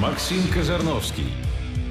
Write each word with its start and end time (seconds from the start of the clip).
Максим 0.00 0.42
Казарновский, 0.52 1.28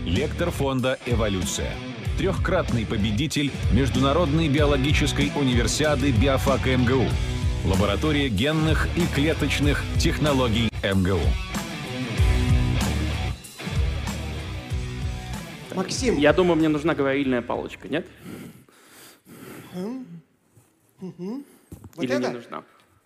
лектор 0.05 0.51
фонда 0.51 0.99
«Эволюция», 1.05 1.71
трехкратный 2.17 2.85
победитель 2.85 3.51
Международной 3.73 4.47
биологической 4.47 5.31
универсиады 5.35 6.11
Биофак 6.11 6.67
МГУ, 6.67 7.05
лаборатория 7.65 8.29
генных 8.29 8.87
и 8.95 9.07
клеточных 9.13 9.83
технологий 9.99 10.69
МГУ. 10.83 11.19
Максим, 15.73 16.17
Я 16.17 16.31
думаю, 16.31 16.55
мне 16.57 16.69
нужна 16.69 16.93
говорильная 16.95 17.41
палочка, 17.41 17.87
нет? 17.89 18.05
вот 20.99 22.03
Или 22.03 22.13
это? 22.13 22.27
не 22.29 22.33
нужна? 22.35 22.63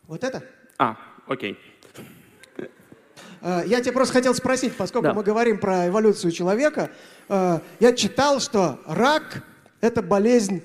Вот 0.08 0.24
это? 0.24 0.44
А, 0.78 0.98
окей. 1.28 1.58
Э, 3.42 3.64
Я 3.66 3.82
тебя 3.82 3.94
просто 3.94 4.14
хотел 4.14 4.34
спросить, 4.36 4.76
поскольку 4.76 5.08
Да. 5.08 5.14
мы 5.14 5.24
говорим 5.24 5.60
про 5.60 5.88
эволюцию 5.88 6.32
человека, 6.32 6.92
э, 7.30 7.60
я 7.80 7.94
читал, 7.94 8.40
что 8.40 8.80
рак– 8.86 9.44
это 9.82 10.02
болезнь 10.02 10.62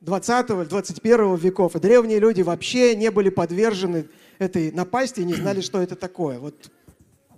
20-21 0.00 1.36
веков, 1.38 1.76
и 1.76 1.80
древние 1.80 2.18
люди 2.18 2.42
вообще 2.42 2.94
не 2.96 3.10
были 3.10 3.28
подвержены 3.30 4.08
этой 4.38 4.70
напасти 4.72 5.20
и 5.20 5.24
не 5.24 5.34
знали, 5.34 5.60
что 5.60 5.82
это 5.82 5.96
такое. 5.96 6.38
Вот 6.38 6.70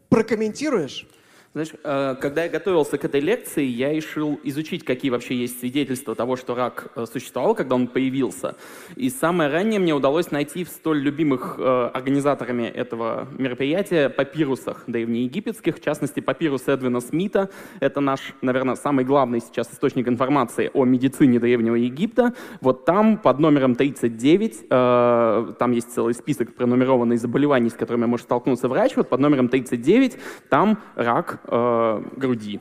прокомментируешь? 0.09 1.07
Знаешь, 1.53 1.71
э, 1.83 2.15
когда 2.21 2.45
я 2.45 2.49
готовился 2.49 2.97
к 2.97 3.05
этой 3.05 3.21
лекции, 3.21 3.65
я 3.65 3.93
решил 3.93 4.39
изучить, 4.45 4.85
какие 4.85 5.11
вообще 5.11 5.35
есть 5.35 5.59
свидетельства 5.59 6.15
того, 6.15 6.37
что 6.37 6.55
рак 6.55 6.93
э, 6.95 7.07
существовал, 7.13 7.57
когда 7.57 7.75
он 7.75 7.89
появился. 7.89 8.55
И 8.95 9.11
самое 9.11 9.51
раннее 9.51 9.81
мне 9.81 9.93
удалось 9.93 10.31
найти 10.31 10.63
в 10.63 10.69
столь 10.69 11.01
любимых 11.01 11.57
э, 11.59 11.91
организаторами 11.93 12.63
этого 12.63 13.27
мероприятия 13.37 14.11
папирусах 14.11 14.85
древнеегипетских, 14.87 15.79
в 15.79 15.83
частности, 15.83 16.21
папирус 16.21 16.69
Эдвина 16.69 17.01
Смита. 17.01 17.51
Это 17.81 17.99
наш, 17.99 18.21
наверное, 18.43 18.77
самый 18.77 19.05
главный 19.05 19.41
сейчас 19.41 19.73
источник 19.73 20.07
информации 20.07 20.71
о 20.73 20.85
медицине 20.85 21.41
Древнего 21.41 21.75
Египта. 21.75 22.33
Вот 22.61 22.85
там 22.85 23.19
под 23.19 23.41
номером 23.41 23.75
39, 23.75 24.67
э, 24.71 25.55
там 25.59 25.73
есть 25.73 25.93
целый 25.93 26.15
список 26.15 26.55
пронумерованных 26.55 27.19
заболеваний, 27.19 27.71
с 27.71 27.75
которыми 27.75 28.07
может 28.07 28.27
столкнуться 28.27 28.69
врач. 28.69 28.93
Вот 28.95 29.09
под 29.09 29.19
номером 29.19 29.49
39 29.49 30.17
там 30.49 30.79
рак 30.95 31.40
э, 31.45 32.03
груди. 32.17 32.61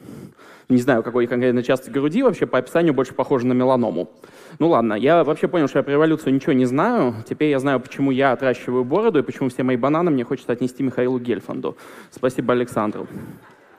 Не 0.70 0.78
знаю, 0.78 1.02
какой 1.02 1.26
конкретно 1.26 1.64
части 1.64 1.90
груди, 1.90 2.22
вообще 2.22 2.46
по 2.46 2.60
описанию 2.60 2.94
больше 2.94 3.14
похоже 3.14 3.48
на 3.48 3.54
меланому. 3.54 4.12
Ну 4.60 4.70
ладно, 4.70 4.94
я 4.94 5.24
вообще 5.24 5.48
понял, 5.48 5.68
что 5.68 5.80
я 5.80 5.84
про 5.84 5.96
эволюцию 5.96 6.34
ничего 6.34 6.54
не 6.54 6.66
знаю. 6.66 7.16
Теперь 7.28 7.50
я 7.50 7.60
знаю, 7.60 7.80
почему 7.80 8.12
я 8.12 8.34
отращиваю 8.34 8.84
бороду 8.84 9.20
и 9.20 9.24
почему 9.24 9.50
все 9.50 9.64
мои 9.64 9.78
бананы 9.78 10.12
мне 10.12 10.24
хочется 10.24 10.52
отнести 10.52 10.84
Михаилу 10.84 11.18
Гельфанду. 11.20 11.76
Спасибо 12.12 12.54
Александру. 12.54 13.08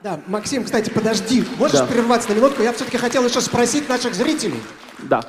Да, 0.03 0.19
Максим, 0.27 0.63
кстати, 0.63 0.89
подожди, 0.89 1.43
можешь 1.59 1.79
Да. 1.79 1.85
прерваться 1.85 2.29
на 2.31 2.33
минутку? 2.35 2.61
Я 2.61 2.73
все-таки 2.73 2.97
хотел 2.97 3.23
еще 3.23 3.39
спросить 3.39 3.87
наших 3.87 4.13
зрителей. 4.15 4.59
Да. 5.03 5.21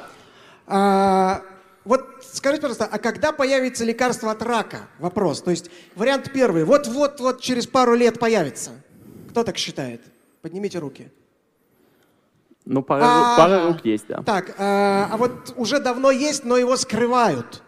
А, 0.67 1.43
вот 1.85 2.07
скажите, 2.23 2.63
пожалуйста, 2.63 2.89
а 2.91 2.99
когда 2.99 3.33
появится 3.33 3.85
лекарство 3.85 4.31
от 4.31 4.43
рака? 4.43 4.89
Вопрос. 4.99 5.43
То 5.43 5.51
есть 5.51 5.71
вариант 5.95 6.31
первый. 6.33 6.65
Вот-вот-вот 6.65 7.41
через 7.41 7.67
пару 7.67 7.95
лет 7.95 8.19
появится. 8.19 8.71
Кто 9.33 9.45
так 9.45 9.57
считает? 9.57 10.03
Поднимите 10.43 10.79
руки. 10.79 11.09
Ну, 12.67 12.83
пара, 12.83 13.03
А, 13.03 13.37
пара 13.39 13.67
рук 13.67 13.83
есть, 13.83 14.07
да. 14.07 14.23
Так, 14.23 14.55
а, 14.59 15.09
а 15.11 15.17
вот 15.17 15.55
уже 15.57 15.81
давно 15.81 16.11
есть, 16.11 16.45
но 16.45 16.59
его 16.59 16.77
скрывают. 16.77 17.63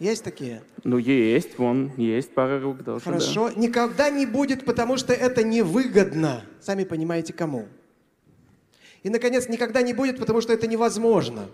Есть 0.00 0.24
такие? 0.24 0.64
Ну, 0.82 0.98
есть, 0.98 1.58
вон, 1.58 1.92
есть 1.96 2.34
пара 2.34 2.60
рук 2.60 2.82
тоже, 2.82 3.04
да. 3.04 3.10
Хорошо. 3.12 3.50
Никогда 3.50 4.10
не 4.10 4.26
будет, 4.26 4.64
потому 4.64 4.96
что 4.96 5.12
это 5.12 5.44
невыгодно. 5.44 6.42
Сами 6.60 6.82
понимаете, 6.82 7.32
кому. 7.32 7.68
И, 9.04 9.10
наконец, 9.10 9.48
никогда 9.48 9.82
не 9.82 9.94
будет, 9.94 10.18
потому 10.18 10.40
что 10.40 10.52
это 10.52 10.66
невозможно. 10.66 11.46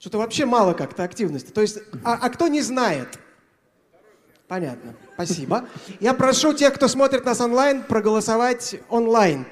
Что-то 0.00 0.18
вообще 0.18 0.44
мало 0.44 0.72
как-то 0.72 1.04
активности. 1.04 1.52
То 1.52 1.60
есть, 1.60 1.78
а, 2.02 2.14
а 2.14 2.30
кто 2.30 2.48
не 2.48 2.62
знает? 2.62 3.20
Понятно. 4.48 4.94
Спасибо. 5.14 5.64
Я 6.00 6.14
прошу 6.14 6.54
тех, 6.54 6.72
кто 6.72 6.88
смотрит 6.88 7.26
нас 7.26 7.38
онлайн, 7.40 7.82
проголосовать 7.82 8.76
онлайн. 8.88 9.44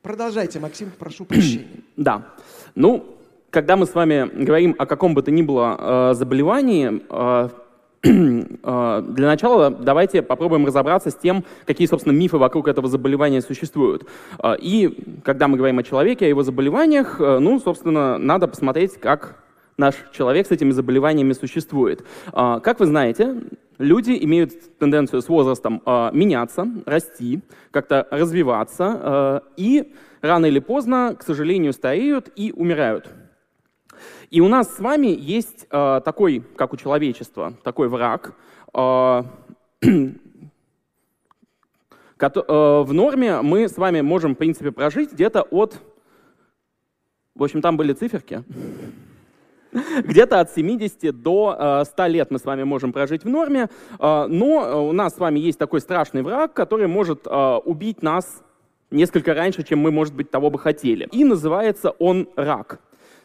Продолжайте, 0.00 0.58
Максим, 0.58 0.90
прошу 0.98 1.24
прощения. 1.26 1.66
Да. 1.96 2.26
Ну, 2.74 3.18
когда 3.50 3.76
мы 3.76 3.84
с 3.84 3.94
вами 3.94 4.30
говорим 4.42 4.74
о 4.78 4.86
каком 4.86 5.12
бы 5.12 5.22
то 5.22 5.30
ни 5.30 5.42
было 5.42 5.76
э, 5.78 6.14
заболевании, 6.14 7.02
э, 7.10 7.48
э, 8.02 9.04
для 9.06 9.26
начала 9.26 9.70
давайте 9.70 10.22
попробуем 10.22 10.64
разобраться 10.64 11.10
с 11.10 11.14
тем, 11.14 11.44
какие, 11.66 11.86
собственно, 11.86 12.14
мифы 12.14 12.38
вокруг 12.38 12.68
этого 12.68 12.88
заболевания 12.88 13.42
существуют. 13.42 14.08
Э, 14.42 14.56
и 14.58 15.20
когда 15.22 15.46
мы 15.46 15.58
говорим 15.58 15.78
о 15.78 15.82
человеке, 15.82 16.24
о 16.24 16.28
его 16.28 16.42
заболеваниях, 16.42 17.20
э, 17.20 17.38
ну, 17.38 17.60
собственно, 17.60 18.16
надо 18.16 18.48
посмотреть, 18.48 18.98
как 18.98 19.36
наш 19.82 19.96
человек 20.12 20.46
с 20.46 20.52
этими 20.52 20.70
заболеваниями 20.70 21.32
существует. 21.32 22.04
А, 22.32 22.60
Как 22.60 22.80
вы 22.80 22.86
знаете, 22.86 23.42
люди 23.78 24.16
имеют 24.22 24.78
тенденцию 24.78 25.22
с 25.22 25.28
возрастом 25.28 25.82
а, 25.84 26.10
меняться, 26.12 26.68
расти, 26.86 27.40
как-то 27.72 28.06
развиваться, 28.10 28.84
а, 28.84 29.42
и 29.56 29.92
рано 30.20 30.46
или 30.46 30.60
поздно, 30.60 31.16
к 31.18 31.24
сожалению, 31.24 31.72
стареют 31.72 32.30
и 32.36 32.52
умирают. 32.52 33.08
И 34.30 34.40
у 34.40 34.48
нас 34.48 34.76
с 34.76 34.80
вами 34.80 35.08
есть 35.08 35.68
такой, 35.68 36.42
как 36.56 36.72
у 36.72 36.76
человечества, 36.76 37.54
такой 37.62 37.88
враг, 37.88 38.34
в 38.72 39.24
норме 42.92 43.42
мы 43.42 43.68
с 43.68 43.76
вами 43.76 44.00
можем, 44.00 44.34
в 44.34 44.38
принципе, 44.38 44.72
прожить 44.72 45.12
где-то 45.12 45.42
от... 45.42 45.78
В 47.34 47.42
общем, 47.42 47.60
там 47.60 47.76
были 47.76 47.92
циферки. 47.92 48.42
Где-то 50.04 50.40
от 50.40 50.50
70 50.50 51.22
до 51.22 51.56
э, 51.58 51.84
100 51.84 52.06
лет 52.06 52.30
мы 52.30 52.38
с 52.38 52.44
вами 52.44 52.64
можем 52.64 52.92
прожить 52.92 53.24
в 53.24 53.28
норме, 53.28 53.68
э, 53.98 54.26
но 54.28 54.64
э, 54.64 54.74
у 54.74 54.92
нас 54.92 55.14
с 55.14 55.18
вами 55.18 55.38
есть 55.38 55.58
такой 55.58 55.80
страшный 55.80 56.22
враг, 56.22 56.52
который 56.52 56.86
может 56.86 57.26
э, 57.26 57.60
убить 57.64 58.02
нас 58.02 58.42
несколько 58.90 59.34
раньше, 59.34 59.62
чем 59.62 59.78
мы, 59.78 59.90
может 59.90 60.14
быть, 60.14 60.30
того 60.30 60.50
бы 60.50 60.58
хотели. 60.58 61.08
И 61.12 61.24
называется 61.24 61.90
он 61.98 62.28
рак. 62.36 62.80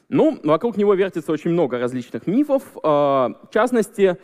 Ну, 0.10 0.40
вокруг 0.44 0.78
него 0.78 0.94
вертится 0.94 1.34
очень 1.34 1.52
много 1.52 1.80
различных 1.80 2.28
мифов. 2.28 2.64
э, 2.76 2.80
В 2.88 3.50
частности, 3.52 4.18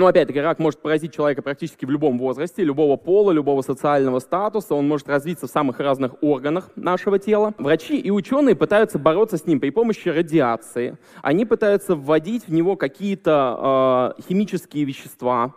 э, 0.00 0.02
ну, 0.02 0.06
опять-таки, 0.06 0.40
рак 0.40 0.58
может 0.58 0.80
поразить 0.80 1.14
человека 1.14 1.42
практически 1.42 1.84
в 1.84 1.90
любом 1.90 2.18
возрасте, 2.18 2.64
любого 2.64 2.96
пола, 2.96 3.32
любого 3.32 3.62
социального 3.62 4.18
статуса. 4.20 4.74
Он 4.74 4.88
может 4.88 5.08
развиться 5.08 5.46
в 5.46 5.50
самых 5.50 5.78
разных 5.78 6.22
органах 6.22 6.70
нашего 6.74 7.18
тела. 7.18 7.52
Врачи 7.58 7.98
и 7.98 8.10
ученые 8.10 8.56
пытаются 8.56 8.98
бороться 8.98 9.36
с 9.36 9.46
ним 9.46 9.60
при 9.60 9.70
помощи 9.70 10.08
радиации. 10.08 10.96
Они 11.22 11.44
пытаются 11.44 11.94
вводить 11.94 12.48
в 12.48 12.52
него 12.52 12.76
какие-то 12.76 14.14
э, 14.18 14.22
химические 14.28 14.84
вещества, 14.84 15.54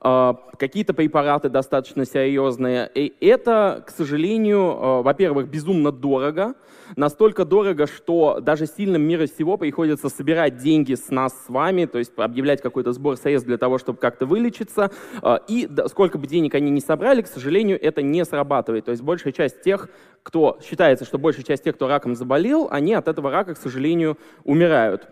какие-то 0.00 0.94
препараты 0.94 1.48
достаточно 1.48 2.04
серьезные. 2.04 2.90
И 2.94 3.14
это, 3.20 3.82
к 3.86 3.90
сожалению, 3.90 4.58
э, 4.58 5.02
во-первых, 5.02 5.48
безумно 5.48 5.92
дорого. 5.92 6.54
Настолько 6.94 7.44
дорого, 7.44 7.86
что 7.86 8.38
даже 8.40 8.66
сильным 8.66 9.02
мира 9.02 9.26
сего 9.26 9.56
приходится 9.56 10.08
собирать 10.08 10.58
деньги 10.58 10.94
с 10.94 11.10
нас 11.10 11.32
с 11.46 11.48
вами, 11.48 11.86
то 11.86 11.98
есть 11.98 12.12
объявлять 12.16 12.62
какой-то 12.62 12.92
сбор 12.92 13.16
средств 13.16 13.48
для 13.48 13.58
того, 13.58 13.78
чтобы 13.78 13.98
как-то 13.98 14.26
вылечиться. 14.26 14.90
Э, 15.22 15.38
И 15.48 15.68
сколько 15.88 16.18
бы 16.18 16.26
денег 16.26 16.54
они 16.54 16.70
ни 16.70 16.80
собрали, 16.80 17.22
к 17.22 17.26
сожалению, 17.26 17.82
это 17.82 18.02
не 18.02 18.24
срабатывает. 18.24 18.84
То 18.84 18.92
есть 18.92 19.02
большая 19.02 19.32
часть 19.32 19.62
тех, 19.62 19.88
кто 20.22 20.58
считается, 20.62 21.04
что 21.04 21.18
большая 21.18 21.44
часть 21.44 21.64
тех, 21.64 21.74
кто 21.74 21.88
раком 21.88 22.14
заболел, 22.14 22.68
они 22.70 22.94
от 22.94 23.08
этого 23.08 23.30
рака, 23.30 23.54
к 23.54 23.58
сожалению, 23.58 24.18
умирают. 24.44 25.08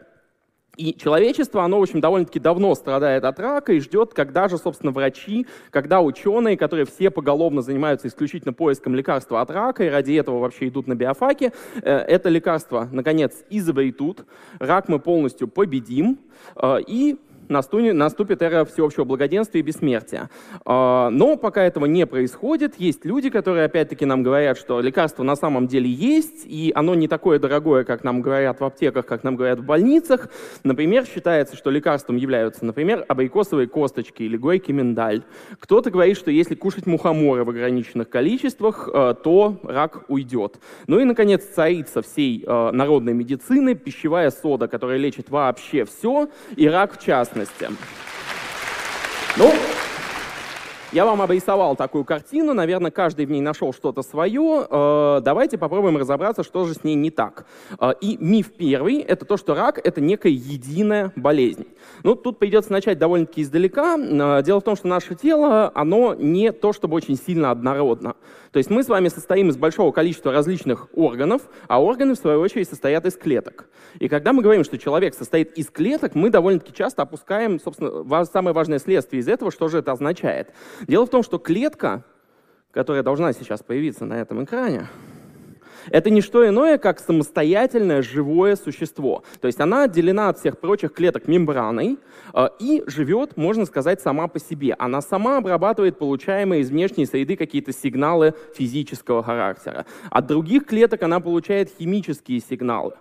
И 0.77 0.95
человечество, 0.95 1.63
оно, 1.63 1.79
в 1.79 1.83
общем, 1.83 2.01
довольно-таки 2.01 2.41
давно 2.41 2.75
страдает 2.75 3.25
от 3.25 3.39
рака 3.39 3.73
и 3.73 3.81
ждет, 3.81 4.13
когда 4.13 4.49
же, 4.49 4.59
собственно, 4.59 4.93
врачи, 4.93 5.47
когда 5.71 6.01
ученые, 6.01 6.57
которые 6.57 6.87
все 6.87 7.11
поголовно 7.11 7.63
занимаются 7.63 8.09
исключительно 8.09 8.53
поиском 8.53 8.95
лекарства 8.95 9.41
от 9.41 9.51
рака 9.51 9.85
и 9.85 9.89
ради 9.89 10.13
этого 10.13 10.41
вообще 10.41 10.69
идут 10.69 10.87
на 10.87 10.95
биофаке, 10.95 11.53
э, 11.83 11.91
это 11.91 12.29
лекарство, 12.29 12.89
наконец, 12.91 13.45
изобретут, 13.51 14.25
рак 14.59 14.89
мы 14.89 14.99
полностью 14.99 15.49
победим, 15.49 16.19
э, 16.57 16.79
и 16.87 17.19
наступит 17.49 18.43
эра 18.43 18.65
всеобщего 18.65 19.05
благоденствия 19.05 19.61
и 19.61 19.65
бессмертия. 19.65 20.31
А, 20.65 21.11
Но 21.11 21.37
пока 21.37 21.63
этого 21.63 21.87
не 21.87 22.07
происходит, 22.07 22.75
есть 22.79 23.05
люди, 23.05 23.31
которые 23.31 23.65
опять-таки 23.65 24.05
нам 24.05 24.23
говорят, 24.23 24.59
что 24.59 24.81
лекарство 24.81 25.23
на 25.23 25.37
самом 25.37 25.67
деле 25.67 25.91
есть, 25.91 26.45
и 26.45 26.73
оно 26.75 26.95
не 26.95 27.09
такое 27.09 27.39
дорогое, 27.39 27.85
как 27.85 28.05
нам 28.05 28.23
говорят 28.23 28.61
в 28.61 28.65
аптеках, 28.65 29.07
как 29.07 29.25
нам 29.25 29.37
говорят 29.37 29.61
в 29.61 29.65
больницах. 29.65 30.29
Например, 30.63 31.05
считается, 31.05 31.57
что 31.57 31.71
лекарством 31.71 32.17
являются, 32.17 32.65
например, 32.65 33.05
абрикосовые 33.09 33.69
косточки 33.69 34.23
или 34.23 34.37
горький 34.37 34.73
миндаль. 34.73 35.23
Кто-то 35.61 35.91
говорит, 35.91 36.17
что 36.17 36.31
если 36.31 36.55
кушать 36.55 36.87
мухоморы 36.87 37.45
в 37.45 37.51
ограниченных 37.51 38.09
количествах, 38.09 38.89
э, 38.93 39.15
то 39.23 39.59
рак 39.63 40.05
уйдет. 40.09 40.59
Ну 40.87 41.01
и, 41.01 41.05
наконец, 41.05 41.45
царица 41.45 42.03
всей 42.03 42.45
э, 42.47 42.71
народной 42.73 43.13
медицины, 43.13 43.75
пищевая 43.75 44.31
сода, 44.31 44.69
которая 44.69 44.99
лечит 44.99 45.31
вообще 45.31 45.85
все, 45.85 46.29
и 46.57 46.69
рак 46.69 46.99
в 46.99 47.05
частности. 47.05 47.34
Ну, 49.37 49.53
Я 50.95 51.05
вам 51.05 51.21
обрисовал 51.23 51.75
такую 51.75 52.05
картину, 52.05 52.55
наверное, 52.55 52.93
каждый 52.93 53.27
в 53.27 53.31
ней 53.33 53.41
нашел 53.41 53.73
что-то 53.73 54.03
свое. 54.03 54.65
Э, 54.71 55.21
давайте 55.25 55.59
попробуем 55.59 55.97
разобраться, 55.97 56.45
что 56.45 56.67
же 56.67 56.75
с 56.75 56.85
ней 56.85 56.95
не 56.95 57.11
так. 57.11 57.47
Э, 57.81 57.95
и 58.01 58.17
миф 58.21 58.53
первый— 58.53 58.99
это 59.01 59.25
то, 59.25 59.37
что 59.37 59.57
рак— 59.57 59.81
это 59.85 60.01
некая 60.01 60.31
единая 60.31 61.13
болезнь. 61.17 61.67
Ну, 62.05 62.15
тут 62.15 62.39
придется 62.39 62.71
начать 62.71 62.97
довольно-таки 62.97 63.43
издалека. 63.43 63.97
Э, 63.99 64.43
дело 64.45 64.61
в 64.61 64.63
том, 64.63 64.77
что 64.77 64.87
наше 64.87 65.17
тело, 65.17 65.73
оно 65.75 66.15
не 66.15 66.53
то 66.53 66.73
чтобы 66.73 66.95
очень 66.95 67.17
сильно 67.17 67.51
однородно. 67.51 68.15
То 68.55 68.59
есть 68.59 68.71
мы 68.71 68.85
с 68.85 68.89
вами 68.89 69.09
состоим 69.09 69.49
из 69.49 69.57
большого 69.57 69.91
количества 69.91 70.31
различных 70.31 70.87
органов, 70.95 71.43
а 71.67 71.83
органы, 71.83 72.15
в 72.15 72.19
свою 72.19 72.39
очередь, 72.39 72.69
состоят 72.69 73.05
из 73.05 73.17
клеток. 73.17 73.69
И 73.99 74.09
когда 74.09 74.33
мы 74.33 74.45
говорим, 74.45 74.63
что 74.63 74.79
человек 74.79 75.15
состоит 75.15 75.59
из 75.59 75.71
клеток, 75.71 76.15
мы 76.15 76.31
довольно-таки 76.31 76.73
часто 76.73 77.03
опускаем, 77.03 77.59
собственно, 77.59 78.25
самое 78.27 78.55
важное 78.55 78.79
следствие 78.79 79.23
из 79.23 79.27
этого, 79.27 79.51
что 79.51 79.67
же 79.67 79.79
это 79.79 79.91
означает. 79.91 80.53
Дело 80.83 81.05
в 81.05 81.11
том, 81.11 81.25
что 81.25 81.39
клетка, 81.39 82.05
которая 82.71 83.03
должна 83.03 83.33
сейчас 83.33 83.61
появиться 83.65 84.05
на 84.05 84.21
этом 84.21 84.45
экране, 84.45 84.87
это 85.91 86.11
не 86.11 86.21
что 86.21 86.47
иное, 86.49 86.79
как 86.79 87.01
самостоятельное 87.01 88.03
живое 88.03 88.57
существо. 88.57 89.23
То 89.41 89.47
есть 89.47 89.61
она 89.61 89.85
отделена 89.85 90.29
от 90.29 90.39
всех 90.39 90.59
прочих 90.59 90.93
клеток 90.93 91.29
мембраной 91.29 91.99
э, 92.33 92.49
и 92.59 92.83
живет, 92.87 93.37
можно 93.37 93.67
сказать, 93.67 94.01
сама 94.01 94.29
по 94.29 94.39
себе. 94.39 94.75
Она 94.79 95.01
сама 95.01 95.39
обрабатывает 95.39 95.99
получаемые 95.99 96.63
из 96.63 96.71
внешней 96.71 97.07
среды 97.07 97.37
какие-то 97.37 97.73
сигналы 97.73 98.35
физического 98.55 99.23
характера. 99.23 99.87
От 100.11 100.27
других 100.27 100.67
клеток 100.67 101.03
она 101.03 101.21
получает 101.21 101.71
химические 101.79 102.41
сигналы. 102.41 102.95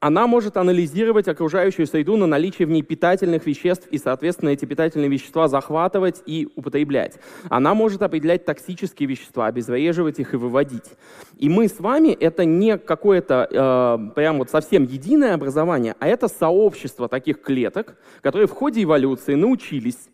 Она 0.00 0.26
может 0.26 0.56
анализировать 0.56 1.28
окружающую 1.28 1.86
среду 1.86 2.16
на 2.16 2.26
наличие 2.26 2.66
в 2.66 2.70
ней 2.70 2.80
питательных 2.80 3.44
веществ 3.44 3.86
и, 3.90 3.98
соответственно, 3.98 4.48
эти 4.48 4.64
питательные 4.64 5.10
вещества 5.10 5.46
захватывать 5.46 6.22
и 6.24 6.48
употреблять. 6.56 7.18
Она 7.50 7.74
может 7.74 8.00
определять 8.00 8.46
токсические 8.46 9.06
вещества, 9.06 9.46
обезвреживать 9.46 10.18
их 10.18 10.32
и 10.32 10.38
выводить. 10.38 10.90
И 11.36 11.50
мы 11.50 11.68
с 11.68 11.78
вами— 11.80 12.08
это 12.20 12.46
не 12.46 12.78
какое-то 12.78 13.46
э, 13.50 14.14
прям 14.14 14.38
вот 14.38 14.48
совсем 14.48 14.84
единое 14.84 15.34
образование, 15.34 15.94
а 16.00 16.08
это 16.08 16.28
сообщество 16.28 17.06
таких 17.06 17.42
клеток, 17.42 17.96
которые 18.22 18.48
в 18.48 18.52
ходе 18.52 18.82
эволюции 18.82 19.34
научились 19.34 20.08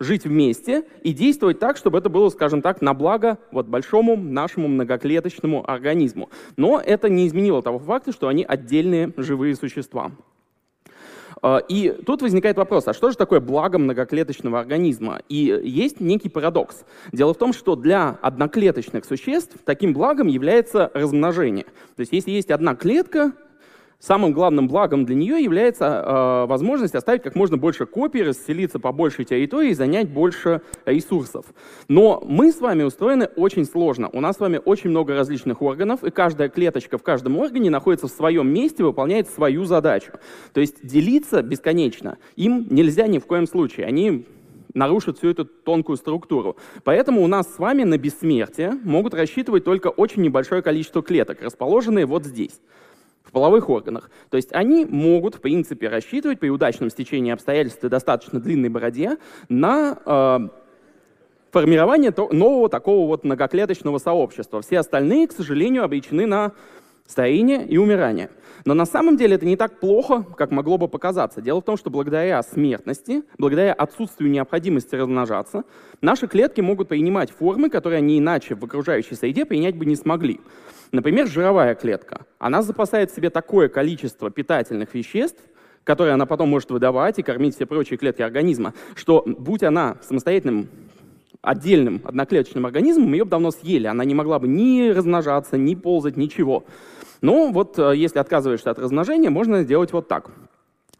жить 0.00 0.24
вместе 0.24 0.84
и 1.02 1.12
действовать 1.12 1.60
так, 1.60 1.76
чтобы 1.76 1.98
это 1.98 2.08
было, 2.08 2.30
скажем 2.30 2.62
так, 2.62 2.80
на 2.80 2.94
благо 2.94 3.38
вот 3.52 3.66
большому 3.66 4.16
нашему 4.16 4.66
многоклеточному 4.66 5.70
организму. 5.70 6.30
Но 6.56 6.80
это 6.84 7.08
не 7.08 7.28
изменило 7.28 7.62
того 7.62 7.78
факта, 7.78 8.12
что 8.12 8.26
они 8.28 8.42
отдельные 8.42 9.12
живые 9.16 9.54
существа. 9.54 10.10
А, 11.42 11.58
и 11.58 11.90
тут 12.04 12.22
возникает 12.22 12.56
вопрос, 12.56 12.88
а 12.88 12.94
что 12.94 13.10
же 13.10 13.16
такое 13.16 13.40
благо 13.40 13.78
многоклеточного 13.78 14.58
организма? 14.58 15.20
И 15.28 15.60
есть 15.64 16.00
некий 16.00 16.28
парадокс. 16.28 16.84
Дело 17.12 17.34
в 17.34 17.38
том, 17.38 17.52
что 17.52 17.76
для 17.76 18.18
одноклеточных 18.22 19.04
существ 19.04 19.56
таким 19.64 19.92
благом 19.92 20.26
является 20.26 20.90
размножение. 20.94 21.64
То 21.96 22.00
есть 22.00 22.12
если 22.12 22.30
есть 22.30 22.50
одна 22.50 22.74
клетка, 22.74 23.32
Самым 24.00 24.32
главным 24.32 24.66
благом 24.66 25.04
для 25.04 25.14
нее 25.14 25.44
является 25.44 25.84
э, 25.84 26.46
возможность 26.46 26.94
оставить 26.94 27.22
как 27.22 27.34
можно 27.34 27.58
больше 27.58 27.84
копий, 27.84 28.22
расселиться 28.22 28.78
по 28.78 28.92
большей 28.92 29.26
территории 29.26 29.72
и 29.72 29.74
занять 29.74 30.08
больше 30.08 30.62
ресурсов. 30.86 31.44
Но 31.86 32.22
мы 32.26 32.50
с 32.50 32.60
вами 32.60 32.82
устроены 32.82 33.26
очень 33.36 33.66
сложно. 33.66 34.08
У 34.10 34.20
нас 34.22 34.36
с 34.36 34.40
вами 34.40 34.58
очень 34.64 34.88
много 34.88 35.14
различных 35.14 35.60
органов, 35.60 36.02
и 36.02 36.10
каждая 36.10 36.48
клеточка 36.48 36.96
в 36.96 37.02
каждом 37.02 37.36
органе 37.36 37.68
находится 37.68 38.08
в 38.08 38.10
своем 38.10 38.48
месте, 38.48 38.82
выполняет 38.82 39.28
свою 39.28 39.66
задачу. 39.66 40.12
То 40.54 40.60
есть 40.60 40.86
делиться 40.86 41.42
бесконечно 41.42 42.16
им 42.36 42.68
нельзя 42.70 43.06
ни 43.06 43.18
в 43.18 43.26
коем 43.26 43.46
случае. 43.46 43.84
Они 43.84 44.26
нарушат 44.72 45.18
всю 45.18 45.28
эту 45.28 45.44
тонкую 45.44 45.98
структуру. 45.98 46.56
Поэтому 46.84 47.22
у 47.22 47.26
нас 47.26 47.54
с 47.54 47.58
вами 47.58 47.82
на 47.82 47.98
бессмертие 47.98 48.78
могут 48.82 49.12
рассчитывать 49.12 49.64
только 49.64 49.88
очень 49.88 50.22
небольшое 50.22 50.62
количество 50.62 51.02
клеток, 51.02 51.42
расположенные 51.42 52.06
вот 52.06 52.24
здесь 52.24 52.60
в 53.30 53.32
половых 53.32 53.70
органах. 53.70 54.10
То 54.28 54.36
есть 54.36 54.52
они 54.52 54.84
могут, 54.84 55.36
в 55.36 55.40
принципе, 55.40 55.88
рассчитывать 55.88 56.40
при 56.40 56.50
удачном 56.50 56.90
стечении 56.90 57.32
обстоятельств 57.32 57.82
и 57.84 57.88
достаточно 57.88 58.40
длинной 58.40 58.68
бороде 58.68 59.18
на 59.48 59.98
э, 60.04 60.48
формирование 61.52 62.12
нового 62.32 62.68
такого 62.68 63.06
вот 63.06 63.22
многоклеточного 63.22 63.98
сообщества. 63.98 64.60
Все 64.62 64.80
остальные, 64.80 65.28
к 65.28 65.32
сожалению, 65.32 65.84
обречены 65.84 66.26
на 66.26 66.52
старение 67.06 67.66
и 67.66 67.76
умирание. 67.76 68.30
Но 68.64 68.74
на 68.74 68.84
самом 68.84 69.16
деле 69.16 69.36
это 69.36 69.46
не 69.46 69.56
так 69.56 69.80
плохо, 69.80 70.24
как 70.36 70.50
могло 70.50 70.76
бы 70.76 70.88
показаться. 70.88 71.40
Дело 71.40 71.60
в 71.60 71.64
том, 71.64 71.76
что 71.76 71.90
благодаря 71.90 72.42
смертности, 72.42 73.22
благодаря 73.38 73.72
отсутствию 73.72 74.30
необходимости 74.30 74.94
размножаться, 74.94 75.62
наши 76.00 76.26
клетки 76.26 76.60
могут 76.60 76.88
принимать 76.88 77.30
формы, 77.30 77.70
которые 77.70 77.98
они 77.98 78.18
иначе 78.18 78.54
в 78.54 78.64
окружающей 78.64 79.14
среде 79.14 79.44
принять 79.44 79.76
бы 79.76 79.86
не 79.86 79.96
смогли. 79.96 80.40
Например, 80.92 81.26
жировая 81.26 81.74
клетка. 81.74 82.26
Она 82.38 82.62
запасает 82.62 83.10
в 83.10 83.14
себе 83.14 83.30
такое 83.30 83.68
количество 83.68 84.30
питательных 84.30 84.94
веществ, 84.94 85.40
которые 85.84 86.14
она 86.14 86.26
потом 86.26 86.48
может 86.48 86.70
выдавать 86.70 87.18
и 87.18 87.22
кормить 87.22 87.54
все 87.54 87.66
прочие 87.66 87.96
клетки 87.96 88.22
организма, 88.22 88.74
что 88.94 89.22
будь 89.24 89.62
она 89.62 89.96
самостоятельным 90.02 90.68
отдельным 91.42 92.02
одноклеточным 92.04 92.66
организмом, 92.66 93.12
ее 93.12 93.24
бы 93.24 93.30
давно 93.30 93.50
съели. 93.50 93.86
Она 93.86 94.04
не 94.04 94.14
могла 94.14 94.38
бы 94.38 94.48
ни 94.48 94.90
размножаться, 94.90 95.56
ни 95.56 95.74
ползать, 95.74 96.16
ничего. 96.16 96.64
Но 97.22 97.50
вот 97.50 97.78
э, 97.78 97.92
если 97.96 98.18
отказываешься 98.18 98.70
от 98.70 98.78
размножения, 98.78 99.30
можно 99.30 99.62
сделать 99.62 99.92
вот 99.92 100.08
так. 100.08 100.30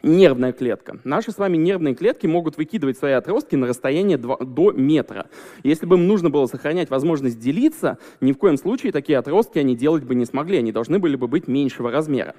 Нервная 0.02 0.52
клетка. 0.52 0.98
Наши 1.04 1.30
с 1.30 1.38
вами 1.38 1.58
нервные 1.58 1.94
клетки 1.94 2.26
могут 2.26 2.56
выкидывать 2.56 2.96
свои 2.96 3.12
отростки 3.12 3.54
на 3.54 3.66
расстояние 3.66 4.16
2, 4.16 4.38
до 4.38 4.72
метра. 4.72 5.26
Если 5.62 5.84
бы 5.84 5.96
им 5.96 6.06
нужно 6.06 6.30
было 6.30 6.46
сохранять 6.46 6.88
возможность 6.88 7.38
делиться, 7.38 7.98
ни 8.20 8.32
в 8.32 8.38
коем 8.38 8.56
случае 8.56 8.92
такие 8.92 9.18
отростки 9.18 9.58
они 9.58 9.76
делать 9.76 10.04
бы 10.04 10.14
не 10.14 10.24
смогли, 10.24 10.58
они 10.58 10.72
должны 10.72 10.98
были 10.98 11.16
бы 11.16 11.28
быть 11.28 11.48
меньшего 11.48 11.90
размера. 11.90 12.34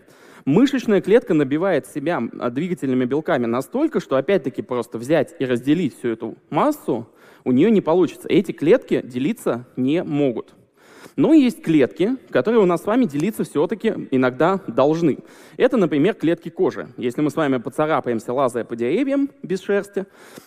Мышечная 0.45 1.01
клетка 1.01 1.35
набивает 1.35 1.85
себя 1.85 2.19
а, 2.39 2.49
двигательными 2.49 3.05
белками 3.05 3.45
настолько, 3.45 3.99
что 3.99 4.15
опять-таки 4.15 4.63
просто 4.63 4.97
взять 4.97 5.35
и 5.37 5.45
разделить 5.45 5.97
всю 5.97 6.09
эту 6.09 6.37
массу 6.49 7.07
у 7.43 7.51
нее 7.51 7.69
не 7.69 7.81
получится. 7.81 8.27
Эти 8.27 8.51
клетки 8.51 9.01
делиться 9.03 9.67
не 9.75 10.03
могут. 10.03 10.55
Но 11.15 11.33
есть 11.33 11.61
клетки, 11.61 12.17
которые 12.29 12.61
у 12.61 12.65
нас 12.65 12.83
с 12.83 12.85
вами 12.85 13.05
делиться 13.05 13.43
все-таки 13.43 14.07
иногда 14.11 14.59
должны. 14.67 15.19
Это, 15.57 15.77
например, 15.77 16.13
клетки 16.13 16.49
кожи. 16.49 16.87
Если 16.97 17.21
мы 17.21 17.29
с 17.29 17.35
вами 17.35 17.57
поцарапаемся, 17.57 18.33
лазая 18.33 18.63
по 18.63 18.75
деревьям 18.75 19.29
без 19.43 19.61
шерсти, 19.61 20.05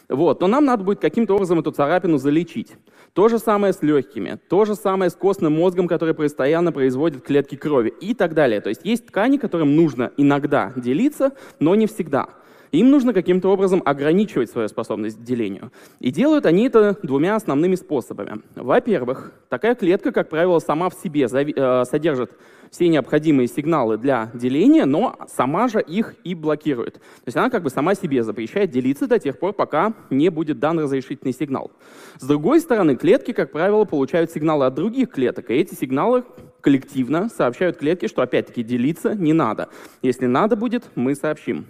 вот, 0.08 0.38
то 0.38 0.46
нам 0.46 0.64
надо 0.64 0.84
будет 0.84 1.00
каким-то 1.00 1.34
образом 1.34 1.58
эту 1.58 1.70
царапину 1.70 2.18
залечить. 2.18 2.72
То 3.12 3.28
же 3.28 3.38
самое 3.38 3.72
с 3.72 3.82
легкими, 3.82 4.38
то 4.48 4.64
же 4.64 4.74
самое 4.74 5.10
с 5.10 5.14
костным 5.14 5.54
мозгом, 5.54 5.86
который 5.86 6.14
постоянно 6.14 6.72
производит 6.72 7.22
клетки 7.22 7.54
крови 7.54 7.92
и 8.00 8.14
так 8.14 8.34
далее. 8.34 8.60
То 8.60 8.70
есть 8.70 8.80
есть 8.84 9.06
ткани, 9.06 9.36
которым 9.36 9.76
нужно 9.76 10.10
иногда 10.16 10.72
делиться, 10.74 11.32
но 11.60 11.74
не 11.74 11.86
всегда. 11.86 12.28
Им 12.74 12.90
нужно 12.90 13.12
каким-то 13.12 13.50
образом 13.50 13.82
ограничивать 13.84 14.50
свою 14.50 14.66
способность 14.66 15.18
к 15.18 15.22
делению. 15.22 15.70
И 16.00 16.10
делают 16.10 16.44
они 16.44 16.66
это 16.66 16.98
двумя 17.04 17.36
основными 17.36 17.76
способами. 17.76 18.40
Во-первых, 18.56 19.32
такая 19.48 19.76
клетка, 19.76 20.10
как 20.10 20.28
правило, 20.28 20.58
сама 20.58 20.90
в 20.90 20.94
себе 20.94 21.28
э, 21.30 21.84
содержит 21.84 22.32
все 22.72 22.88
необходимые 22.88 23.46
сигналы 23.46 23.96
для 23.96 24.28
деления, 24.34 24.86
но 24.86 25.14
сама 25.28 25.68
же 25.68 25.80
их 25.80 26.16
и 26.24 26.34
блокирует. 26.34 26.94
То 26.94 27.26
есть 27.26 27.36
она 27.36 27.48
как 27.48 27.62
бы 27.62 27.70
сама 27.70 27.94
себе 27.94 28.24
запрещает 28.24 28.72
делиться 28.72 29.06
до 29.06 29.20
тех 29.20 29.38
пор, 29.38 29.52
пока 29.52 29.94
не 30.10 30.28
будет 30.28 30.58
дан 30.58 30.80
разрешительный 30.80 31.32
сигнал. 31.32 31.70
С 32.18 32.26
другой 32.26 32.58
стороны, 32.58 32.96
клетки, 32.96 33.30
как 33.30 33.52
правило, 33.52 33.84
получают 33.84 34.32
сигналы 34.32 34.66
от 34.66 34.74
других 34.74 35.10
клеток, 35.10 35.48
и 35.50 35.54
эти 35.54 35.76
сигналы 35.76 36.24
коллективно 36.60 37.28
сообщают 37.28 37.76
клетке, 37.76 38.08
что 38.08 38.22
опять-таки 38.22 38.64
делиться 38.64 39.14
не 39.14 39.32
надо. 39.32 39.68
Если 40.02 40.26
надо 40.26 40.56
будет, 40.56 40.82
мы 40.96 41.14
сообщим. 41.14 41.66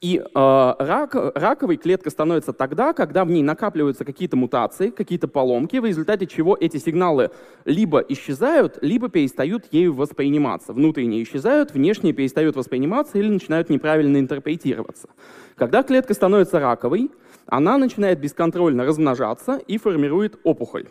И 0.00 0.18
э, 0.18 0.22
рак, 0.32 1.16
раковой 1.34 1.76
клетка 1.76 2.10
становится 2.10 2.52
тогда, 2.52 2.92
когда 2.92 3.24
в 3.24 3.30
ней 3.30 3.42
накапливаются 3.42 4.04
какие-то 4.04 4.36
мутации, 4.36 4.90
какие-то 4.90 5.26
поломки, 5.26 5.78
в 5.78 5.84
результате 5.84 6.28
чего 6.28 6.56
эти 6.58 6.76
сигналы 6.76 7.32
либо 7.64 7.98
исчезают, 7.98 8.78
либо 8.80 9.08
перестают 9.08 9.64
ею 9.72 9.94
восприниматься. 9.94 10.72
Внутренние 10.72 11.24
исчезают, 11.24 11.72
внешние 11.72 12.12
перестают 12.12 12.54
восприниматься 12.54 13.18
или 13.18 13.28
начинают 13.28 13.70
неправильно 13.70 14.18
интерпретироваться. 14.18 15.08
Когда 15.56 15.82
клетка 15.82 16.14
становится 16.14 16.60
раковой, 16.60 17.10
она 17.46 17.76
начинает 17.76 18.20
бесконтрольно 18.20 18.84
размножаться 18.84 19.56
и 19.56 19.78
формирует 19.78 20.38
опухоль. 20.44 20.86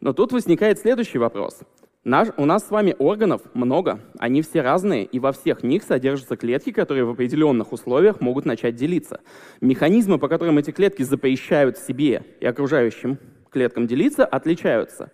Но 0.00 0.12
тут 0.12 0.32
возникает 0.32 0.80
следующий 0.80 1.18
вопрос. 1.18 1.60
Наш, 2.04 2.28
у 2.36 2.44
нас 2.44 2.66
с 2.66 2.70
вами 2.70 2.94
органов 2.98 3.42
много, 3.54 4.00
они 4.18 4.40
все 4.42 4.62
разные, 4.62 5.04
и 5.04 5.18
во 5.18 5.32
всех 5.32 5.64
них 5.64 5.82
содержатся 5.82 6.36
клетки, 6.36 6.70
которые 6.70 7.04
в 7.04 7.10
определенных 7.10 7.72
условиях 7.72 8.20
могут 8.20 8.46
начать 8.46 8.76
делиться. 8.76 9.20
Механизмы, 9.60 10.18
по 10.18 10.28
которым 10.28 10.58
эти 10.58 10.70
клетки 10.70 11.02
запрещают 11.02 11.76
себе 11.76 12.24
и 12.40 12.46
окружающим 12.46 13.18
клеткам 13.50 13.86
делиться, 13.86 14.24
отличаются. 14.24 15.10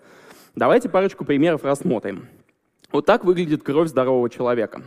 Давайте 0.55 0.89
парочку 0.89 1.25
примеров 1.25 1.65
рассмотрим. 1.65 2.29
Вот 2.93 3.07
так 3.07 3.25
выглядит 3.25 3.63
кровь 3.63 3.89
здорового 3.89 4.29
человека. 4.29 4.83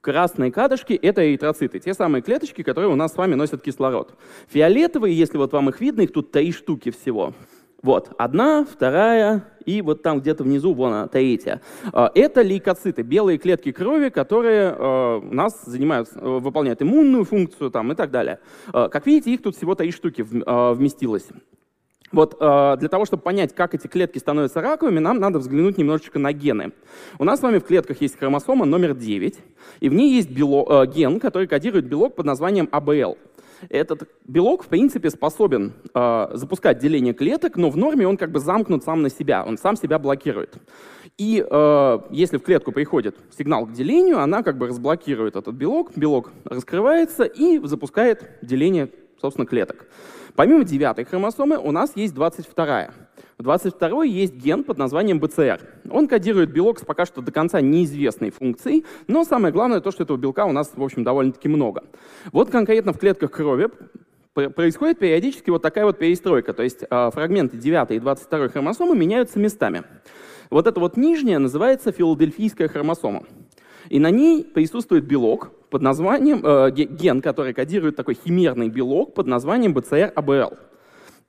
Красные 0.00 0.50
кадышки— 0.50 0.92
это 1.02 1.28
эритроциты, 1.28 1.78
те 1.78 1.92
самые 1.92 2.22
клеточки, 2.22 2.62
которые 2.62 2.90
у 2.90 2.96
нас 2.96 3.12
с 3.12 3.16
вами 3.16 3.34
носят 3.34 3.62
кислород. 3.62 4.16
Фиолетовые, 4.48 5.16
если 5.16 5.36
вот 5.36 5.52
вам 5.52 5.68
их 5.68 5.80
видно, 5.80 6.00
их 6.00 6.12
тут 6.12 6.32
три 6.32 6.52
штуки 6.52 6.90
всего. 6.90 7.34
Вот, 7.80 8.10
одна, 8.18 8.64
вторая 8.64 9.44
и 9.64 9.82
вот 9.82 10.02
там 10.02 10.20
где-то 10.20 10.42
внизу, 10.42 10.74
вон 10.74 10.92
она, 10.92 11.06
третья. 11.06 11.60
А, 11.92 12.10
это 12.14 12.42
лейкоциты, 12.42 13.02
белые 13.02 13.38
клетки 13.38 13.70
крови, 13.70 14.08
которые 14.08 14.74
а, 14.76 15.18
у 15.18 15.34
нас 15.34 15.62
занимают, 15.64 16.08
э, 16.14 16.18
выполняют 16.20 16.82
иммунную 16.82 17.24
функцию 17.24 17.70
там, 17.70 17.92
и 17.92 17.94
так 17.94 18.10
далее. 18.10 18.40
А, 18.72 18.88
как 18.88 19.06
видите, 19.06 19.32
их 19.32 19.42
тут 19.42 19.54
всего 19.56 19.76
три 19.76 19.92
штуки 19.92 20.22
вместилось. 20.22 21.28
Вот 22.10 22.38
для 22.38 22.88
того, 22.88 23.04
чтобы 23.04 23.22
понять, 23.22 23.54
как 23.54 23.74
эти 23.74 23.86
клетки 23.86 24.16
становятся 24.16 24.62
раковыми, 24.62 24.98
нам 24.98 25.20
надо 25.20 25.38
взглянуть 25.38 25.76
немножечко 25.76 26.18
на 26.18 26.32
гены. 26.32 26.72
У 27.18 27.24
нас 27.24 27.40
с 27.40 27.42
вами 27.42 27.58
в 27.58 27.64
клетках 27.64 28.00
есть 28.00 28.18
хромосома 28.18 28.64
номер 28.64 28.94
9, 28.94 29.38
и 29.80 29.88
в 29.90 29.92
ней 29.92 30.14
есть 30.14 30.30
бело, 30.30 30.86
ген, 30.86 31.20
который 31.20 31.46
кодирует 31.46 31.84
белок 31.84 32.16
под 32.16 32.24
названием 32.24 32.66
АБЛ. 32.72 33.18
Этот 33.68 34.08
белок, 34.26 34.64
в 34.64 34.68
принципе, 34.68 35.10
способен 35.10 35.74
э, 35.94 36.28
запускать 36.34 36.78
деление 36.78 37.14
клеток, 37.14 37.56
но 37.56 37.70
в 37.70 37.76
норме 37.76 38.06
он 38.06 38.16
как 38.16 38.30
бы 38.30 38.40
замкнут 38.40 38.84
сам 38.84 39.02
на 39.02 39.10
себя, 39.10 39.44
он 39.44 39.58
сам 39.58 39.76
себя 39.76 39.98
блокирует. 39.98 40.56
И 41.16 41.44
э, 41.48 41.98
если 42.10 42.38
в 42.38 42.42
клетку 42.42 42.72
приходит 42.72 43.16
сигнал 43.36 43.66
к 43.66 43.72
делению, 43.72 44.20
она 44.20 44.42
как 44.42 44.56
бы 44.56 44.68
разблокирует 44.68 45.36
этот 45.36 45.54
белок, 45.54 45.90
белок 45.96 46.32
раскрывается 46.44 47.24
и 47.24 47.58
запускает 47.66 48.38
деление, 48.42 48.90
собственно, 49.20 49.46
клеток. 49.46 49.86
Помимо 50.36 50.62
девятой 50.64 51.04
хромосомы 51.04 51.58
у 51.58 51.72
нас 51.72 51.96
есть 51.96 52.14
22-я. 52.14 52.92
В 53.38 53.44
22 53.44 54.04
есть 54.04 54.34
ген 54.34 54.64
под 54.64 54.78
названием 54.78 55.20
BCR. 55.20 55.60
Он 55.92 56.08
кодирует 56.08 56.50
белок 56.50 56.80
с 56.80 56.84
пока 56.84 57.06
что 57.06 57.22
до 57.22 57.30
конца 57.30 57.60
неизвестной 57.60 58.30
функцией, 58.30 58.84
но 59.06 59.22
самое 59.22 59.54
главное 59.54 59.80
то, 59.80 59.92
что 59.92 60.02
этого 60.02 60.16
белка 60.16 60.44
у 60.44 60.50
нас, 60.50 60.72
в 60.74 60.82
общем, 60.82 61.04
довольно-таки 61.04 61.48
много. 61.48 61.84
Вот 62.32 62.50
конкретно 62.50 62.92
в 62.92 62.98
клетках 62.98 63.30
крови 63.30 63.68
происходит 64.34 64.98
периодически 64.98 65.50
вот 65.50 65.62
такая 65.62 65.84
вот 65.84 65.98
перестройка, 65.98 66.52
то 66.52 66.64
есть 66.64 66.80
а, 66.90 67.12
фрагменты 67.12 67.56
9 67.56 67.92
и 67.92 68.00
22 68.00 68.48
хромосомы 68.48 68.96
меняются 68.96 69.38
местами. 69.38 69.84
Вот 70.50 70.66
эта 70.66 70.80
вот 70.80 70.96
нижняя 70.96 71.38
называется 71.38 71.92
филадельфийская 71.92 72.66
хромосома. 72.66 73.22
И 73.88 74.00
на 74.00 74.10
ней 74.10 74.42
присутствует 74.42 75.04
белок 75.04 75.52
под 75.70 75.82
названием, 75.82 76.44
э, 76.44 76.70
ген, 76.72 77.22
который 77.22 77.54
кодирует 77.54 77.94
такой 77.94 78.14
химерный 78.14 78.68
белок 78.68 79.14
под 79.14 79.28
названием 79.28 79.76
BCR-ABL. 79.76 80.58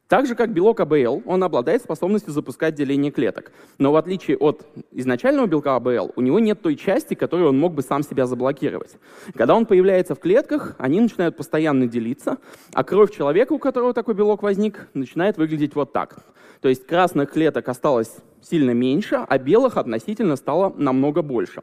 Так 0.09 0.25
же, 0.25 0.33
как 0.33 0.51
белок 0.51 0.79
АБЛ, 0.79 1.21
он 1.27 1.43
обладает 1.43 1.83
способностью 1.83 2.33
запускать 2.33 2.73
деление 2.73 3.11
клеток. 3.11 3.51
Но 3.77 3.91
в 3.91 3.95
отличие 3.95 4.37
от 4.37 4.65
изначального 4.91 5.45
белка 5.45 5.75
АБЛ, 5.75 6.13
у 6.15 6.21
него 6.21 6.39
нет 6.39 6.63
той 6.63 6.75
части, 6.75 7.13
которую 7.13 7.49
он 7.49 7.59
мог 7.59 7.75
бы 7.75 7.83
сам 7.83 8.01
себя 8.01 8.25
заблокировать. 8.25 8.95
Когда 9.35 9.53
он 9.53 9.67
появляется 9.67 10.15
в 10.15 10.19
клетках, 10.19 10.73
они 10.79 10.99
начинают 10.99 11.37
постоянно 11.37 11.85
делиться, 11.85 12.39
а 12.73 12.83
кровь 12.83 13.15
человека, 13.15 13.53
у 13.53 13.59
которого 13.59 13.93
такой 13.93 14.15
белок 14.15 14.41
возник, 14.41 14.89
начинает 14.95 15.37
выглядеть 15.37 15.75
вот 15.75 15.93
так. 15.93 16.17
То 16.61 16.69
есть 16.69 16.87
красных 16.87 17.31
клеток 17.31 17.69
осталось 17.69 18.17
сильно 18.41 18.71
меньше, 18.71 19.23
а 19.29 19.37
белых 19.37 19.77
относительно 19.77 20.37
стало 20.37 20.73
намного 20.75 21.21
больше. 21.21 21.61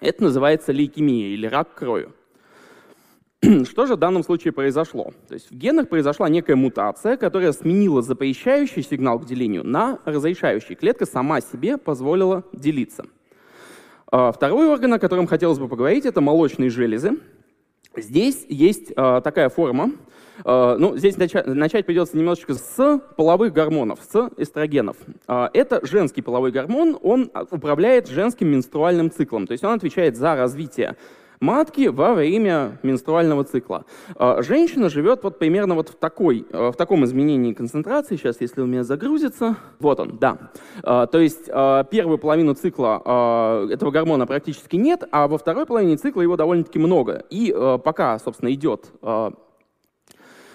Это 0.00 0.24
называется 0.24 0.72
лейкемия 0.72 1.28
или 1.28 1.46
рак 1.46 1.74
крови. 1.74 2.08
Что 3.70 3.86
же 3.86 3.94
в 3.94 3.98
данном 3.98 4.24
случае 4.24 4.52
произошло? 4.52 5.12
То 5.28 5.34
есть 5.34 5.50
в 5.50 5.54
генах 5.54 5.88
произошла 5.88 6.28
некая 6.28 6.56
мутация, 6.56 7.16
которая 7.16 7.52
сменила 7.52 8.02
запрещающий 8.02 8.82
сигнал 8.82 9.20
к 9.20 9.26
делению 9.26 9.64
на 9.64 10.00
разрешающий. 10.04 10.74
Клетка 10.74 11.06
сама 11.06 11.40
себе 11.40 11.78
позволила 11.78 12.42
делиться. 12.52 13.04
А, 14.10 14.32
второй 14.32 14.68
орган, 14.68 14.94
о 14.94 14.98
котором 14.98 15.28
хотелось 15.28 15.58
бы 15.58 15.68
поговорить, 15.68 16.04
это 16.04 16.20
молочные 16.20 16.68
железы. 16.68 17.12
Здесь 17.96 18.44
есть 18.48 18.92
а, 18.96 19.20
такая 19.20 19.50
форма. 19.50 19.92
А, 20.44 20.76
ну, 20.76 20.96
здесь 20.96 21.16
начать, 21.16 21.46
начать 21.46 21.86
придется 21.86 22.16
немножечко 22.16 22.54
с 22.54 23.00
половых 23.16 23.52
гормонов, 23.52 24.00
с 24.02 24.30
эстрогенов. 24.36 24.96
Это 25.28 25.86
женский 25.86 26.22
половой 26.22 26.50
гормон, 26.50 26.98
он 27.00 27.30
управляет 27.52 28.08
женским 28.08 28.48
менструальным 28.48 29.12
циклом. 29.12 29.46
То 29.46 29.52
есть 29.52 29.62
он 29.62 29.74
отвечает 29.74 30.16
за 30.16 30.34
развитие 30.34 30.96
матки 31.40 31.88
во 31.88 32.14
время 32.14 32.78
менструального 32.82 33.44
цикла. 33.44 33.84
А, 34.16 34.42
женщина 34.42 34.88
живет 34.88 35.22
вот 35.22 35.38
примерно 35.38 35.74
вот 35.74 35.90
в, 35.90 35.94
такой, 35.94 36.46
а, 36.52 36.72
в 36.72 36.76
таком 36.76 37.04
изменении 37.04 37.52
концентрации. 37.52 38.16
Сейчас, 38.16 38.40
если 38.40 38.60
у 38.60 38.66
меня 38.66 38.84
загрузится. 38.84 39.56
Вот 39.78 40.00
он, 40.00 40.18
да. 40.18 40.50
А, 40.82 41.06
то 41.06 41.18
есть 41.18 41.46
первую 41.90 42.18
половину 42.18 42.54
цикла 42.54 43.68
этого 43.70 43.90
гормона 43.90 44.26
практически 44.26 44.76
нет, 44.76 45.04
а 45.10 45.28
во 45.28 45.38
второй 45.38 45.66
половине 45.66 45.96
цикла 45.96 46.22
его 46.22 46.36
довольно-таки 46.36 46.78
много. 46.78 47.24
И 47.30 47.54
пока, 47.84 48.18
собственно, 48.18 48.52
идет 48.52 48.86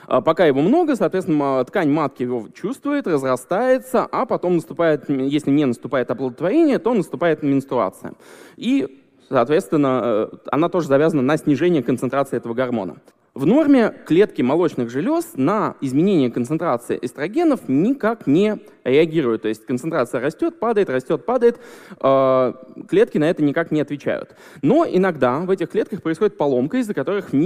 Пока 0.06 0.46
его 0.46 0.62
много, 0.62 0.98
соответственно, 0.98 1.64
ткань 1.64 1.90
матки 1.90 2.24
его 2.24 2.50
чувствует, 2.54 3.08
разрастается, 3.08 4.06
а 4.12 4.26
потом 4.26 4.56
наступает, 4.56 5.10
если 5.10 5.50
не 5.50 5.64
наступает 5.64 6.12
оплодотворение, 6.12 6.78
то 6.78 6.94
наступает 6.94 7.42
менструация. 7.42 8.14
И 8.58 9.03
Соответственно, 9.30 10.02
э, 10.04 10.28
она 10.52 10.70
тоже 10.70 10.88
завязана 10.88 11.22
на 11.22 11.38
снижение 11.38 11.84
концентрации 11.84 12.38
этого 12.38 12.54
гормона. 12.54 12.98
В 13.34 13.48
норме 13.48 13.92
клетки 14.06 14.44
молочных 14.44 14.92
желез 14.92 15.32
на 15.34 15.76
изменение 15.82 16.30
концентрации 16.30 17.00
эстрогенов 17.02 17.62
никак 17.68 18.28
не 18.28 18.60
реагируют. 18.84 19.42
То 19.42 19.48
есть 19.48 19.66
концентрация 19.66 20.22
растет, 20.22 20.60
падает, 20.60 20.88
растет, 20.88 21.26
падает. 21.26 21.60
Э, 22.00 22.54
клетки 22.88 23.18
на 23.18 23.28
это 23.28 23.42
никак 23.42 23.72
не 23.72 23.82
отвечают. 23.82 24.36
Но 24.62 24.86
иногда 24.88 25.40
в 25.40 25.50
этих 25.50 25.72
клетках 25.72 26.04
происходит 26.04 26.38
поломка, 26.38 26.78
из-за, 26.78 26.94
которых, 26.94 27.34
э, 27.34 27.38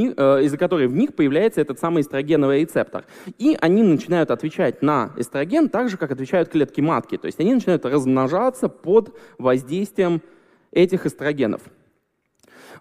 из-за 0.43 0.57
которой 0.57 0.87
в 0.87 0.93
них 0.93 1.15
появляется 1.15 1.61
этот 1.61 1.79
самый 1.79 2.01
эстрогеновый 2.01 2.61
рецептор. 2.61 3.05
И 3.37 3.57
они 3.61 3.81
начинают 3.81 4.29
отвечать 4.29 4.81
на 4.81 5.11
эстроген 5.15 5.69
так 5.69 5.87
же, 5.87 5.95
как 5.95 6.11
отвечают 6.11 6.49
клетки 6.49 6.81
матки. 6.81 7.17
То 7.17 7.27
есть 7.27 7.39
они 7.39 7.53
начинают 7.53 7.85
размножаться 7.85 8.67
под 8.67 9.15
воздействием 9.37 10.21
этих 10.71 11.05
эстрогенов. 11.05 11.61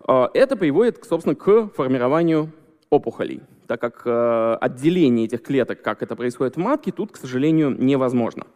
А, 0.06 0.30
это 0.34 0.56
приводит, 0.56 1.04
собственно, 1.04 1.34
к 1.34 1.68
формированию 1.68 2.52
опухолей, 2.90 3.42
так 3.66 3.80
как 3.80 4.02
э, 4.04 4.56
отделение 4.60 5.26
этих 5.26 5.42
клеток, 5.42 5.82
как 5.82 6.02
это 6.02 6.14
происходит 6.14 6.54
в 6.54 6.58
матке, 6.58 6.92
тут, 6.92 7.12
к 7.12 7.16
сожалению, 7.16 7.70
невозможно. 7.70 8.46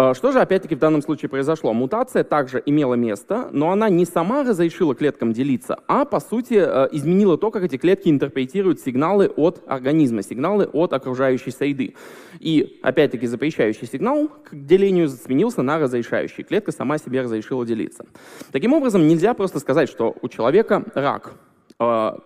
А, 0.00 0.14
что 0.14 0.30
же 0.30 0.40
опять-таки 0.40 0.76
в 0.76 0.78
данном 0.78 1.02
случае 1.02 1.28
произошло? 1.28 1.72
Мутация 1.72 2.22
также 2.22 2.62
имела 2.64 2.94
место, 2.94 3.48
но 3.50 3.72
она 3.72 3.88
не 3.88 4.04
сама 4.04 4.44
разрешила 4.44 4.94
клеткам 4.94 5.32
делиться, 5.32 5.80
а 5.88 6.04
по 6.04 6.20
сути 6.20 6.54
э, 6.54 6.88
изменила 6.92 7.36
то, 7.36 7.50
как 7.50 7.64
эти 7.64 7.78
клетки 7.78 8.08
интерпретируют 8.08 8.78
сигналы 8.78 9.26
от 9.26 9.60
организма, 9.66 10.22
сигналы 10.22 10.66
от 10.66 10.92
окружающей 10.92 11.50
среды. 11.50 11.96
И 12.38 12.78
опять-таки 12.80 13.26
запрещающий 13.26 13.88
сигнал 13.88 14.28
к 14.28 14.50
делению 14.52 15.08
сменился 15.08 15.62
на 15.62 15.80
разрешающий. 15.80 16.44
Клетка 16.44 16.70
сама 16.70 16.98
себе 16.98 17.22
разрешила 17.22 17.66
делиться. 17.66 18.06
Таким 18.52 18.74
образом, 18.74 19.08
нельзя 19.08 19.34
просто 19.34 19.58
сказать, 19.58 19.88
что 19.88 20.14
у 20.22 20.28
человека 20.28 20.84
рак, 20.94 21.32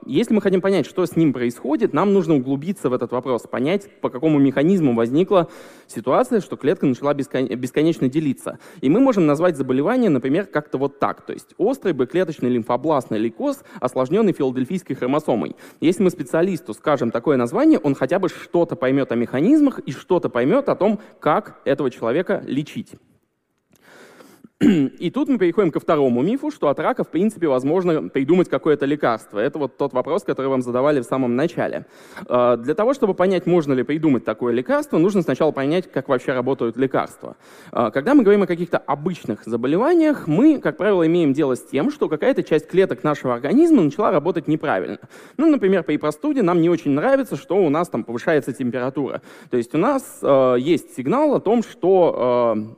если 0.07 0.33
мы 0.33 0.41
хотим 0.41 0.63
понять, 0.63 0.87
что 0.87 1.05
с 1.05 1.15
ним 1.15 1.35
происходит, 1.35 1.93
нам 1.93 2.15
нужно 2.15 2.37
углубиться 2.37 2.89
в 2.89 2.95
этот 2.95 3.13
вопрос, 3.13 3.43
понять, 3.43 3.87
по 4.01 4.09
какому 4.09 4.39
механизму 4.39 4.95
возникла 4.95 5.49
ситуация, 5.87 6.41
что 6.41 6.57
клетка 6.57 6.87
начала 6.87 7.13
бесконечно 7.13 8.09
делиться. 8.09 8.59
И 8.81 8.89
мы 8.89 9.01
можем 9.01 9.27
назвать 9.27 9.59
заболевание, 9.59 10.09
например, 10.09 10.47
как-то 10.47 10.79
вот 10.79 10.99
так. 10.99 11.27
То 11.27 11.35
есть 11.35 11.55
острый 11.59 11.93
бэклеточный 11.93 12.49
лимфобластный 12.49 13.19
лейкоз, 13.19 13.63
осложненный 13.79 14.33
филадельфийской 14.33 14.97
хромосомой. 14.97 15.55
Если 15.83 16.03
мы 16.03 16.09
специалисту 16.09 16.73
скажем 16.73 17.11
такое 17.11 17.37
название, 17.37 17.79
он 17.79 17.95
хотя 17.95 18.19
бы 18.19 18.31
что-то 18.31 18.75
поймет 18.75 19.13
о 19.13 19.17
механизмах 19.17 19.81
и 19.81 19.93
что-то 19.93 20.31
поймет 20.31 20.71
о 20.71 20.77
том, 20.77 20.99
как 21.21 21.61
этого 21.67 21.91
человека 21.91 22.43
лечить. 22.47 22.93
И 24.99 25.11
тут 25.11 25.29
мы 25.29 25.39
переходим 25.39 25.71
ко 25.71 25.81
второму 25.81 26.23
мифу, 26.23 26.51
что 26.51 26.69
от 26.69 26.79
рака, 26.79 27.03
в 27.03 27.09
принципе, 27.09 27.49
возможно 27.49 28.09
придумать 28.09 28.49
какое-то 28.49 28.87
лекарство. 28.87 29.39
Это 29.39 29.59
вот 29.59 29.77
тот 29.77 29.93
вопрос, 29.93 30.23
который 30.23 30.47
вам 30.47 30.63
задавали 30.63 31.01
в 31.01 31.05
самом 31.05 31.35
начале. 31.35 31.87
А, 32.27 32.57
для 32.57 32.75
того, 32.75 32.95
чтобы 32.95 33.15
понять, 33.15 33.47
можно 33.47 33.73
ли 33.73 33.83
придумать 33.83 34.25
такое 34.25 34.53
лекарство, 34.53 34.99
нужно 34.99 35.23
сначала 35.23 35.51
понять, 35.51 35.91
как 35.91 36.09
вообще 36.09 36.33
работают 36.33 36.77
лекарства. 36.77 37.37
А, 37.73 37.91
когда 37.91 38.15
мы 38.15 38.23
говорим 38.23 38.43
о 38.43 38.47
каких-то 38.47 38.79
обычных 38.79 39.45
заболеваниях, 39.45 40.29
мы, 40.29 40.59
как 40.59 40.77
правило, 40.77 41.07
имеем 41.07 41.33
дело 41.33 41.57
с 41.57 41.65
тем, 41.65 41.91
что 41.91 42.09
какая-то 42.09 42.43
часть 42.45 42.69
клеток 42.69 43.03
нашего 43.03 43.35
организма 43.35 43.83
начала 43.83 44.13
работать 44.13 44.47
неправильно. 44.47 44.99
Ну, 45.39 45.51
например, 45.51 45.83
при 45.83 45.97
простуде 45.97 46.43
нам 46.43 46.61
не 46.61 46.71
очень 46.71 46.93
нравится, 46.93 47.37
что 47.37 47.57
у 47.57 47.69
нас 47.69 47.89
там 47.89 48.05
повышается 48.05 48.53
температура. 48.53 49.23
То 49.51 49.57
есть 49.57 49.75
у 49.75 49.79
нас 49.79 50.21
э, 50.23 50.57
есть 50.61 50.95
сигнал 50.95 51.35
о 51.35 51.41
том, 51.41 51.63
что 51.63 52.77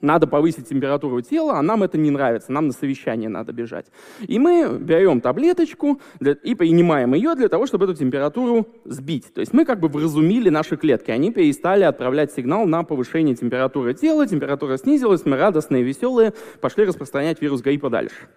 надо 0.00 0.26
повысить 0.26 0.68
температуру 0.68 1.20
тела, 1.20 1.58
а 1.58 1.62
нам 1.62 1.82
это 1.82 1.98
не 1.98 2.10
нравится, 2.10 2.52
нам 2.52 2.68
на 2.68 2.72
совещание 2.72 3.28
надо 3.28 3.52
бежать. 3.52 3.86
И 4.20 4.38
мы 4.38 4.78
берем 4.78 5.20
таблеточку 5.20 6.00
для, 6.20 6.32
и 6.32 6.54
принимаем 6.54 7.14
ее 7.14 7.34
для 7.34 7.48
того, 7.48 7.66
чтобы 7.66 7.84
эту 7.84 7.94
температуру 7.94 8.66
сбить. 8.84 9.32
То 9.32 9.40
есть 9.40 9.52
мы 9.52 9.64
как 9.64 9.80
бы 9.80 9.88
вразумили 9.88 10.48
наши 10.48 10.76
клетки, 10.76 11.10
они 11.10 11.32
перестали 11.32 11.84
отправлять 11.84 12.32
сигнал 12.32 12.66
на 12.66 12.84
повышение 12.84 13.34
температуры 13.34 13.94
тела, 13.94 14.26
температура 14.26 14.76
снизилась, 14.76 15.24
мы 15.24 15.36
радостные, 15.36 15.82
веселые, 15.82 16.32
пошли 16.60 16.84
распространять 16.84 17.40
вирус 17.40 17.62
гриппа 17.62 17.90
дальше. 17.90 18.28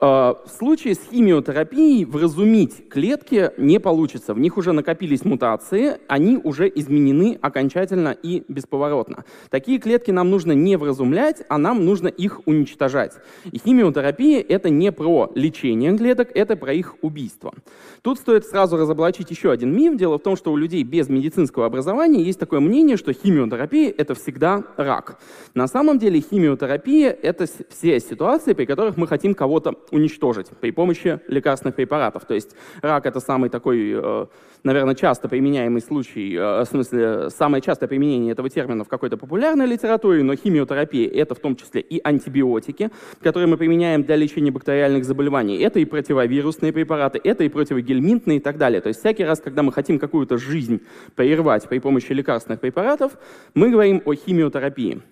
Э, 0.00 0.34
в 0.46 0.50
случае 0.50 0.94
с 0.94 1.00
химиотерапией 1.10 2.06
вразумить 2.06 2.88
клетки 2.88 3.50
не 3.58 3.78
получится. 3.78 4.32
В 4.32 4.38
них 4.38 4.56
уже 4.56 4.72
накопились 4.72 5.24
мутации, 5.24 5.98
они 6.08 6.38
уже 6.38 6.72
изменены 6.74 7.38
окончательно 7.42 8.16
и 8.22 8.42
бесповоротно. 8.48 9.24
Такие 9.50 9.78
клетки 9.78 10.10
нам 10.10 10.30
нужно 10.30 10.52
не 10.52 10.76
вразумлять, 10.76 11.42
а 11.48 11.58
нам 11.58 11.84
нужно 11.84 12.08
их 12.08 12.40
уничтожать. 12.46 13.12
И 13.52 13.58
химиотерапия— 13.58 14.42
это 14.48 14.70
не 14.70 14.90
про 14.90 15.30
лечение 15.34 15.96
клеток, 15.96 16.30
это 16.34 16.56
про 16.56 16.72
их 16.72 16.96
убийство. 17.02 17.52
Тут 18.00 18.18
стоит 18.18 18.46
сразу 18.46 18.78
разоблачить 18.78 19.30
еще 19.30 19.50
один 19.50 19.76
миф. 19.76 19.96
Дело 19.96 20.18
в 20.18 20.22
том, 20.22 20.34
что 20.34 20.50
у 20.52 20.56
людей 20.56 20.82
без 20.82 21.10
медицинского 21.10 21.66
образования 21.66 22.22
есть 22.22 22.40
такое 22.40 22.60
мнение, 22.60 22.96
что 22.96 23.12
химиотерапия— 23.12 23.92
это 23.98 24.14
всегда 24.14 24.64
рак. 24.78 25.18
На 25.52 25.68
самом 25.68 25.98
деле 25.98 26.20
химиотерапия— 26.20 27.10
это 27.22 27.46
все 27.68 28.00
ситуации, 28.00 28.54
при 28.54 28.64
которых 28.64 28.96
мы 28.96 29.06
хотим 29.06 29.34
кого-то 29.34 29.74
уничтожить 29.92 30.48
при 30.60 30.70
помощи 30.70 31.20
лекарственных 31.28 31.74
препаратов. 31.74 32.24
То 32.24 32.34
есть 32.34 32.54
рак— 32.82 33.06
это 33.06 33.20
самый 33.20 33.50
такой, 33.50 33.92
э, 33.94 34.26
наверное, 34.62 34.94
часто 34.94 35.28
применяемый 35.28 35.80
случай, 35.82 36.34
э, 36.34 36.62
в 36.62 36.66
смысле, 36.66 37.30
самое 37.30 37.62
частое 37.62 37.88
применение 37.88 38.32
этого 38.32 38.48
термина 38.48 38.84
в 38.84 38.88
какой-то 38.88 39.16
популярной 39.16 39.66
литературе, 39.66 40.22
но 40.22 40.34
химиотерапия— 40.34 41.08
это 41.14 41.34
в 41.34 41.38
том 41.38 41.56
числе 41.56 41.80
и 41.80 42.00
антибиотики, 42.02 42.90
которые 43.22 43.48
мы 43.48 43.56
применяем 43.56 44.02
для 44.02 44.16
лечения 44.16 44.50
бактериальных 44.50 45.04
заболеваний. 45.04 45.58
Это 45.58 45.80
и 45.80 45.84
противовирусные 45.84 46.72
препараты, 46.72 47.20
это 47.22 47.44
и 47.44 47.48
противогельминтные 47.48 48.38
и 48.38 48.40
так 48.40 48.58
далее. 48.58 48.80
То 48.80 48.88
есть 48.88 49.00
всякий 49.00 49.24
раз, 49.24 49.40
когда 49.40 49.62
мы 49.62 49.72
хотим 49.72 49.98
какую-то 49.98 50.38
жизнь 50.38 50.80
прервать 51.14 51.68
при 51.68 51.78
помощи 51.78 52.12
лекарственных 52.12 52.60
препаратов, 52.60 53.12
мы 53.54 53.70
говорим 53.70 54.02
о 54.04 54.14
химиотерапии. 54.14 55.02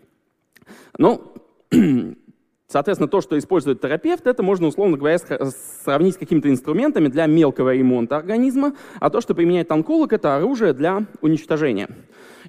Ну, 0.98 1.32
Соответственно, 2.70 3.08
то, 3.08 3.22
что 3.22 3.38
использует 3.38 3.80
терапевт, 3.80 4.26
это 4.26 4.42
можно, 4.42 4.66
условно 4.66 4.98
говоря, 4.98 5.18
сравнить 5.18 6.16
с 6.16 6.18
какими-то 6.18 6.50
инструментами 6.50 7.08
для 7.08 7.24
мелкого 7.24 7.74
ремонта 7.74 8.18
организма, 8.18 8.74
а 9.00 9.08
то, 9.08 9.22
что 9.22 9.34
применяет 9.34 9.72
онколог, 9.72 10.12
это 10.12 10.36
оружие 10.36 10.74
для 10.74 11.06
уничтожения. 11.22 11.88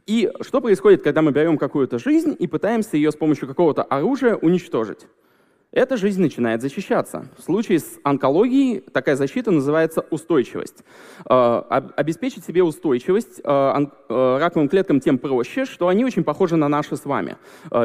И 0.06 0.30
что 0.42 0.60
происходит, 0.60 1.04
когда 1.04 1.22
мы 1.22 1.32
берем 1.32 1.58
какую-то 1.58 2.00
жизнь 2.00 2.36
и 2.38 2.48
пытаемся 2.48 2.98
ее 2.98 3.14
с 3.14 3.16
помощью 3.16 3.48
какого-то 3.48 3.82
оружия 3.84 4.36
уничтожить? 4.36 5.08
Эта 5.72 5.98
жизнь 5.98 6.22
начинает 6.22 6.62
защищаться. 6.62 7.28
В 7.38 7.44
случае 7.44 7.80
с 7.80 8.00
онкологией 8.04 8.80
такая 8.80 9.16
защита 9.16 9.52
называется 9.52 10.04
устойчивость. 10.10 10.84
Э, 11.30 11.62
обеспечить 11.96 12.44
себе 12.44 12.64
устойчивость 12.64 13.40
э, 13.44 13.44
э, 13.44 14.38
раковым 14.40 14.68
клеткам 14.68 15.00
тем 15.00 15.20
проще, 15.20 15.66
что 15.66 15.88
они 15.88 16.04
очень 16.06 16.24
похожи 16.24 16.56
на 16.56 16.68
наши 16.70 16.96
с 16.96 17.06
вами. 17.06 17.38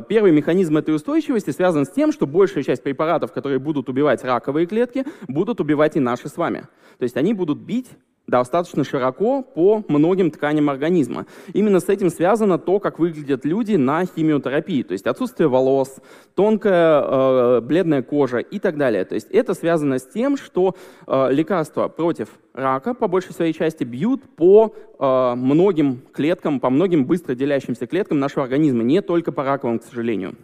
Первый 0.09 0.33
механизм 0.33 0.79
этой 0.79 0.95
устойчивости 0.95 1.51
связан 1.51 1.85
с 1.85 1.91
тем, 1.91 2.11
что 2.11 2.27
большая 2.27 2.65
часть 2.65 2.83
препаратов, 2.83 3.33
которые 3.33 3.59
будут 3.59 3.89
убивать 3.89 4.25
раковые 4.25 4.67
клетки, 4.67 5.05
будут 5.29 5.61
убивать 5.61 5.97
и 5.97 6.01
наши 6.01 6.29
с 6.29 6.37
вами. 6.37 6.67
То 6.99 7.03
есть 7.03 7.17
они 7.17 7.35
будут 7.35 7.59
бить 7.59 7.89
достаточно 8.27 8.85
широко 8.85 9.43
по 9.43 9.85
многим 9.89 10.31
тканям 10.31 10.71
организма. 10.71 11.27
Именно 11.53 11.81
с 11.81 11.89
этим 11.89 12.11
связано 12.11 12.59
то, 12.59 12.81
как 12.81 12.99
выглядят 12.99 13.45
люди 13.45 13.77
на 13.77 14.05
химиотерапии, 14.07 14.83
то 14.83 14.93
есть 14.93 15.07
отсутствие 15.07 15.49
волос, 15.49 15.97
тонкая 16.35 17.03
э, 17.03 17.61
бледная 17.61 18.03
кожа 18.03 18.39
и 18.39 18.59
так 18.59 18.77
далее. 18.77 19.05
То 19.05 19.15
есть 19.15 19.31
это 19.31 19.55
связано 19.55 19.99
с 19.99 20.07
тем, 20.07 20.37
что 20.37 20.75
э, 21.07 21.29
лекарства 21.33 21.89
против 21.89 22.29
рака 22.55 22.95
по 22.95 23.09
большей 23.09 23.33
своей 23.33 23.53
части 23.53 23.85
бьют 23.85 24.23
по 24.37 24.75
э, 24.99 25.35
многим 25.35 26.01
клеткам, 26.13 26.61
по 26.61 26.71
многим 26.71 27.05
быстро 27.05 27.35
делящимся 27.35 27.87
клеткам 27.87 28.19
нашего 28.19 28.45
организма, 28.45 28.83
не 28.83 29.03
только 29.03 29.33
по 29.33 29.45
раковым, 29.45 29.79
к 29.79 29.85
сожалению. 29.85 30.35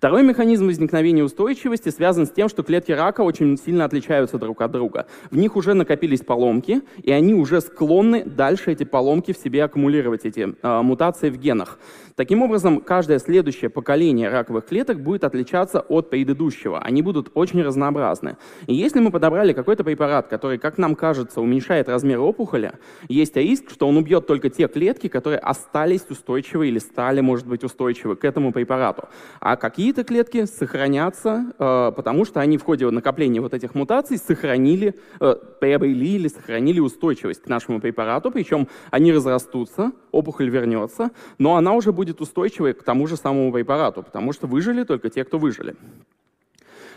Второй 0.00 0.22
механизм 0.22 0.64
возникновения 0.64 1.22
устойчивости 1.22 1.90
связан 1.90 2.24
с 2.24 2.30
тем, 2.30 2.48
что 2.48 2.62
клетки 2.62 2.90
рака 2.90 3.20
очень 3.20 3.58
сильно 3.58 3.84
отличаются 3.84 4.38
друг 4.38 4.62
от 4.62 4.70
друга. 4.70 5.04
В 5.30 5.36
них 5.36 5.56
уже 5.56 5.74
накопились 5.74 6.20
поломки, 6.20 6.80
и 7.02 7.12
они 7.12 7.34
уже 7.34 7.60
склонны 7.60 8.24
дальше 8.24 8.72
эти 8.72 8.84
поломки 8.84 9.34
в 9.34 9.36
себе 9.36 9.62
аккумулировать, 9.62 10.24
эти 10.24 10.54
э, 10.62 10.80
мутации 10.80 11.28
в 11.28 11.36
генах. 11.36 11.78
Таким 12.20 12.42
образом, 12.42 12.80
каждое 12.80 13.18
следующее 13.18 13.70
поколение 13.70 14.28
раковых 14.28 14.66
клеток 14.66 15.00
будет 15.02 15.24
отличаться 15.24 15.80
от 15.80 16.10
предыдущего. 16.10 16.78
Они 16.78 17.00
будут 17.00 17.30
очень 17.34 17.62
разнообразны. 17.62 18.36
И 18.66 18.74
если 18.74 19.00
мы 19.00 19.10
подобрали 19.10 19.52
какой-то 19.52 19.84
препарат, 19.84 20.28
который, 20.28 20.58
как 20.58 20.76
нам 20.76 20.96
кажется, 20.96 21.40
уменьшает 21.40 21.88
размер 21.88 22.20
опухоли, 22.20 22.72
есть 23.08 23.36
риск, 23.36 23.70
что 23.70 23.88
он 23.88 23.96
убьет 23.96 24.26
только 24.26 24.50
те 24.50 24.68
клетки, 24.68 25.08
которые 25.08 25.38
остались 25.38 26.04
устойчивы 26.10 26.68
или 26.68 26.78
стали, 26.78 27.20
может 27.20 27.46
быть, 27.46 27.64
устойчивы 27.64 28.16
к 28.16 28.24
этому 28.26 28.52
препарату. 28.52 29.08
А 29.40 29.56
какие-то 29.90 30.08
клетки 30.08 30.44
сохранятся, 30.44 31.52
э, 31.58 31.92
потому 31.96 32.24
что 32.24 32.38
они 32.38 32.58
в 32.58 32.62
ходе 32.62 32.88
накопления 32.90 33.40
вот 33.40 33.54
этих 33.54 33.74
мутаций 33.74 34.18
сохранили, 34.18 34.94
э, 35.18 35.34
приобрели 35.60 36.14
или 36.14 36.28
сохранили 36.28 36.78
устойчивость 36.78 37.42
к 37.42 37.48
нашему 37.48 37.80
препарату, 37.80 38.30
причем 38.30 38.68
они 38.92 39.12
разрастутся, 39.12 39.90
опухоль 40.12 40.48
вернется, 40.48 41.10
но 41.38 41.56
она 41.56 41.72
уже 41.72 41.90
будет 41.92 42.20
устойчивой 42.20 42.72
к 42.72 42.84
тому 42.84 43.08
же 43.08 43.16
самому 43.16 43.52
препарату, 43.52 44.04
потому 44.04 44.32
что 44.32 44.46
выжили 44.46 44.84
только 44.84 45.10
те, 45.10 45.24
кто 45.24 45.38
выжили. 45.38 45.74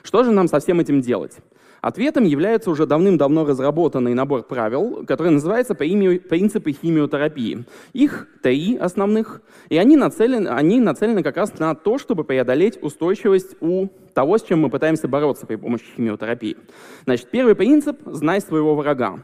Что 0.03 0.23
же 0.23 0.31
нам 0.31 0.47
со 0.47 0.59
всем 0.59 0.79
этим 0.79 1.01
делать? 1.01 1.39
Ответом 1.83 2.23
является 2.23 2.71
уже 2.71 2.85
давным-давно 2.85 3.45
разработанный 3.45 4.13
набор 4.13 4.43
правил, 4.43 5.03
который 5.05 5.33
называется 5.33 5.75
«Принципы 5.75 6.71
химиотерапии». 6.71 7.65
Их 7.91 8.29
три 8.41 8.77
основных, 8.77 9.41
и 9.67 9.75
они 9.75 9.97
нацелены, 9.97 10.47
они 10.47 10.79
нацелены 10.79 11.23
как 11.23 11.35
раз 11.35 11.59
на 11.59 11.75
то, 11.75 11.97
чтобы 11.97 12.23
преодолеть 12.23 12.81
устойчивость 12.81 13.57
у 13.59 13.89
того, 14.13 14.37
с 14.37 14.43
чем 14.43 14.61
мы 14.61 14.69
пытаемся 14.69 15.09
бороться 15.09 15.45
при 15.45 15.57
помощи 15.57 15.83
химиотерапии. 15.97 16.55
Значит, 17.03 17.27
первый 17.29 17.53
принцип– 17.53 17.99
знай 18.05 18.39
своего 18.39 18.75
врага. 18.75 19.19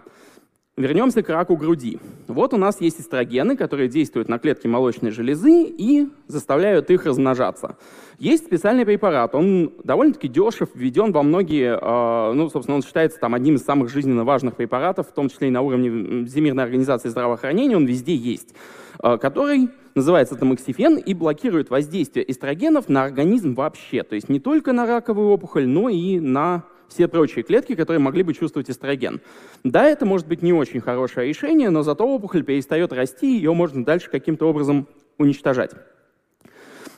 Вернемся 0.79 1.21
к 1.21 1.27
раку 1.27 1.57
груди. 1.57 1.99
Вот 2.29 2.53
у 2.53 2.57
нас 2.57 2.79
есть 2.79 3.01
эстрогены, 3.01 3.57
которые 3.57 3.89
действуют 3.89 4.29
на 4.29 4.39
клетки 4.39 4.65
молочной 4.65 5.11
железы 5.11 5.65
и 5.65 6.07
заставляют 6.27 6.89
их 6.89 7.05
размножаться. 7.05 7.75
Есть 8.17 8.45
специальный 8.45 8.85
препарат, 8.85 9.35
он 9.35 9.73
довольно-таки 9.83 10.29
дешев, 10.29 10.69
введен 10.73 11.11
во 11.11 11.21
многие, 11.21 11.77
а, 11.81 12.31
ну, 12.31 12.49
собственно, 12.49 12.77
он 12.77 12.81
считается 12.81 13.19
там 13.19 13.35
одним 13.35 13.55
из 13.55 13.65
самых 13.65 13.89
жизненно 13.89 14.23
важных 14.23 14.55
препаратов, 14.55 15.09
в 15.09 15.11
том 15.11 15.27
числе 15.27 15.49
и 15.49 15.51
на 15.51 15.63
уровне 15.63 16.25
Всемирной 16.25 16.63
организации 16.63 17.09
здравоохранения, 17.09 17.75
он 17.75 17.85
везде 17.85 18.15
есть, 18.15 18.55
а, 18.99 19.17
который 19.17 19.67
называется 19.95 20.37
тамоксифен 20.37 20.95
и 20.95 21.13
блокирует 21.13 21.69
воздействие 21.69 22.31
эстрогенов 22.31 22.87
на 22.87 23.03
организм 23.03 23.53
вообще, 23.53 24.03
то 24.03 24.15
есть 24.15 24.29
не 24.29 24.39
только 24.39 24.71
на 24.71 24.85
раковую 24.85 25.27
опухоль, 25.27 25.67
но 25.67 25.89
и 25.89 26.21
на 26.21 26.63
все 26.89 27.07
прочие 27.07 27.43
клетки, 27.43 27.75
которые 27.75 27.99
могли 27.99 28.23
бы 28.23 28.33
чувствовать 28.33 28.69
эстроген. 28.69 29.21
Да, 29.63 29.85
это 29.85 30.05
может 30.05 30.27
быть 30.27 30.41
не 30.41 30.53
очень 30.53 30.81
хорошее 30.81 31.29
решение, 31.29 31.69
но 31.69 31.83
зато 31.83 32.05
опухоль 32.07 32.43
перестает 32.43 32.91
расти, 32.93 33.35
ее 33.35 33.53
можно 33.53 33.85
дальше 33.85 34.09
каким-то 34.09 34.47
образом 34.47 34.87
уничтожать. 35.17 35.71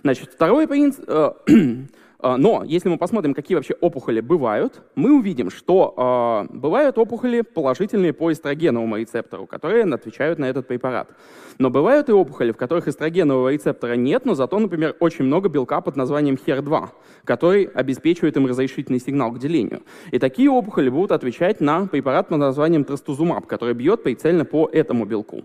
Значит, 0.04 0.32
второй 0.34 0.67
принцип, 0.67 1.04
э, 1.08 1.13
А, 1.13 1.36
но 2.38 2.63
если 2.65 2.89
мы 2.89 2.97
посмотрим, 2.97 3.34
какие 3.34 3.55
вообще 3.55 3.73
опухоли 3.81 4.21
бывают, 4.21 4.81
мы 4.95 5.17
увидим, 5.17 5.49
что 5.49 6.47
э, 6.49 6.53
бывают 6.53 6.97
опухоли 6.97 7.41
положительные 7.41 8.13
по 8.13 8.31
эстрогеновому 8.31 8.97
рецептору, 8.97 9.47
которые 9.47 9.84
отвечают 9.84 10.39
на 10.39 10.45
этот 10.45 10.67
препарат. 10.67 11.10
Но 11.57 11.69
бывают 11.69 12.10
и 12.10 12.12
опухоли, 12.12 12.51
в 12.51 12.57
которых 12.57 12.88
эстрогенового 12.88 13.49
рецептора 13.49 13.93
нет, 13.93 14.25
но 14.25 14.36
зато, 14.36 14.57
например, 14.60 14.95
очень 14.99 15.25
много 15.25 15.49
белка 15.49 15.81
под 15.81 15.95
названием 15.95 16.36
HER2, 16.36 16.89
который 17.23 17.65
обеспечивает 17.65 18.38
им 18.38 18.47
разрешительный 18.47 18.99
сигнал 18.99 19.31
к 19.31 19.39
делению. 19.39 19.84
И 20.12 20.19
такие 20.19 20.49
опухоли 20.49 20.89
будут 20.89 21.12
отвечать 21.12 21.62
на 21.62 21.88
препарат 21.88 22.29
под 22.29 22.39
названием 22.39 22.84
трастузумаб, 22.84 23.45
который 23.47 23.73
бьет 23.73 24.03
прицельно 24.03 24.45
по 24.45 24.69
этому 24.71 25.05
белку. 25.05 25.43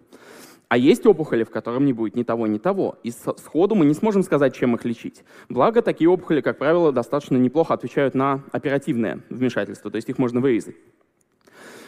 А 0.68 0.76
есть 0.76 1.06
опухоли, 1.06 1.44
в 1.44 1.50
котором 1.50 1.84
не 1.84 1.92
будет 1.92 2.16
ни 2.16 2.24
того, 2.24 2.46
ни 2.46 2.58
того. 2.58 2.98
И 3.04 3.12
сходу 3.12 3.74
мы 3.76 3.84
не 3.84 3.94
сможем 3.94 4.22
сказать, 4.24 4.54
чем 4.54 4.74
их 4.74 4.84
лечить. 4.84 5.22
Благо, 5.48 5.80
такие 5.80 6.10
опухоли, 6.10 6.40
как 6.40 6.58
правило, 6.58 6.92
достаточно 6.92 7.36
неплохо 7.36 7.74
отвечают 7.74 8.14
на 8.14 8.42
оперативное 8.50 9.20
вмешательство, 9.30 9.90
то 9.90 9.96
есть 9.96 10.08
их 10.08 10.18
можно 10.18 10.40
вырезать. 10.40 10.74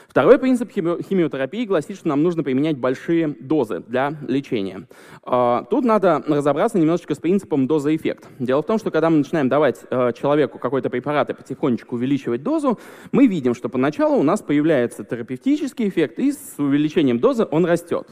Второй 0.08 0.38
принцип 0.38 0.70
химиотерапии 0.72 1.66
гласит, 1.66 1.98
что 1.98 2.08
нам 2.08 2.22
нужно 2.22 2.42
применять 2.42 2.78
большие 2.78 3.36
дозы 3.40 3.84
для 3.86 4.14
лечения. 4.26 4.86
А, 5.22 5.64
тут 5.64 5.84
надо 5.84 6.24
разобраться 6.26 6.78
немножечко 6.78 7.14
с 7.14 7.18
принципом 7.18 7.66
доза-эффект. 7.66 8.26
Дело 8.38 8.62
в 8.62 8.66
том, 8.66 8.78
что 8.78 8.90
когда 8.90 9.10
мы 9.10 9.18
начинаем 9.18 9.50
давать 9.50 9.80
э, 9.90 10.12
человеку 10.18 10.58
какой-то 10.58 10.88
препарат 10.88 11.28
и 11.28 11.34
потихонечку 11.34 11.96
увеличивать 11.96 12.42
дозу, 12.42 12.78
мы 13.12 13.26
видим, 13.26 13.54
что 13.54 13.68
поначалу 13.68 14.16
у 14.16 14.22
нас 14.22 14.40
появляется 14.40 15.04
терапевтический 15.04 15.88
эффект, 15.88 16.18
и 16.18 16.32
с 16.32 16.54
увеличением 16.56 17.18
дозы 17.18 17.46
он 17.50 17.66
растет. 17.66 18.08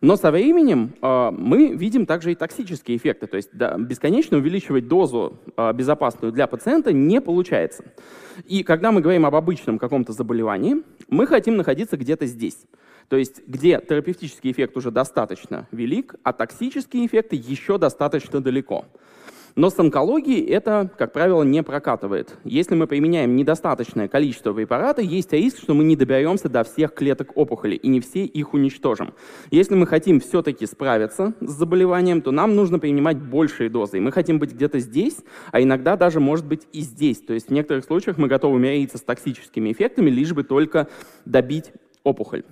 Но 0.00 0.16
со 0.16 0.30
временем 0.30 0.94
э, 1.02 1.30
мы 1.32 1.74
видим 1.74 2.06
также 2.06 2.32
и 2.32 2.34
токсические 2.34 2.96
эффекты. 2.96 3.26
То 3.26 3.36
есть 3.36 3.50
да, 3.52 3.76
бесконечно 3.76 4.38
увеличивать 4.38 4.86
дозу 4.86 5.38
э, 5.56 5.72
безопасную 5.72 6.32
для 6.32 6.46
пациента 6.46 6.92
не 6.92 7.20
получается. 7.20 7.84
И 8.46 8.62
когда 8.62 8.92
мы 8.92 9.00
говорим 9.00 9.26
об 9.26 9.34
обычном 9.34 9.78
каком-то 9.78 10.12
заболевании, 10.12 10.82
мы 11.08 11.26
хотим 11.26 11.56
находиться 11.56 11.96
где-то 11.96 12.26
здесь. 12.26 12.58
То 13.08 13.16
есть 13.16 13.42
где 13.48 13.80
терапевтический 13.80 14.52
эффект 14.52 14.76
уже 14.76 14.90
достаточно 14.90 15.66
велик, 15.72 16.14
а 16.22 16.32
токсические 16.32 17.06
эффекты 17.06 17.36
еще 17.36 17.78
достаточно 17.78 18.40
далеко. 18.40 18.84
Но 19.56 19.70
с 19.70 19.78
онкологией 19.78 20.44
это, 20.46 20.90
как 20.96 21.12
правило, 21.12 21.42
не 21.42 21.62
прокатывает. 21.62 22.36
Если 22.44 22.74
мы 22.74 22.86
применяем 22.86 23.36
недостаточное 23.36 24.08
количество 24.08 24.52
препарата, 24.52 25.02
есть 25.02 25.32
риск, 25.32 25.58
что 25.58 25.74
мы 25.74 25.84
не 25.84 25.96
доберемся 25.96 26.48
до 26.48 26.64
всех 26.64 26.94
клеток 26.94 27.36
опухоли 27.36 27.76
и 27.76 27.88
не 27.88 28.00
все 28.00 28.24
их 28.24 28.54
уничтожим. 28.54 29.14
Если 29.50 29.74
мы 29.74 29.86
хотим 29.86 30.20
все-таки 30.20 30.66
справиться 30.66 31.34
с 31.40 31.50
заболеванием, 31.50 32.22
то 32.22 32.30
нам 32.30 32.54
нужно 32.54 32.78
принимать 32.78 33.18
большие 33.18 33.70
дозы. 33.70 33.98
И 33.98 34.00
мы 34.00 34.12
хотим 34.12 34.38
быть 34.38 34.52
где-то 34.52 34.78
здесь, 34.78 35.16
а 35.52 35.60
иногда 35.60 35.96
даже, 35.96 36.20
может 36.20 36.46
быть, 36.46 36.66
и 36.72 36.80
здесь. 36.80 37.20
То 37.20 37.34
есть 37.34 37.48
в 37.48 37.52
некоторых 37.52 37.84
случаях 37.84 38.18
мы 38.18 38.28
готовы 38.28 38.58
мириться 38.58 38.98
с 38.98 39.02
токсическими 39.02 39.72
эффектами, 39.72 40.10
лишь 40.10 40.32
бы 40.32 40.44
только 40.44 40.88
добить 41.24 41.72
опухоль. 42.04 42.44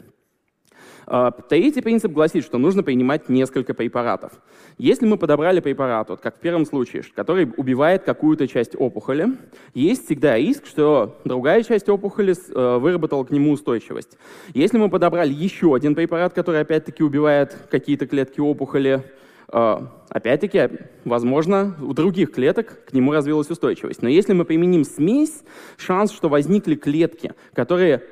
А, 1.09 1.31
третий 1.31 1.83
принцип 1.83 2.11
гласит, 2.11 2.45
что 2.45 2.59
нужно 2.59 2.83
принимать 2.83 3.29
несколько 3.29 3.75
препаратов. 3.75 4.33
Если 4.77 5.07
мы 5.07 5.17
подобрали 5.17 5.61
препарат, 5.61 6.11
вот 6.11 6.21
как 6.21 6.37
в 6.37 6.41
первом 6.41 6.67
случае, 6.67 7.05
который 7.15 7.49
убивает 7.57 8.03
какую-то 8.03 8.49
часть 8.49 8.75
опухоли, 8.77 9.29
есть 9.73 10.07
всегда 10.07 10.37
риск, 10.37 10.67
что 10.67 11.17
другая 11.25 11.63
часть 11.63 11.89
опухоли 11.89 12.35
э, 12.35 12.79
выработала 12.79 13.23
к 13.23 13.31
нему 13.31 13.53
устойчивость. 13.53 14.19
Если 14.53 14.79
мы 14.79 14.91
подобрали 14.91 15.33
еще 15.33 15.75
один 15.75 15.95
препарат, 15.95 16.33
который 16.33 16.61
опять-таки 16.61 17.05
убивает 17.05 17.57
какие-то 17.71 18.09
клетки 18.09 18.41
опухоли, 18.41 19.05
э, 19.53 19.79
опять-таки, 20.09 20.71
возможно, 21.05 21.77
у 21.81 21.93
других 21.95 22.33
клеток 22.33 22.85
к 22.85 22.93
нему 22.93 23.13
развилась 23.13 23.49
устойчивость. 23.49 24.03
Но 24.03 24.09
если 24.09 24.33
мы 24.33 24.45
применим 24.45 24.83
смесь, 24.83 25.45
шанс, 25.77 26.11
что 26.11 26.29
возникли 26.29 26.75
клетки, 26.75 27.33
которые 27.55 28.03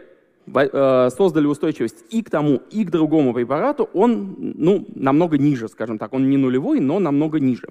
создали 0.47 1.47
устойчивость 1.47 2.05
и 2.11 2.23
к 2.23 2.31
тому, 2.31 2.61
и 2.71 2.85
к 2.85 2.91
другому 2.91 3.33
препарату, 3.33 3.89
он 3.95 4.37
ну, 4.39 4.87
намного 4.95 5.39
ниже, 5.39 5.69
скажем 5.69 5.99
так. 5.99 6.13
Он 6.13 6.29
не 6.29 6.37
нулевой, 6.37 6.81
но 6.81 6.99
намного 6.99 7.41
ниже. 7.41 7.69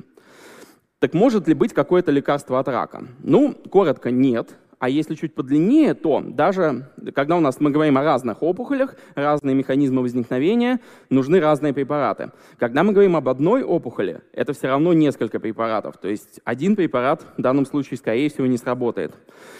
Так 1.00 1.14
может 1.14 1.48
ли 1.48 1.54
быть 1.54 1.74
какое-то 1.74 2.12
лекарство 2.12 2.60
от 2.60 2.68
рака? 2.68 3.04
Ну, 3.20 3.54
коротко, 3.70 4.10
нет. 4.10 4.56
А 4.84 4.89
если 4.89 5.15
чуть 5.15 5.34
подлиннее, 5.34 5.93
то 5.93 6.22
даже 6.22 6.89
когда 7.15 7.38
у 7.38 7.39
нас 7.39 7.62
мы 7.62 7.72
говорим 7.72 7.98
о 7.98 8.04
разных 8.04 8.43
опухолях, 8.43 8.98
разные 9.15 9.56
механизмы 9.56 10.02
возникновения, 10.02 10.82
нужны 11.10 11.39
разные 11.39 11.72
препараты. 11.72 12.32
Когда 12.60 12.84
мы 12.84 12.91
говорим 12.91 13.15
об 13.15 13.30
одной 13.30 13.63
опухоли, 13.63 14.19
это 14.34 14.52
все 14.52 14.67
равно 14.67 14.91
несколько 14.91 15.39
препаратов. 15.39 15.96
То 15.96 16.10
есть 16.10 16.41
один 16.43 16.76
препарат 16.76 17.26
в 17.38 17.41
данном 17.41 17.65
случае, 17.65 17.98
скорее 17.98 18.30
всего, 18.30 18.46
не 18.46 18.58
сработает. 18.58 19.13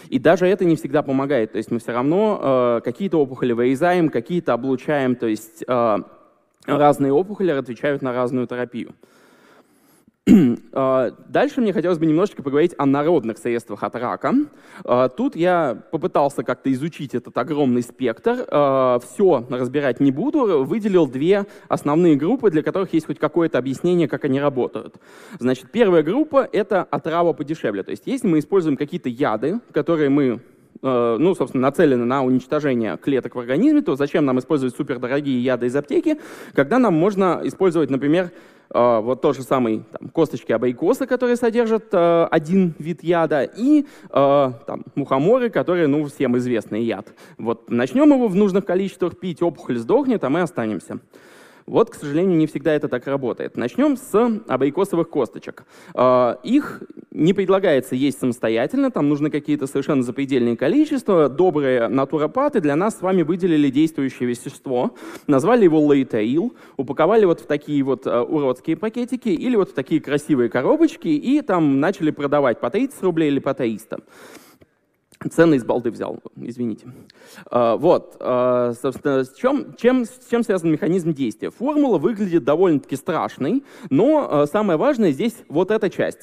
И 0.10 0.20
даже 0.20 0.46
это 0.46 0.66
не 0.66 0.76
всегда 0.76 1.04
помогает. 1.04 1.54
То 1.54 1.58
есть 1.58 1.72
мы 1.72 1.80
все 1.80 1.94
равно 1.94 2.42
э, 2.44 2.82
какие-то 2.84 3.18
опухоли 3.18 3.54
вырезаем, 3.54 4.10
какие-то 4.10 4.52
облучаем. 4.52 5.16
То 5.16 5.28
есть 5.28 5.64
э, 5.66 5.98
разные 6.66 7.14
опухоли 7.14 7.52
отвечают 7.52 8.02
на 8.02 8.12
разную 8.12 8.46
терапию. 8.46 8.94
А, 10.76 11.12
дальше 11.28 11.62
мне 11.62 11.72
хотелось 11.72 12.00
бы 12.00 12.06
немножечко 12.06 12.42
поговорить 12.42 12.74
о 12.78 12.86
народных 12.86 13.38
средствах 13.38 13.84
от 13.84 13.96
рака. 13.96 14.34
А, 14.84 15.10
тут 15.10 15.36
я 15.36 15.78
попытался 15.92 16.44
как-то 16.44 16.72
изучить 16.74 17.14
этот 17.14 17.38
огромный 17.38 17.84
спектр. 17.84 18.46
А, 18.50 19.00
Все 19.00 19.46
разбирать 19.50 20.00
не 20.00 20.12
буду. 20.12 20.64
Выделил 20.64 21.08
две 21.08 21.46
основные 21.68 22.16
группы, 22.16 22.50
для 22.50 22.64
которых 22.64 22.94
есть 22.94 23.06
хоть 23.06 23.20
какое-то 23.20 23.58
объяснение, 23.58 24.08
как 24.08 24.26
они 24.26 24.40
работают. 24.40 24.96
Значит, 25.40 25.72
первая 25.72 26.04
группа— 26.04 26.48
это 26.52 26.84
отрава 26.84 27.34
подешевле. 27.34 27.84
То 27.84 27.92
есть 27.92 28.04
если 28.06 28.28
мы 28.28 28.40
используем 28.40 28.78
какие-то 28.78 29.10
яды, 29.10 29.60
которые 29.72 30.10
мы 30.10 30.42
ну, 30.82 31.34
собственно, 31.34 31.62
нацелены 31.62 32.04
на 32.04 32.24
уничтожение 32.26 32.98
клеток 32.98 33.36
в 33.36 33.40
организме, 33.40 33.82
то 33.82 33.96
зачем 33.96 34.26
нам 34.26 34.40
использовать 34.40 34.76
супердорогие 34.76 35.42
яды 35.42 35.68
из 35.68 35.76
аптеки, 35.78 36.18
когда 36.54 36.78
нам 36.78 36.94
можно 36.94 37.40
использовать, 37.46 37.90
например, 37.90 38.32
вот 38.74 39.22
тот 39.22 39.36
же 39.36 39.44
самый 39.44 39.84
там, 39.92 40.10
косточки 40.10 40.52
абайкоса, 40.52 41.06
которые 41.06 41.36
содержат 41.36 41.86
э, 41.92 42.28
один 42.32 42.74
вид 42.80 43.04
яда, 43.04 43.44
и 43.44 43.86
э, 44.10 44.52
там, 44.66 44.84
мухоморы, 44.96 45.50
которые, 45.50 45.88
ну, 45.88 46.06
всем 46.06 46.38
известный 46.38 46.84
яд. 46.84 47.08
Вот 47.38 47.70
начнем 47.70 48.10
его 48.10 48.28
в 48.28 48.36
нужных 48.36 48.66
количествах 48.66 49.18
пить, 49.18 49.42
опухоль 49.42 49.78
сдохнет, 49.78 50.24
а 50.24 50.30
мы 50.30 50.42
останемся. 50.42 51.00
Вот, 51.66 51.90
к 51.90 51.96
сожалению, 51.96 52.38
не 52.38 52.48
всегда 52.48 52.74
это 52.74 52.88
так 52.88 53.08
работает. 53.08 53.56
Начнем 53.58 53.98
с 53.98 54.42
абрикосовых 54.48 55.10
косточек. 55.10 55.64
А, 55.94 56.40
их 56.44 56.84
не 57.12 57.34
предлагается 57.34 57.96
есть 57.96 58.20
самостоятельно, 58.20 58.92
там 58.92 59.08
нужны 59.08 59.30
какие-то 59.30 59.68
совершенно 59.68 60.04
запредельные 60.04 60.58
количества. 60.58 61.30
Добрые 61.30 61.88
натуропаты 61.88 62.60
для 62.60 62.76
нас 62.76 62.98
с 62.98 63.02
вами 63.02 63.22
выделили 63.22 63.70
действующее 63.70 64.28
вещество, 64.28 64.96
назвали 65.28 65.64
его 65.64 65.80
лейтеил, 65.94 66.56
упаковали 66.78 67.26
вот 67.26 67.40
в 67.40 67.46
такие 67.46 67.84
вот 67.84 68.08
а, 68.08 68.24
уродские 68.24 68.76
пакетики 68.76 69.30
или 69.30 69.56
вот 69.56 69.72
в 69.72 69.74
такие 69.74 70.02
красивые 70.02 70.50
коробочки 70.50 71.08
и 71.08 71.42
там 71.42 71.80
начали 71.80 72.12
продавать 72.12 72.60
по 72.60 72.70
30 72.70 73.02
рублей 73.04 73.30
или 73.30 73.40
по 73.40 73.54
300. 73.54 74.00
Цены 75.32 75.56
из 75.56 75.64
балды 75.64 75.92
взял, 75.92 76.20
извините. 76.36 76.88
А, 77.50 77.78
вот, 77.78 78.18
а, 78.20 78.74
собственно, 78.82 79.24
с 79.24 79.34
чем, 79.34 79.76
чем, 79.76 80.06
с 80.06 80.28
чем 80.30 80.44
связан 80.44 80.72
механизм 80.72 81.14
действия? 81.14 81.50
Формула 81.50 81.98
выглядит 81.98 82.44
довольно-таки 82.44 82.96
страшной, 82.96 83.64
но 83.90 84.28
а, 84.30 84.48
самое 84.48 84.78
важное 84.78 85.12
здесь 85.12 85.36
вот 85.48 85.72
эта 85.72 85.90
часть, 85.90 86.22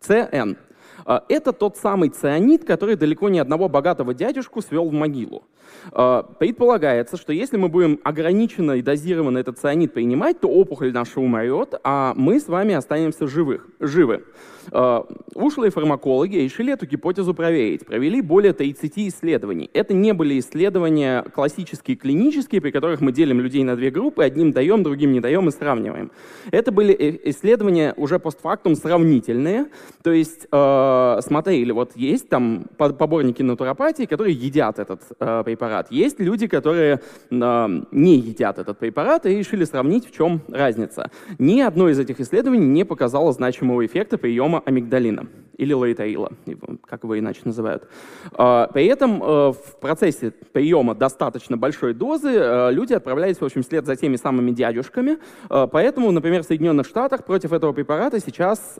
CN. 0.00 0.56
Это 1.04 1.52
тот 1.52 1.76
самый 1.76 2.08
цианид, 2.08 2.64
который 2.64 2.96
далеко 2.96 3.28
не 3.28 3.38
одного 3.38 3.68
богатого 3.68 4.14
дядюшку 4.14 4.62
свел 4.62 4.88
в 4.88 4.92
могилу. 4.92 5.44
Предполагается, 5.90 7.16
что 7.16 7.32
если 7.32 7.56
мы 7.56 7.68
будем 7.68 8.00
ограниченно 8.04 8.72
и 8.72 8.82
дозированно 8.82 9.38
этот 9.38 9.58
цианид 9.58 9.92
принимать, 9.92 10.40
то 10.40 10.48
опухоль 10.48 10.92
наша 10.92 11.20
умрет, 11.20 11.74
а 11.84 12.14
мы 12.16 12.40
с 12.40 12.48
вами 12.48 12.74
останемся 12.74 13.26
живых, 13.26 13.68
живы. 13.80 14.24
Э, 14.72 15.02
ушлые 15.34 15.70
фармакологи 15.70 16.36
решили 16.36 16.72
эту 16.72 16.86
гипотезу 16.86 17.34
проверить. 17.34 17.86
Провели 17.86 18.20
более 18.20 18.52
30 18.52 18.98
исследований. 19.08 19.70
Это 19.72 19.94
не 19.94 20.12
были 20.12 20.38
исследования 20.38 21.22
классические, 21.34 21.96
клинические, 21.96 22.60
при 22.60 22.70
которых 22.70 23.00
мы 23.00 23.12
делим 23.12 23.40
людей 23.40 23.64
на 23.64 23.76
две 23.76 23.90
группы, 23.90 24.24
одним 24.24 24.52
даем, 24.52 24.82
другим 24.82 25.12
не 25.12 25.20
даем 25.20 25.48
и 25.48 25.52
сравниваем. 25.52 26.10
Это 26.50 26.72
были 26.72 26.94
э, 26.94 27.30
исследования 27.30 27.94
уже 27.96 28.18
постфактум 28.18 28.74
сравнительные. 28.74 29.66
То 30.02 30.12
есть 30.12 30.46
смотрели, 31.22 31.72
вот 31.72 31.96
есть 31.96 32.28
там 32.28 32.66
поборники 32.76 33.42
натуропатии, 33.42 34.04
которые 34.04 34.34
едят 34.34 34.78
этот 34.78 35.02
э, 35.18 35.42
препарат. 35.44 35.90
Есть 35.90 36.20
люди, 36.20 36.46
которые 36.46 37.00
э, 37.30 37.68
не 37.90 38.16
едят 38.16 38.58
этот 38.58 38.78
препарат 38.78 39.26
и 39.26 39.38
решили 39.38 39.64
сравнить, 39.64 40.08
в 40.08 40.14
чем 40.14 40.42
разница. 40.48 41.10
Ни 41.38 41.60
одно 41.60 41.88
из 41.88 41.98
этих 41.98 42.20
исследований 42.20 42.66
не 42.66 42.84
показало 42.84 43.32
значимого 43.32 43.84
эффекта 43.84 44.18
приема 44.18 44.62
амигдалина 44.64 45.26
или 45.58 45.72
лоитаила, 45.72 46.32
как 46.86 47.02
его 47.02 47.18
иначе 47.18 47.40
называют. 47.44 47.88
А, 48.32 48.68
при 48.68 48.86
этом 48.86 49.22
э, 49.22 49.52
в 49.52 49.80
процессе 49.80 50.32
приема 50.52 50.94
достаточно 50.94 51.56
большой 51.56 51.94
дозы 51.94 52.30
э, 52.32 52.72
люди 52.72 52.94
отправлялись, 52.94 53.38
в 53.40 53.44
общем, 53.44 53.62
вслед 53.62 53.84
за 53.84 53.96
теми 53.96 54.16
самыми 54.16 54.52
дядюшками. 54.52 55.18
Э, 55.50 55.66
поэтому, 55.70 56.12
например, 56.12 56.42
в 56.44 56.46
Соединенных 56.46 56.86
Штатах 56.86 57.24
против 57.24 57.52
этого 57.52 57.72
препарата 57.72 58.20
сейчас 58.20 58.78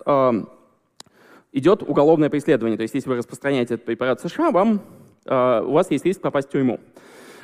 идет 1.52 1.82
уголовное 1.82 2.30
преследование. 2.30 2.76
То 2.76 2.82
есть 2.82 2.94
если 2.94 3.08
вы 3.08 3.16
распространяете 3.16 3.74
этот 3.74 3.86
препарат 3.86 4.20
в 4.20 4.28
США, 4.28 4.50
вам, 4.50 4.80
у 5.26 5.72
вас 5.72 5.90
есть 5.90 6.04
риск 6.04 6.20
попасть 6.20 6.48
в 6.48 6.52
тюрьму. 6.52 6.80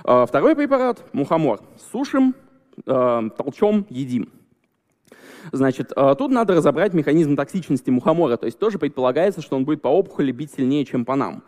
Второй 0.00 0.54
препарат– 0.54 1.02
мухомор. 1.12 1.60
Сушим, 1.92 2.34
толчем, 2.84 3.86
едим. 3.88 4.30
Значит, 5.52 5.92
э, 5.94 6.14
тут 6.16 6.30
надо 6.30 6.54
разобрать 6.54 6.94
механизм 6.94 7.36
токсичности 7.36 7.90
мухомора, 7.90 8.36
то 8.36 8.46
есть 8.46 8.58
тоже 8.58 8.78
предполагается, 8.78 9.42
что 9.42 9.56
он 9.56 9.64
будет 9.64 9.82
по 9.82 9.88
опухоли 9.88 10.32
бить 10.32 10.52
сильнее, 10.52 10.84
чем 10.84 11.04
по 11.04 11.16
нам. 11.16 11.42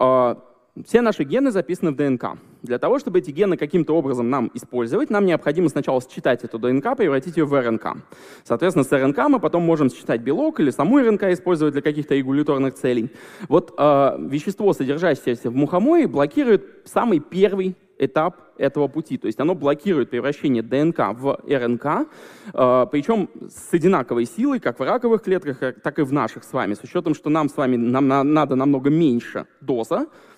Э, 0.00 0.36
все 0.84 1.00
наши 1.00 1.24
гены 1.24 1.50
записаны 1.50 1.92
в 1.92 1.96
ДНК. 1.96 2.38
Для 2.66 2.78
того, 2.78 2.98
чтобы 2.98 3.20
эти 3.20 3.30
гены 3.30 3.56
каким-то 3.56 3.94
образом 3.96 4.28
нам 4.28 4.50
использовать, 4.54 5.08
нам 5.08 5.24
необходимо 5.24 5.68
сначала 5.68 6.02
считать 6.02 6.42
эту 6.42 6.58
ДНК, 6.58 6.96
превратить 6.96 7.36
ее 7.36 7.44
в 7.44 7.58
РНК. 7.58 7.98
Соответственно, 8.44 8.84
с 8.84 8.92
РНК 8.92 9.18
мы 9.28 9.40
потом 9.40 9.62
можем 9.62 9.88
считать 9.88 10.20
белок 10.20 10.58
или 10.60 10.70
саму 10.70 10.98
РНК 10.98 11.24
использовать 11.24 11.74
для 11.74 11.82
каких-то 11.82 12.14
регуляторных 12.14 12.74
целей. 12.74 13.10
Вот 13.48 13.72
э, 13.78 14.16
вещество, 14.18 14.72
содержащееся 14.72 15.48
в 15.48 15.54
мухоморе, 15.54 16.08
блокирует 16.08 16.64
самый 16.84 17.20
первый 17.20 17.76
этап 17.98 18.40
этого 18.58 18.88
пути. 18.88 19.16
То 19.16 19.26
есть 19.26 19.38
оно 19.40 19.54
блокирует 19.54 20.10
превращение 20.10 20.62
ДНК 20.62 21.12
в 21.12 21.38
РНК, 21.46 22.08
э, 22.52 22.86
причем 22.90 23.30
с 23.48 23.72
одинаковой 23.72 24.26
силой, 24.26 24.58
как 24.58 24.80
в 24.80 24.82
раковых 24.82 25.22
клетках, 25.22 25.60
так 25.82 25.98
и 26.00 26.02
в 26.02 26.12
наших 26.12 26.42
с 26.42 26.52
вами. 26.52 26.74
С 26.74 26.82
учетом, 26.82 27.14
что 27.14 27.30
нам 27.30 27.48
с 27.48 27.56
вами 27.56 27.76
нам 27.76 28.08
надо 28.08 28.56
намного 28.56 28.90
меньше 28.90 29.46
доза, 29.60 30.02
э, 30.02 30.35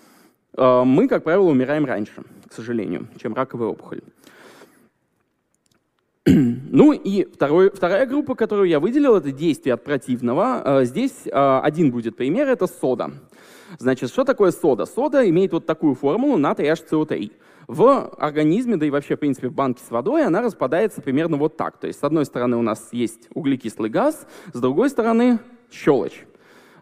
мы, 0.57 1.07
как 1.07 1.23
правило, 1.23 1.43
умираем 1.43 1.85
раньше, 1.85 2.23
к 2.47 2.53
сожалению, 2.53 3.07
чем 3.21 3.33
раковая 3.33 3.69
опухоль. 3.69 4.01
Ну 6.25 6.91
и 6.91 7.25
второй, 7.25 7.71
вторая 7.71 8.05
группа, 8.05 8.35
которую 8.35 8.69
я 8.69 8.79
выделил, 8.79 9.15
это 9.15 9.31
действие 9.31 9.73
от 9.73 9.83
противного. 9.83 10.61
Э, 10.81 10.85
здесь 10.85 11.23
один 11.31 11.91
будет 11.91 12.15
пример, 12.15 12.47
это 12.47 12.67
сода. 12.67 13.11
Значит, 13.77 14.09
что 14.09 14.23
такое 14.23 14.51
сода? 14.51 14.85
Сода 14.85 15.27
имеет 15.29 15.51
вот 15.51 15.65
такую 15.65 15.95
формулу 15.95 16.37
натрий 16.37 16.71
HCO3 16.71 17.31
в 17.67 18.09
организме, 18.17 18.77
да 18.77 18.85
и 18.87 18.89
вообще, 18.89 19.15
в 19.15 19.19
принципе, 19.19 19.47
в 19.47 19.53
банке 19.53 19.83
с 19.85 19.91
водой, 19.91 20.25
она 20.25 20.41
распадается 20.41 21.01
примерно 21.01 21.37
вот 21.37 21.55
так. 21.55 21.77
То 21.77 21.85
есть, 21.85 21.99
с 21.99 22.03
одной 22.03 22.25
стороны, 22.25 22.57
у 22.57 22.63
нас 22.63 22.89
есть 22.91 23.29
углекислый 23.33 23.91
газ, 23.91 24.25
с 24.53 24.59
другой 24.59 24.89
стороны, 24.89 25.39
щелочь. 25.69 26.25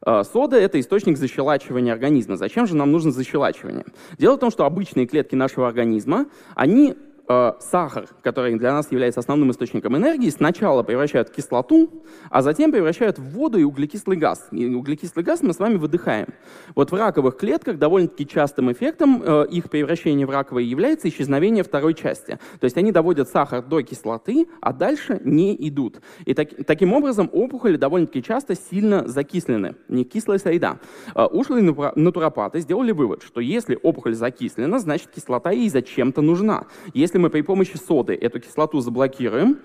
Э, 0.05 0.23
сода— 0.23 0.57
это 0.57 0.79
источник 0.79 1.17
защелачивания 1.17 1.93
организма. 1.93 2.37
Зачем 2.37 2.67
же 2.67 2.75
нам 2.75 2.91
нужно 2.91 3.11
защелачивание? 3.11 3.85
Дело 4.17 4.35
в 4.35 4.39
том, 4.39 4.51
что 4.51 4.65
обычные 4.65 5.07
клетки 5.07 5.35
нашего 5.35 5.67
организма, 5.67 6.27
они 6.55 6.95
э, 7.27 7.51
сахар, 7.59 8.07
который 8.21 8.57
для 8.57 8.73
нас 8.73 8.91
является 8.91 9.19
основным 9.19 9.51
источником 9.51 9.95
энергии, 9.97 10.29
сначала 10.29 10.83
превращают 10.83 11.29
в 11.29 11.31
кислоту, 11.33 12.03
а 12.29 12.41
затем 12.41 12.71
превращают 12.71 13.19
в 13.19 13.23
воду 13.29 13.57
и 13.57 13.63
углекислый 13.63 14.17
газ. 14.17 14.47
И 14.51 14.65
углекислый 14.67 15.23
газ 15.23 15.41
мы 15.41 15.53
с 15.53 15.59
вами 15.59 15.75
выдыхаем. 15.75 16.27
Вот 16.75 16.91
в 16.91 16.95
раковых 16.95 17.37
клетках 17.37 17.77
довольно-таки 17.77 18.27
частым 18.27 18.71
эффектом 18.71 19.21
э, 19.23 19.47
их 19.49 19.69
превращения 19.69 20.25
в 20.25 20.29
раковые 20.29 20.69
является 20.69 21.09
исчезновение 21.09 21.63
второй 21.63 21.93
части. 21.93 22.39
То 22.59 22.65
есть 22.65 22.77
они 22.77 22.91
доводят 22.91 23.29
сахар 23.29 23.61
до 23.61 23.81
кислоты, 23.81 24.47
а 24.61 24.73
дальше 24.73 25.21
не 25.23 25.55
идут. 25.67 26.01
И 26.25 26.33
так, 26.33 26.49
таким 26.65 26.93
образом 26.93 27.29
опухоли 27.31 27.77
довольно-таки 27.77 28.23
часто 28.23 28.55
сильно 28.55 29.07
закислены. 29.07 29.75
Не 29.87 30.03
кислая 30.03 30.37
среда. 30.37 30.79
Э, 31.15 31.25
ушлые 31.25 31.63
натуропаты 31.95 32.59
сделали 32.59 32.91
вывод, 32.91 33.23
что 33.23 33.41
если 33.41 33.77
опухоль 33.81 34.15
закислена, 34.15 34.79
значит 34.79 35.09
кислота 35.09 35.51
ей 35.51 35.69
зачем-то 35.69 36.21
нужна. 36.21 36.65
Если 36.93 37.16
если 37.17 37.23
мы 37.23 37.29
при 37.31 37.41
помощи 37.41 37.77
соды 37.77 38.13
эту 38.13 38.39
кислоту 38.39 38.79
заблокируем, 38.79 39.57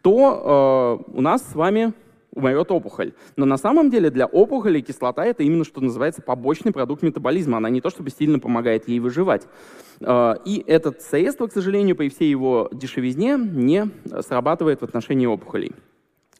то 0.00 1.02
э, 1.08 1.12
у 1.12 1.20
нас 1.20 1.42
с 1.42 1.56
вами 1.56 1.92
умрет 2.32 2.70
опухоль. 2.70 3.12
Но 3.34 3.46
на 3.46 3.56
самом 3.56 3.90
деле 3.90 4.10
для 4.10 4.26
опухоли 4.26 4.80
кислота 4.80 5.24
это 5.26 5.42
именно 5.42 5.64
что 5.64 5.80
называется 5.80 6.22
побочный 6.22 6.70
продукт 6.72 7.02
метаболизма. 7.02 7.56
Она 7.56 7.68
не 7.68 7.80
то 7.80 7.90
чтобы 7.90 8.10
сильно 8.10 8.38
помогает 8.38 8.86
ей 8.88 9.00
выживать. 9.00 9.48
Э, 10.00 10.36
и 10.44 10.62
это 10.68 10.94
средство, 11.00 11.48
к 11.48 11.52
сожалению, 11.52 11.96
при 11.96 12.08
всей 12.10 12.30
его 12.30 12.68
дешевизне 12.72 13.36
не 13.36 13.90
срабатывает 14.20 14.80
в 14.80 14.84
отношении 14.84 15.26
опухолей. 15.26 15.72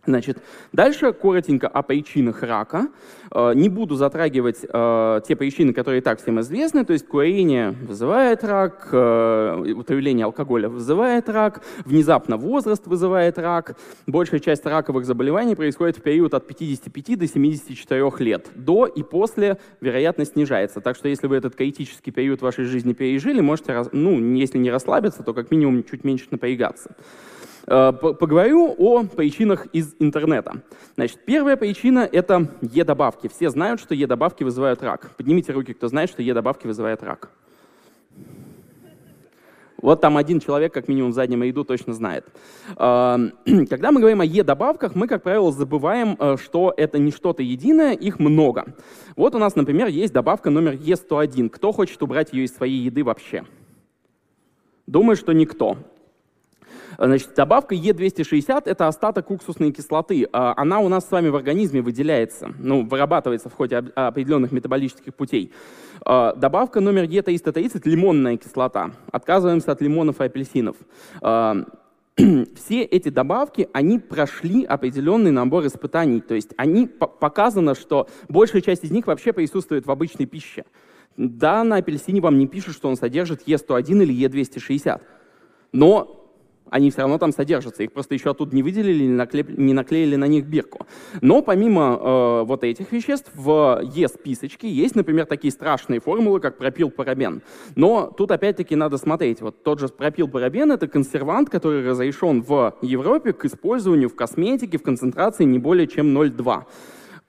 Значит, 0.06 0.38
дальше 0.72 1.12
коротенько 1.12 1.68
о 1.68 1.82
причинах 1.82 2.42
рака. 2.42 2.88
Э, 3.32 3.52
не 3.54 3.68
буду 3.68 3.96
затрагивать 3.96 4.64
э, 4.66 5.20
те 5.28 5.36
причины, 5.36 5.74
которые 5.74 6.00
и 6.00 6.02
так 6.02 6.22
всем 6.22 6.40
известны. 6.40 6.86
То 6.86 6.94
есть 6.94 7.06
курение 7.06 7.72
вызывает 7.72 8.42
рак, 8.42 8.88
э, 8.92 9.72
употребление 9.74 10.24
алкоголя 10.24 10.70
вызывает 10.70 11.28
рак, 11.28 11.62
внезапно 11.84 12.38
возраст 12.38 12.86
вызывает 12.86 13.38
рак. 13.38 13.76
Большая 14.06 14.40
часть 14.40 14.64
раковых 14.64 15.04
заболеваний 15.04 15.54
происходит 15.54 15.98
в 15.98 16.02
период 16.02 16.32
от 16.32 16.46
55 16.46 17.18
до 17.18 17.26
74 17.26 18.10
лет. 18.20 18.48
До 18.54 18.86
и 18.86 19.02
после 19.02 19.58
вероятность 19.82 20.32
снижается. 20.32 20.80
Так 20.80 20.96
что 20.96 21.08
если 21.08 21.26
вы 21.26 21.36
этот 21.36 21.54
критический 21.54 22.10
период 22.10 22.40
вашей 22.40 22.64
жизни 22.64 22.94
пережили, 22.94 23.42
можете, 23.42 23.84
ну, 23.92 24.18
если 24.34 24.56
не 24.56 24.70
расслабиться, 24.70 25.22
то 25.22 25.34
как 25.34 25.50
минимум 25.50 25.84
чуть 25.84 26.04
меньше 26.04 26.28
напрягаться. 26.30 26.96
Э, 27.66 27.92
поговорю 27.92 28.74
о 28.78 29.04
причинах 29.04 29.66
из 29.72 29.94
интернета. 29.98 30.62
Значит, 30.96 31.24
первая 31.24 31.56
причина— 31.56 32.08
это 32.12 32.48
Е-добавки. 32.60 33.28
Все 33.28 33.50
знают, 33.50 33.80
что 33.80 33.94
Е-добавки 33.94 34.44
вызывают 34.44 34.82
рак. 34.82 35.10
Поднимите 35.16 35.52
руки, 35.52 35.72
кто 35.72 35.88
знает, 35.88 36.10
что 36.10 36.22
Е-добавки 36.22 36.66
вызывают 36.66 37.02
рак. 37.02 37.30
Вот 39.82 40.00
там 40.02 40.18
один 40.18 40.40
человек, 40.40 40.74
как 40.74 40.88
минимум 40.88 41.10
в 41.10 41.14
заднем 41.14 41.42
ряду, 41.42 41.64
точно 41.64 41.94
знает. 41.94 42.26
Э, 42.76 43.16
когда 43.68 43.92
мы 43.92 44.00
говорим 44.00 44.20
о 44.20 44.24
Е-добавках, 44.24 44.94
мы, 44.94 45.06
как 45.06 45.22
правило, 45.22 45.52
забываем, 45.52 46.16
э, 46.18 46.36
что 46.42 46.74
это 46.76 46.98
не 46.98 47.10
что-то 47.10 47.42
единое, 47.42 47.92
их 47.92 48.18
много. 48.18 48.74
Вот 49.16 49.34
у 49.34 49.38
нас, 49.38 49.56
например, 49.56 49.88
есть 49.88 50.12
добавка 50.12 50.50
номер 50.50 50.74
Е101. 50.74 51.48
Кто 51.50 51.72
хочет 51.72 52.02
убрать 52.02 52.32
ее 52.32 52.44
из 52.44 52.54
своей 52.54 52.82
еды 52.82 53.04
вообще? 53.04 53.44
Думаю, 54.86 55.16
что 55.16 55.32
никто. 55.32 55.78
Значит, 57.06 57.30
добавка 57.34 57.74
Е260– 57.74 58.62
это 58.66 58.86
остаток 58.86 59.30
уксусной 59.30 59.72
кислоты. 59.72 60.28
А, 60.32 60.52
она 60.54 60.80
у 60.80 60.88
нас 60.88 61.08
с 61.08 61.10
вами 61.10 61.30
в 61.30 61.36
организме 61.36 61.80
выделяется, 61.80 62.52
ну, 62.58 62.86
вырабатывается 62.86 63.48
в 63.48 63.54
ходе 63.54 63.76
определенных 63.76 64.52
метаболических 64.52 65.14
путей. 65.14 65.50
А, 66.04 66.34
добавка 66.34 66.80
номер 66.80 67.04
Е330– 67.04 67.80
лимонная 67.84 68.36
кислота. 68.36 68.90
Отказываемся 69.10 69.72
от 69.72 69.80
лимонов 69.80 70.20
и 70.20 70.24
апельсинов 70.24 70.76
а, 71.22 71.64
все 72.54 72.82
эти 72.82 73.08
добавки, 73.08 73.70
они 73.72 73.98
прошли 73.98 74.64
определенный 74.64 75.30
набор 75.30 75.64
испытаний. 75.64 76.20
То 76.20 76.34
есть 76.34 76.50
они 76.58 76.86
показано, 76.86 77.74
что 77.74 78.10
большая 78.28 78.60
часть 78.60 78.84
из 78.84 78.90
них 78.90 79.06
вообще 79.06 79.32
присутствует 79.32 79.86
в 79.86 79.90
обычной 79.90 80.26
пище. 80.26 80.66
Да, 81.16 81.64
на 81.64 81.76
апельсине 81.76 82.20
вам 82.20 82.38
не 82.38 82.46
пишут, 82.46 82.74
что 82.74 82.90
он 82.90 82.96
содержит 82.96 83.48
Е101 83.48 84.02
или 84.02 84.28
Е260. 84.28 85.00
Но 85.72 86.19
они 86.70 86.90
все 86.90 87.02
равно 87.02 87.18
там 87.18 87.32
содержатся. 87.32 87.82
Их 87.82 87.92
просто 87.92 88.14
еще 88.14 88.30
оттуда 88.30 88.54
не 88.54 88.62
выделили, 88.62 89.04
не, 89.04 89.14
наклеп... 89.14 89.48
не 89.56 89.72
наклеили 89.72 90.16
на 90.16 90.26
них 90.26 90.46
бирку. 90.46 90.86
Но 91.20 91.42
помимо 91.42 91.98
э, 92.00 92.44
вот 92.44 92.64
этих 92.64 92.92
веществ 92.92 93.30
в 93.34 93.82
Е-списочке 93.82 94.68
есть, 94.68 94.94
например, 94.94 95.26
такие 95.26 95.50
страшные 95.50 96.00
формулы, 96.00 96.40
как 96.40 96.58
пропилпарабен. 96.58 97.42
Но 97.76 98.12
тут 98.16 98.30
опять-таки 98.30 98.76
надо 98.76 98.98
смотреть. 98.98 99.40
Вот 99.40 99.62
тот 99.62 99.80
же 99.80 99.88
пропилпарабен— 99.88 100.72
это 100.72 100.88
консервант, 100.88 101.50
который 101.50 101.86
разрешен 101.86 102.42
в 102.42 102.74
Европе 102.82 103.32
к 103.32 103.44
использованию 103.44 104.08
в 104.08 104.14
косметике 104.14 104.78
в 104.78 104.82
концентрации 104.82 105.44
не 105.44 105.58
более 105.58 105.86
чем 105.86 106.16
0,2. 106.16 106.64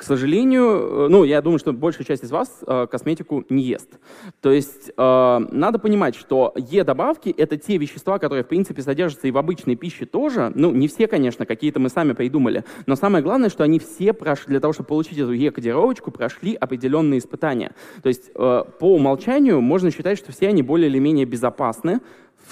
К 0.01 0.03
сожалению, 0.03 0.63
э, 0.63 1.07
ну, 1.09 1.23
я 1.23 1.43
думаю, 1.43 1.59
что 1.59 1.73
большая 1.73 2.07
часть 2.07 2.23
из 2.23 2.31
вас 2.31 2.63
э, 2.65 2.87
косметику 2.89 3.45
не 3.49 3.61
ест. 3.61 3.99
То 4.41 4.51
есть 4.51 4.89
э, 4.97 5.39
надо 5.51 5.77
понимать, 5.77 6.15
что 6.15 6.53
Е-добавки— 6.55 7.29
это 7.37 7.55
те 7.55 7.77
вещества, 7.77 8.17
которые, 8.17 8.43
в 8.43 8.47
принципе, 8.47 8.81
содержатся 8.81 9.27
и 9.27 9.31
в 9.31 9.37
обычной 9.37 9.75
пище 9.75 10.07
тоже. 10.07 10.51
Ну, 10.55 10.71
не 10.71 10.87
все, 10.87 11.05
конечно, 11.05 11.45
какие-то 11.45 11.79
мы 11.79 11.89
сами 11.89 12.13
придумали. 12.13 12.63
Но 12.87 12.95
самое 12.95 13.23
главное, 13.23 13.51
что 13.51 13.63
они 13.63 13.77
все 13.77 14.11
прошли, 14.11 14.47
для 14.47 14.59
того, 14.59 14.73
чтобы 14.73 14.87
получить 14.87 15.19
эту 15.19 15.33
Е-кодировочку, 15.33 16.09
прошли 16.09 16.55
определенные 16.55 17.19
испытания. 17.19 17.75
То 18.01 18.09
есть 18.09 18.31
э, 18.33 18.63
по 18.79 18.95
умолчанию 18.95 19.61
можно 19.61 19.91
считать, 19.91 20.17
что 20.17 20.31
все 20.31 20.47
они 20.47 20.63
более 20.63 20.89
или 20.89 20.97
менее 20.97 21.27
безопасны, 21.27 21.99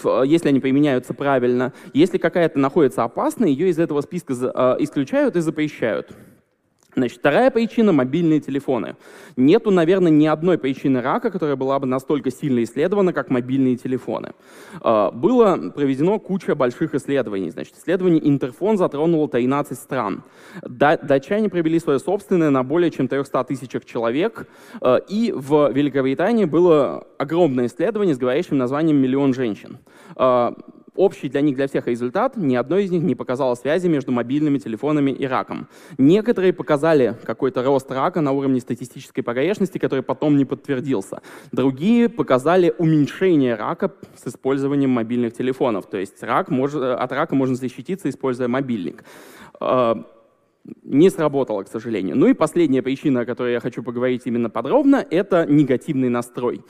если 0.03 0.49
они 0.49 0.59
применяются 0.59 1.15
правильно. 1.15 1.73
Если 1.95 2.19
какая-то 2.19 2.59
находится 2.59 3.03
опасной, 3.03 3.51
ее 3.51 3.69
из 3.69 3.79
этого 3.79 4.01
списка 4.01 4.33
э, 4.33 4.75
исключают 4.83 5.35
и 5.35 5.39
запрещают. 5.39 6.15
Значит, 6.95 7.19
вторая 7.19 7.51
причина– 7.51 7.91
мобильные 7.93 8.39
телефоны. 8.39 8.95
Нету, 9.35 9.69
наверное, 9.69 10.11
ни 10.11 10.25
одной 10.25 10.57
причины 10.57 11.01
рака, 11.01 11.29
которая 11.29 11.55
была 11.55 11.77
бы 11.79 11.85
настолько 11.85 12.31
сильно 12.31 12.63
исследована, 12.63 13.13
как 13.13 13.29
мобильные 13.29 13.77
телефоны. 13.77 14.33
А, 14.81 15.11
было 15.11 15.69
проведено 15.69 16.17
куча 16.19 16.55
больших 16.55 16.95
исследований. 16.95 17.51
Значит, 17.51 17.75
исследование 17.77 18.27
Интерфон 18.27 18.77
затронуло 18.77 19.29
13 19.29 19.77
стран. 19.77 20.23
Датчане 20.63 21.49
провели 21.49 21.79
свое 21.79 21.99
собственное 21.99 22.49
на 22.49 22.63
более 22.63 22.89
чем 22.89 23.07
300 23.07 23.43
тысячах 23.43 23.85
человек. 23.85 24.47
А, 24.81 24.95
и 24.97 25.31
в 25.31 25.71
Великобритании 25.71 26.45
было 26.45 27.05
огромное 27.19 27.67
исследование 27.67 28.15
с 28.15 28.17
говорящим 28.17 28.57
названием 28.57 28.97
«Миллион 28.97 29.35
женщин». 29.35 29.77
Общий 30.99 31.29
для 31.29 31.39
них, 31.39 31.55
для 31.55 31.69
всех 31.69 31.87
результат, 31.87 32.35
ни 32.35 32.57
одной 32.57 32.83
из 32.83 32.91
них 32.91 33.01
не 33.03 33.15
показало 33.15 33.55
связи 33.55 33.87
между 33.87 34.11
мобильными 34.11 34.57
телефонами 34.57 35.11
и 35.11 35.25
раком. 35.25 35.69
Некоторые 35.97 36.51
показали 36.51 37.15
какой-то 37.23 37.63
рост 37.63 37.89
рака 37.89 38.19
на 38.19 38.33
уровне 38.33 38.59
статистической 38.59 39.23
погрешности, 39.23 39.77
который 39.77 40.01
потом 40.01 40.35
не 40.35 40.43
подтвердился. 40.43 41.21
Другие 41.53 42.09
показали 42.09 42.73
уменьшение 42.77 43.55
рака 43.55 43.93
с 44.21 44.27
использованием 44.27 44.89
мобильных 44.89 45.31
телефонов. 45.31 45.85
То 45.89 45.97
есть 45.97 46.21
рак 46.21 46.49
мож, 46.49 46.75
от 46.75 47.11
рака 47.13 47.33
можно 47.33 47.55
защититься, 47.55 48.09
используя 48.09 48.49
мобильник 48.49 49.05
а, 49.61 50.03
не 50.83 51.09
сработало, 51.09 51.63
к 51.63 51.67
сожалению. 51.67 52.15
Ну 52.17 52.27
и 52.27 52.33
последняя 52.33 52.81
причина, 52.81 53.21
о 53.21 53.25
которой 53.25 53.53
я 53.53 53.59
хочу 53.59 53.83
поговорить 53.83 54.23
именно 54.25 54.49
подробно, 54.49 55.05
это 55.09 55.45
негативный 55.45 56.09
настрой. 56.09 56.61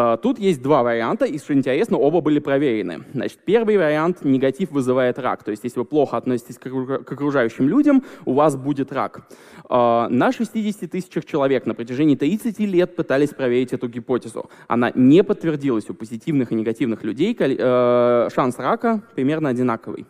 А, 0.00 0.16
тут 0.16 0.38
есть 0.38 0.62
два 0.62 0.84
варианта, 0.84 1.24
и, 1.24 1.38
что 1.38 1.54
интересно, 1.54 1.98
оба 1.98 2.20
были 2.20 2.38
проверены. 2.38 3.02
Значит, 3.12 3.40
первый 3.44 3.76
вариант– 3.76 4.18
негатив 4.24 4.70
вызывает 4.70 5.18
рак. 5.18 5.42
То 5.42 5.50
есть, 5.50 5.64
если 5.64 5.80
вы 5.80 5.84
плохо 5.84 6.16
относитесь 6.16 6.56
к 6.56 6.66
окружающим 6.66 7.68
людям, 7.68 8.04
у 8.24 8.34
вас 8.34 8.56
будет 8.56 8.92
рак. 8.92 9.28
А, 9.68 10.08
на 10.08 10.30
60 10.30 10.88
тысячах 10.88 11.24
человек 11.24 11.66
на 11.66 11.74
протяжении 11.74 12.14
30 12.14 12.60
лет 12.60 12.94
пытались 12.94 13.30
проверить 13.30 13.72
эту 13.72 13.88
гипотезу. 13.88 14.48
Она 14.68 14.92
не 14.94 15.24
подтвердилась. 15.24 15.90
У 15.90 15.94
позитивных 15.94 16.52
и 16.52 16.54
негативных 16.54 17.02
людей 17.02 17.36
э, 17.38 18.28
шанс 18.32 18.58
рака 18.58 19.02
примерно 19.16 19.48
одинаковый. 19.48 20.06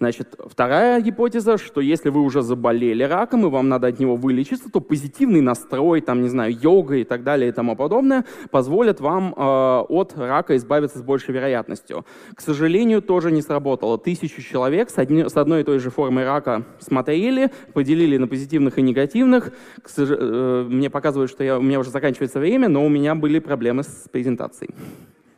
Значит, 0.00 0.34
вторая 0.46 0.98
гипотеза, 1.02 1.58
что 1.58 1.82
если 1.82 2.08
вы 2.08 2.22
уже 2.22 2.40
заболели 2.40 3.02
раком, 3.02 3.44
и 3.44 3.50
вам 3.50 3.68
надо 3.68 3.88
от 3.88 4.00
него 4.00 4.16
вылечиться, 4.16 4.70
то 4.72 4.80
позитивный 4.80 5.42
настрой, 5.42 6.00
там, 6.00 6.22
не 6.22 6.30
знаю, 6.30 6.58
йога 6.58 6.96
и 6.96 7.04
так 7.04 7.22
далее 7.22 7.50
и 7.50 7.52
тому 7.52 7.76
подобное 7.76 8.24
позволят 8.50 9.00
вам 9.00 9.34
э, 9.36 9.84
от 9.90 10.14
рака 10.16 10.56
избавиться 10.56 11.00
с 11.00 11.02
большей 11.02 11.34
вероятностью. 11.34 12.06
К 12.34 12.40
сожалению, 12.40 13.02
тоже 13.02 13.30
не 13.30 13.42
сработало. 13.42 13.98
Тысячу 13.98 14.40
человек 14.40 14.88
с, 14.88 14.96
одни, 14.96 15.28
с 15.28 15.36
одной 15.36 15.60
и 15.60 15.64
той 15.64 15.78
же 15.78 15.90
формой 15.90 16.24
рака 16.24 16.64
смотрели, 16.78 17.50
поделили 17.74 18.16
на 18.16 18.26
позитивных 18.26 18.78
и 18.78 18.82
негативных. 18.82 19.52
К 19.82 19.90
сож... 19.90 20.08
э, 20.10 20.66
мне 20.66 20.88
показывают, 20.88 21.30
что 21.30 21.44
я, 21.44 21.58
у 21.58 21.62
меня 21.62 21.78
уже 21.78 21.90
заканчивается 21.90 22.40
время, 22.40 22.70
но 22.70 22.86
у 22.86 22.88
меня 22.88 23.14
были 23.14 23.38
проблемы 23.38 23.82
с 23.82 24.08
презентацией. 24.10 24.74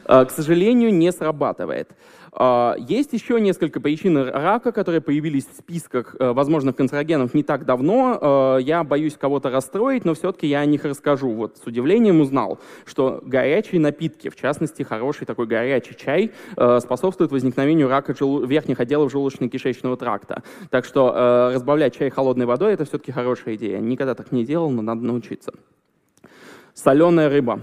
Э, 0.05 0.25
к 0.25 0.33
сожалению, 0.33 0.93
не 0.93 1.13
срабатывает. 1.13 1.89
А, 2.39 2.77
есть 2.79 3.15
еще 3.15 3.41
несколько 3.41 3.81
причин 3.81 4.19
рака, 4.19 4.71
которые 4.71 5.01
появились 5.01 5.47
в 5.47 5.57
списках 5.57 6.15
э, 6.19 6.33
возможных 6.33 6.77
канцерогенов 6.77 7.33
не 7.33 7.43
так 7.43 7.65
давно. 7.65 8.19
А, 8.21 8.57
я 8.59 8.85
боюсь 8.85 9.17
кого-то 9.17 9.51
расстроить, 9.51 10.05
но 10.05 10.13
все-таки 10.13 10.47
я 10.47 10.61
о 10.61 10.67
них 10.67 10.85
расскажу. 10.85 11.31
Вот 11.31 11.57
с 11.57 11.67
удивлением 11.67 12.21
узнал, 12.21 12.59
что 12.85 13.23
горячие 13.25 13.81
напитки, 13.81 14.29
в 14.29 14.37
частности 14.37 14.83
хороший 14.83 15.27
такой 15.27 15.47
горячий 15.47 15.97
чай, 15.97 16.33
э, 16.57 16.81
способствует 16.81 17.33
возникновению 17.33 17.89
рака 17.89 18.15
верхних 18.45 18.81
отделов 18.81 19.15
желудочно-кишечного 19.15 19.97
тракта. 19.97 20.43
Так 20.69 20.85
что 20.85 21.15
э, 21.15 21.55
разбавлять 21.55 21.97
чай 21.97 22.11
холодной 22.11 22.45
водой– 22.45 22.73
это 22.75 22.85
все-таки 22.85 23.13
хорошая 23.13 23.55
идея. 23.55 23.79
Никогда 23.79 24.15
так 24.15 24.31
не 24.31 24.45
делал, 24.45 24.71
но 24.71 24.83
надо 24.83 25.03
научиться. 25.03 25.55
Соленая 26.75 27.31
рыба 27.31 27.61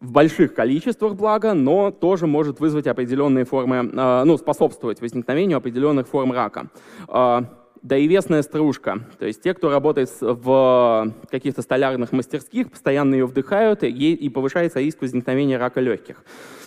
в 0.00 0.12
больших 0.12 0.54
количествах, 0.54 1.14
благо, 1.14 1.54
но 1.54 1.90
тоже 1.90 2.26
может 2.26 2.60
вызвать 2.60 2.86
определенные 2.86 3.44
формы, 3.44 3.90
а, 3.96 4.24
ну, 4.24 4.36
способствовать 4.38 5.00
возникновению 5.00 5.58
определенных 5.58 6.06
форм 6.06 6.32
рака. 6.32 6.68
А, 7.08 7.54
Доивесная 7.80 8.42
стружка, 8.42 9.06
то 9.20 9.26
есть 9.26 9.40
те, 9.40 9.54
кто 9.54 9.70
работает 9.70 10.10
в 10.20 11.14
каких-то 11.30 11.62
столярных 11.62 12.10
мастерских, 12.10 12.72
постоянно 12.72 13.14
ее 13.14 13.24
вдыхают, 13.24 13.84
и 13.84 14.28
повышается 14.30 14.80
риск 14.80 15.00
возникновения 15.00 15.58
рака 15.58 15.80
легких. 15.80 16.24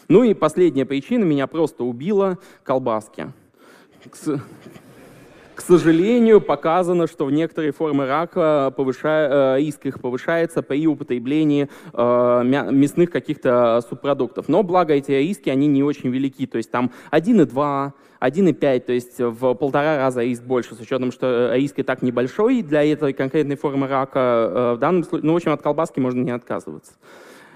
Ну 0.07 0.23
и 0.23 0.33
последняя 0.33 0.85
причина, 0.85 1.25
меня 1.25 1.47
просто 1.47 1.83
убила 1.83 2.37
колбаски 2.63 3.27
к 5.61 5.63
сожалению, 5.63 6.41
показано, 6.41 7.05
что 7.05 7.25
в 7.25 7.31
некоторые 7.31 7.71
формы 7.71 8.07
рака 8.07 8.73
повышая, 8.75 9.57
э, 9.57 9.59
риск 9.59 9.85
их 9.85 10.01
повышается 10.01 10.63
при 10.63 10.87
употреблении 10.87 11.69
э, 11.93 12.41
мясных 12.43 13.11
каких-то 13.11 13.81
субпродуктов. 13.87 14.49
Но 14.49 14.63
благо 14.63 14.95
эти 14.95 15.11
риски, 15.11 15.51
они 15.51 15.67
не 15.67 15.83
очень 15.83 16.09
велики. 16.09 16.47
То 16.47 16.57
есть 16.57 16.71
там 16.71 16.91
1,2, 17.11 17.91
1,5, 18.19 18.79
то 18.79 18.91
есть 18.91 19.19
в 19.19 19.53
полтора 19.53 19.97
раза 19.97 20.23
риск 20.23 20.41
больше, 20.41 20.73
с 20.73 20.79
учетом, 20.79 21.11
что 21.11 21.53
риск 21.53 21.77
и 21.77 21.83
так 21.83 22.01
небольшой 22.01 22.63
для 22.63 22.83
этой 22.83 23.13
конкретной 23.13 23.55
формы 23.55 23.87
рака. 23.87 24.19
Э, 24.19 24.73
в 24.77 24.79
данном 24.79 25.03
случае, 25.03 25.27
ну, 25.27 25.33
в 25.33 25.35
общем, 25.35 25.51
от 25.51 25.61
колбаски 25.61 25.99
можно 25.99 26.23
не 26.23 26.31
отказываться 26.31 26.93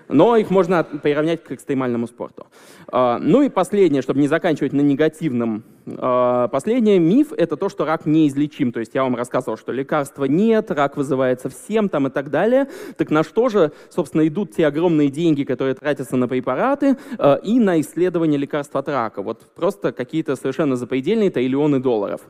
но 0.07 0.35
их 0.35 0.49
можно 0.49 0.83
приравнять 0.83 1.43
к 1.43 1.51
экстремальному 1.51 2.07
спорту. 2.07 2.47
А, 2.87 3.19
ну 3.19 3.41
и 3.41 3.49
последнее, 3.49 4.01
чтобы 4.01 4.19
не 4.19 4.27
заканчивать 4.27 4.73
на 4.73 4.81
негативном. 4.81 5.63
А, 5.87 6.47
последний 6.47 6.99
миф— 6.99 7.31
это 7.37 7.57
то, 7.57 7.69
что 7.69 7.85
рак 7.85 8.05
неизлечим. 8.05 8.71
То 8.71 8.79
есть 8.79 8.93
я 8.93 9.03
вам 9.03 9.15
рассказывал, 9.15 9.57
что 9.57 9.71
лекарства 9.71 10.25
нет, 10.25 10.71
рак 10.71 10.97
вызывается 10.97 11.49
всем 11.49 11.89
там 11.89 12.07
и 12.07 12.09
так 12.09 12.29
далее. 12.29 12.67
Так 12.97 13.09
на 13.09 13.23
что 13.23 13.49
же, 13.49 13.71
собственно, 13.89 14.27
идут 14.27 14.55
те 14.55 14.67
огромные 14.67 15.09
деньги, 15.09 15.43
которые 15.43 15.75
тратятся 15.75 16.15
на 16.17 16.27
препараты 16.27 16.97
а, 17.17 17.35
и 17.35 17.59
на 17.59 17.79
исследование 17.81 18.39
лекарств 18.39 18.75
от 18.75 18.87
рака? 18.87 19.21
Вот 19.21 19.41
просто 19.55 19.91
какие-то 19.91 20.35
совершенно 20.35 20.75
запредельные 20.75 21.31
триллионы 21.31 21.79
долларов. 21.79 22.21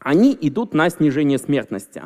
Они 0.00 0.36
идут 0.40 0.74
на 0.74 0.90
снижение 0.90 1.38
смертности. 1.38 2.04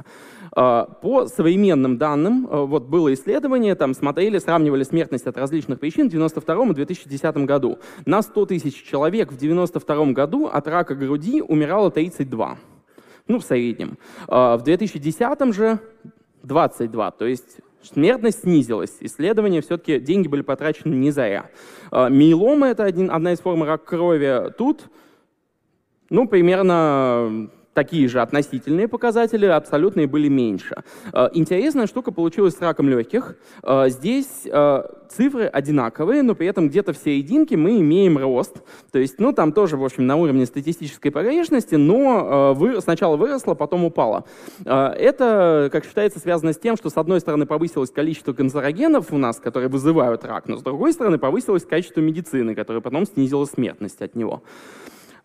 А, 0.55 0.85
по 0.85 1.27
современным 1.29 1.97
данным, 1.97 2.47
а, 2.51 2.65
вот 2.65 2.85
было 2.85 3.13
исследование, 3.15 3.75
там 3.75 3.95
смотрели, 3.95 4.39
сравнивали 4.39 4.83
смертность 4.83 5.27
от 5.27 5.39
различных 5.39 5.81
причин 5.81 6.11
в 6.11 6.13
1992 6.13 6.73
и 6.73 6.75
2010 6.75 7.37
году. 7.47 7.79
На 8.05 8.21
100 8.21 8.47
тысяч 8.47 8.83
человек 8.83 9.33
в 9.33 9.37
1992 9.37 10.13
году 10.13 10.47
от 10.47 10.69
рака 10.69 10.95
груди 10.95 11.41
умирало 11.41 11.91
32. 11.91 12.59
Ну, 13.29 13.39
в 13.39 13.45
среднем. 13.45 13.97
А, 14.29 14.59
в 14.59 14.63
2010 14.63 15.55
же 15.55 15.79
22, 16.43 17.11
то 17.13 17.25
есть 17.25 17.59
смертность 17.83 18.43
снизилась. 18.43 18.97
Исследования 19.01 19.63
все-таки, 19.63 19.99
деньги 20.01 20.29
были 20.29 20.43
потрачены 20.43 20.95
не 20.95 21.11
зря. 21.11 21.51
Миелома– 21.91 22.67
это 22.69 22.85
один, 22.85 23.11
одна 23.11 23.33
из 23.33 23.41
форм 23.41 23.63
рака 23.63 23.85
крови. 23.85 24.53
Тут, 24.57 24.83
ну, 26.11 26.29
примерно 26.29 27.51
такие 27.75 28.09
же 28.09 28.21
относительные 28.21 28.89
показатели, 28.89 29.47
абсолютные 29.47 30.07
были 30.07 30.29
меньше. 30.29 30.83
Э, 31.13 31.29
интересная 31.33 31.87
штука 31.87 32.13
получилась 32.13 32.55
с 32.55 32.61
раком 32.61 32.89
легких. 32.89 33.37
Э, 33.63 33.89
здесь 33.89 34.43
э, 34.45 34.83
цифры 35.09 35.47
одинаковые, 35.47 36.23
но 36.23 36.35
при 36.35 36.47
этом 36.47 36.69
где-то 36.69 36.93
в 36.93 36.99
серединке 36.99 37.57
мы 37.57 37.81
имеем 37.81 38.19
рост. 38.19 38.63
То 38.91 38.99
есть, 38.99 39.19
ну, 39.19 39.33
там 39.33 39.53
тоже, 39.53 39.77
в 39.77 39.85
общем, 39.85 40.07
на 40.07 40.17
уровне 40.17 40.47
статистической 40.47 41.11
погрешности, 41.11 41.75
но 41.75 42.55
вы, 42.55 42.81
сначала 42.81 43.17
выросло, 43.17 43.55
потом 43.55 43.85
упало. 43.85 44.25
Это, 44.65 45.69
как 45.71 45.85
считается, 45.85 46.19
связано 46.19 46.53
с 46.53 46.59
тем, 46.59 46.77
что, 46.77 46.89
с 46.89 46.97
одной 46.97 47.21
стороны, 47.21 47.45
повысилось 47.45 47.91
количество 47.91 48.33
канцерогенов 48.33 49.13
у 49.13 49.19
нас, 49.19 49.39
которые 49.39 49.69
вызывают 49.69 50.25
рак, 50.25 50.49
но, 50.49 50.57
с 50.57 50.63
другой 50.63 50.93
стороны, 50.93 51.19
повысилось 51.19 51.65
качество 51.65 52.01
медицины, 52.01 52.55
которое 52.55 52.81
потом 52.81 53.05
снизило 53.05 53.45
смертность 53.45 54.01
от 54.01 54.15
него. 54.15 54.43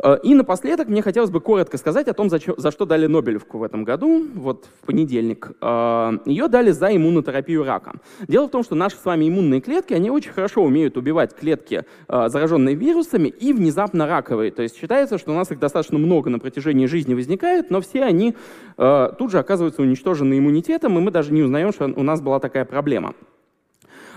Э, 0.04 0.18
и 0.24 0.36
напоследок 0.36 0.88
мне 0.88 1.02
хотелось 1.02 1.30
бы 1.30 1.42
коротко 1.42 1.78
сказать 1.78 2.08
о 2.08 2.14
том, 2.14 2.30
за, 2.30 2.40
за 2.58 2.72
что 2.72 2.86
дали 2.86 3.08
Нобелевку 3.08 3.58
в 3.58 3.64
этом 3.64 3.84
году, 3.84 4.26
вот 4.36 4.68
в 4.82 4.86
понедельник. 4.86 5.52
Э, 5.62 6.18
Ее 6.26 6.48
дали 6.48 6.72
за 6.72 6.96
иммунотерапию 6.96 7.64
рака. 7.64 7.94
Дело 8.28 8.48
в 8.48 8.52
том, 8.52 8.64
что 8.64 8.76
наши 8.76 8.98
с 8.98 9.06
вами 9.06 9.28
иммунные 9.28 9.62
клетки, 9.62 9.94
они 9.94 10.10
очень 10.10 10.32
хорошо 10.32 10.64
умеют 10.64 10.98
убивать 10.98 11.36
клетки, 11.36 11.86
э, 12.08 12.30
зараженные 12.30 12.76
вирусами, 12.76 13.28
и 13.28 13.54
внезапно 13.54 14.08
раковые. 14.08 14.52
То 14.52 14.62
есть 14.64 14.78
считается, 14.78 15.18
что 15.18 15.32
у 15.32 15.36
нас 15.36 15.52
их 15.52 15.60
достаточно 15.60 15.98
много 15.98 16.30
на 16.30 16.40
протяжении 16.40 16.86
жизни 16.86 17.14
возникает, 17.14 17.70
но 17.70 17.82
все 17.82 18.04
они 18.04 18.36
тут 18.76 19.32
же 19.32 19.40
оказываются 19.40 19.82
уничтожены 19.82 20.38
иммунитетом, 20.38 20.98
и 20.98 21.02
мы 21.02 21.10
даже 21.10 21.34
не 21.34 21.42
узнаем, 21.42 21.72
что 21.74 21.86
у 21.86 22.04
нас 22.04 22.22
была 22.22 22.40
такая 22.40 22.64
проблема. 22.64 23.16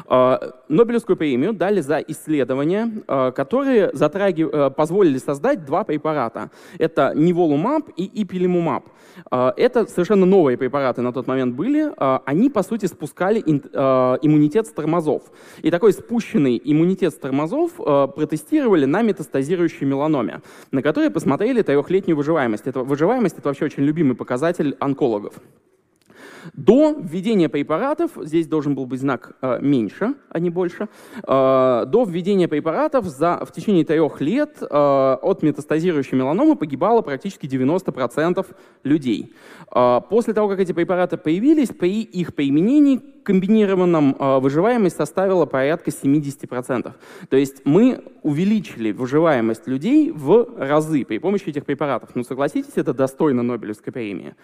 А, 0.06 0.54
Нобелевскую 0.68 1.16
премию 1.16 1.52
дали 1.52 1.80
за 1.80 1.98
исследования, 1.98 2.92
а, 3.06 3.30
которые 3.30 3.90
затраги, 3.92 4.46
а, 4.50 4.70
позволили 4.70 5.18
создать 5.18 5.64
два 5.64 5.84
препарата. 5.84 6.50
Это 6.78 7.12
ниволумаб 7.14 7.88
и 7.96 8.22
ипилимумаб. 8.22 8.84
Это 9.30 9.86
совершенно 9.86 10.24
новые 10.24 10.56
препараты 10.56 11.02
на 11.02 11.12
тот 11.12 11.26
момент 11.26 11.54
были. 11.54 11.92
Они, 12.24 12.48
по 12.48 12.62
сути, 12.62 12.86
спускали 12.86 13.40
иммунитет 13.40 14.66
с 14.66 14.70
тормозов. 14.70 15.22
И 15.62 15.70
такой 15.70 15.92
спущенный 15.92 16.60
иммунитет 16.62 17.12
с 17.12 17.16
тормозов 17.16 17.72
протестировали 17.74 18.86
на 18.86 19.02
метастазирующей 19.02 19.86
меланоме, 19.86 20.40
на 20.70 20.82
которой 20.82 21.10
посмотрели 21.10 21.62
трехлетнюю 21.62 22.16
выживаемость. 22.16 22.66
Это, 22.66 22.80
выживаемость— 22.80 23.38
это 23.38 23.48
вообще 23.48 23.66
очень 23.66 23.82
любимый 23.82 24.14
показатель 24.14 24.76
онкологов. 24.80 25.34
До 26.54 26.96
введения 26.98 27.48
препаратов, 27.48 28.12
здесь 28.16 28.46
должен 28.46 28.74
был 28.74 28.86
быть 28.86 29.00
знак 29.00 29.36
э, 29.42 29.58
меньше, 29.60 30.14
а 30.28 30.38
не 30.38 30.50
больше, 30.50 30.88
э, 31.16 31.84
до 31.86 32.04
введения 32.04 32.48
препаратов 32.48 33.06
за, 33.06 33.44
в 33.44 33.52
течение 33.52 33.84
трех 33.84 34.20
лет 34.20 34.58
э, 34.60 34.66
от 34.66 35.42
метастазирующей 35.42 36.16
меланомы 36.16 36.56
погибало 36.56 37.02
практически 37.02 37.46
90% 37.46 38.46
людей. 38.84 39.34
После 40.10 40.34
того, 40.34 40.48
как 40.48 40.60
эти 40.60 40.72
препараты 40.72 41.16
появились, 41.16 41.68
при 41.68 42.02
их 42.02 42.34
применении 42.34 43.00
комбинированном 43.22 44.16
э, 44.18 44.38
выживаемость 44.38 44.96
составила 44.96 45.46
порядка 45.46 45.90
70%. 45.90 46.92
То 47.28 47.36
есть 47.36 47.62
мы 47.64 48.02
увеличили 48.22 48.92
выживаемость 48.92 49.66
людей 49.66 50.10
в 50.10 50.48
разы 50.58 51.04
при 51.04 51.18
помощи 51.18 51.48
этих 51.48 51.64
препаратов. 51.64 52.10
Ну, 52.14 52.24
согласитесь, 52.24 52.72
это 52.76 52.92
достойно 52.94 53.42
Нобелевской 53.42 53.92
премии. 53.92 54.34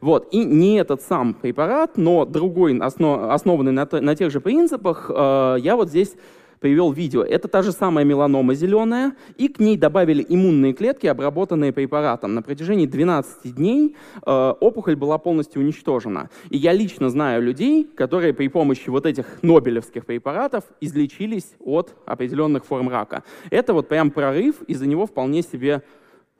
Вот. 0.00 0.28
И 0.32 0.44
не 0.44 0.76
этот 0.78 1.02
сам 1.02 1.34
препарат, 1.34 1.96
но 1.96 2.24
другой, 2.24 2.78
основ, 2.78 3.30
основанный 3.30 3.72
на, 3.72 3.88
на 3.90 4.16
тех 4.16 4.30
же 4.30 4.40
принципах, 4.40 5.10
э, 5.14 5.56
я 5.60 5.76
вот 5.76 5.88
здесь 5.88 6.14
привел 6.60 6.92
видео. 6.92 7.22
Это 7.22 7.48
та 7.48 7.62
же 7.62 7.72
самая 7.72 8.04
меланома 8.04 8.54
зеленая, 8.54 9.12
и 9.36 9.48
к 9.48 9.60
ней 9.60 9.76
добавили 9.76 10.24
иммунные 10.28 10.72
клетки, 10.72 11.06
обработанные 11.06 11.72
препаратом. 11.72 12.34
На 12.34 12.42
протяжении 12.42 12.86
12 12.86 13.54
дней 13.54 13.96
э, 14.24 14.54
опухоль 14.60 14.96
была 14.96 15.18
полностью 15.18 15.62
уничтожена. 15.62 16.30
И 16.50 16.56
я 16.56 16.72
лично 16.72 17.10
знаю 17.10 17.42
людей, 17.42 17.84
которые 17.84 18.32
при 18.32 18.48
помощи 18.48 18.88
вот 18.88 19.06
этих 19.06 19.42
нобелевских 19.42 20.06
препаратов 20.06 20.64
излечились 20.80 21.54
от 21.60 21.94
определенных 22.06 22.64
форм 22.64 22.88
рака. 22.88 23.22
Это 23.50 23.74
вот 23.74 23.88
прям 23.88 24.10
прорыв, 24.10 24.62
и 24.62 24.74
за 24.74 24.86
него 24.86 25.06
вполне 25.06 25.42
себе 25.42 25.82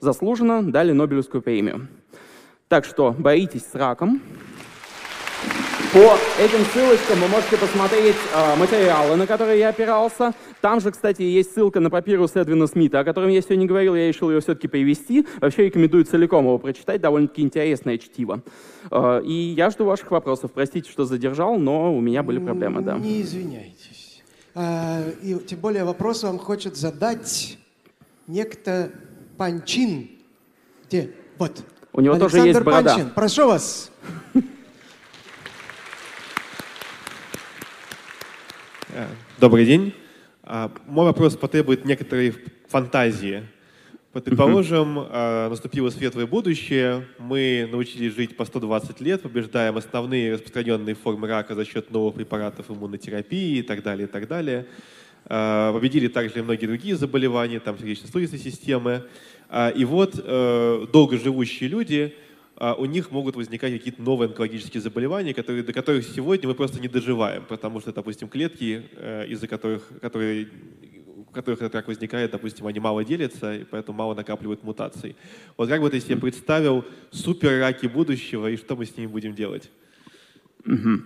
заслуженно 0.00 0.62
дали 0.62 0.92
Нобелевскую 0.92 1.42
премию. 1.42 1.88
Так 2.68 2.84
что 2.84 3.14
боритесь 3.16 3.66
с 3.66 3.74
раком. 3.74 4.20
По 5.94 6.18
этим 6.42 6.64
ссылочкам 6.72 7.20
вы 7.20 7.28
можете 7.28 7.56
посмотреть 7.56 8.16
э, 8.34 8.56
материалы, 8.56 9.14
на 9.14 9.28
которые 9.28 9.60
я 9.60 9.68
опирался. 9.68 10.32
Там 10.60 10.80
же, 10.80 10.90
кстати, 10.90 11.22
есть 11.22 11.54
ссылка 11.54 11.78
на 11.78 11.88
папирус 11.88 12.34
Эдвина 12.34 12.66
Смита, 12.66 12.98
о 12.98 13.04
котором 13.04 13.28
я 13.28 13.40
сегодня 13.40 13.64
говорил, 13.64 13.94
я 13.94 14.08
решил 14.08 14.28
ее 14.28 14.40
все-таки 14.40 14.66
привести. 14.66 15.24
Вообще 15.40 15.66
рекомендую 15.66 16.04
целиком 16.04 16.46
его 16.46 16.58
прочитать, 16.58 17.00
довольно-таки 17.00 17.42
интересное 17.42 17.98
чтиво. 17.98 18.42
Э, 18.90 19.22
и 19.24 19.32
я 19.32 19.70
жду 19.70 19.84
ваших 19.84 20.10
вопросов. 20.10 20.50
Простите, 20.52 20.90
что 20.90 21.04
задержал, 21.04 21.60
но 21.60 21.96
у 21.96 22.00
меня 22.00 22.24
были 22.24 22.40
проблемы, 22.40 22.82
да. 22.82 22.98
Не 22.98 23.22
извиняйтесь. 23.22 24.20
А, 24.56 25.00
и 25.22 25.36
тем 25.46 25.60
более 25.60 25.84
вопрос 25.84 26.24
вам 26.24 26.40
хочет 26.40 26.76
задать 26.76 27.56
некто 28.26 28.90
Панчин. 29.38 30.10
Где? 30.88 31.12
Вот. 31.38 31.62
У 31.92 32.00
него 32.00 32.14
Александр 32.14 32.32
тоже 32.32 32.48
есть 32.48 32.60
борода. 32.62 32.94
Панчин, 32.94 33.10
прошу 33.14 33.46
вас. 33.46 33.92
Добрый 39.40 39.66
день. 39.66 39.92
А, 40.44 40.70
мой 40.86 41.04
вопрос 41.04 41.36
потребует 41.36 41.84
некоторой 41.84 42.32
фантазии. 42.68 43.42
Предположим, 44.12 45.00
э, 45.00 45.48
наступило 45.48 45.90
светлое 45.90 46.26
будущее, 46.26 47.04
мы 47.18 47.68
научились 47.72 48.14
жить 48.14 48.36
по 48.36 48.44
120 48.44 49.00
лет, 49.00 49.22
побеждаем 49.22 49.76
основные 49.76 50.34
распространенные 50.34 50.94
формы 50.94 51.26
рака 51.26 51.56
за 51.56 51.64
счет 51.64 51.90
новых 51.90 52.14
препаратов 52.14 52.70
иммунотерапии 52.70 53.58
и 53.58 53.62
так 53.62 53.82
далее, 53.82 54.06
и 54.06 54.10
так 54.10 54.28
далее. 54.28 54.66
Э, 55.24 55.72
победили 55.74 56.06
также 56.06 56.38
и 56.38 56.42
многие 56.42 56.66
другие 56.66 56.94
заболевания, 56.94 57.58
там 57.58 57.76
сердечно-сосудистой 57.76 58.38
системы. 58.38 59.02
Э, 59.50 59.72
и 59.74 59.84
вот 59.84 60.14
долгоживущие 60.14 61.68
люди, 61.68 62.14
у 62.56 62.84
них 62.84 63.10
могут 63.10 63.36
возникать 63.36 63.72
какие-то 63.72 64.02
новые 64.02 64.28
онкологические 64.28 64.80
заболевания, 64.80 65.34
которые, 65.34 65.62
до 65.62 65.72
которых 65.72 66.06
сегодня 66.06 66.48
мы 66.48 66.54
просто 66.54 66.80
не 66.80 66.88
доживаем, 66.88 67.44
потому 67.48 67.80
что, 67.80 67.92
допустим, 67.92 68.28
клетки, 68.28 68.84
из-за 69.28 69.48
которых, 69.48 69.82
которые 70.00 70.48
которых 71.32 71.60
этот 71.60 71.74
рак 71.74 71.88
возникает, 71.88 72.30
допустим, 72.30 72.66
они 72.66 72.78
мало 72.78 73.04
делятся, 73.04 73.56
и 73.56 73.64
поэтому 73.64 73.98
мало 73.98 74.14
накапливают 74.14 74.62
мутаций. 74.62 75.16
Вот 75.56 75.68
как 75.68 75.80
бы 75.80 75.90
ты 75.90 75.98
себе 75.98 76.16
представил 76.16 76.84
супер 77.10 77.58
раки 77.58 77.86
будущего, 77.86 78.48
и 78.48 78.56
что 78.56 78.76
мы 78.76 78.86
с 78.86 78.96
ними 78.96 79.08
будем 79.08 79.34
делать? 79.34 79.68
Угу. 80.64 81.02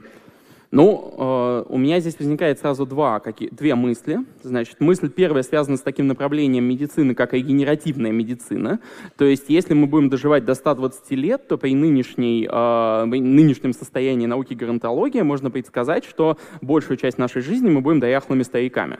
Ну, 0.70 1.14
э, 1.16 1.64
у 1.72 1.78
меня 1.78 1.98
здесь 2.00 2.18
возникает 2.18 2.58
сразу 2.58 2.84
два, 2.84 3.20
какие, 3.20 3.48
две 3.48 3.74
мысли. 3.74 4.18
Значит, 4.42 4.80
мысль 4.80 5.08
первая 5.08 5.42
связана 5.42 5.78
с 5.78 5.80
таким 5.80 6.06
направлением 6.06 6.64
медицины, 6.64 7.14
как 7.14 7.32
регенеративная 7.32 8.12
медицина. 8.12 8.78
То 9.16 9.24
есть, 9.24 9.46
если 9.48 9.72
мы 9.72 9.86
будем 9.86 10.10
доживать 10.10 10.44
до 10.44 10.54
120 10.54 11.10
лет, 11.12 11.48
то 11.48 11.56
при 11.56 11.74
нынешней, 11.74 12.46
э, 12.50 13.04
нынешнем 13.06 13.72
состоянии 13.72 14.26
науки 14.26 14.52
геронтологии 14.52 15.22
можно 15.22 15.50
предсказать, 15.50 16.04
что 16.04 16.36
большую 16.60 16.98
часть 16.98 17.16
нашей 17.16 17.40
жизни 17.40 17.70
мы 17.70 17.80
будем 17.80 18.00
дояхлыми 18.00 18.42
стариками. 18.42 18.98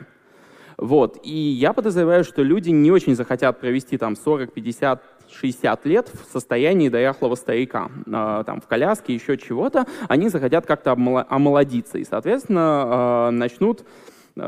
Вот. 0.79 1.19
И 1.23 1.33
я 1.33 1.73
подозреваю, 1.73 2.23
что 2.23 2.41
люди 2.41 2.69
не 2.69 2.89
очень 2.89 3.13
захотят 3.15 3.59
провести 3.59 3.97
там 3.97 4.15
40, 4.15 4.53
50, 4.53 5.03
60 5.29 5.85
лет 5.85 6.09
в 6.09 6.31
состоянии 6.31 6.87
дояхлого 6.87 7.35
старика, 7.35 7.91
э, 8.05 8.43
там, 8.45 8.61
в 8.61 8.67
коляске, 8.67 9.13
еще 9.13 9.37
чего-то, 9.37 9.85
они 10.07 10.29
захотят 10.29 10.65
как-то 10.65 10.93
омолодиться 10.93 11.97
и, 11.97 12.05
соответственно, 12.05 13.27
э, 13.27 13.31
начнут 13.31 13.83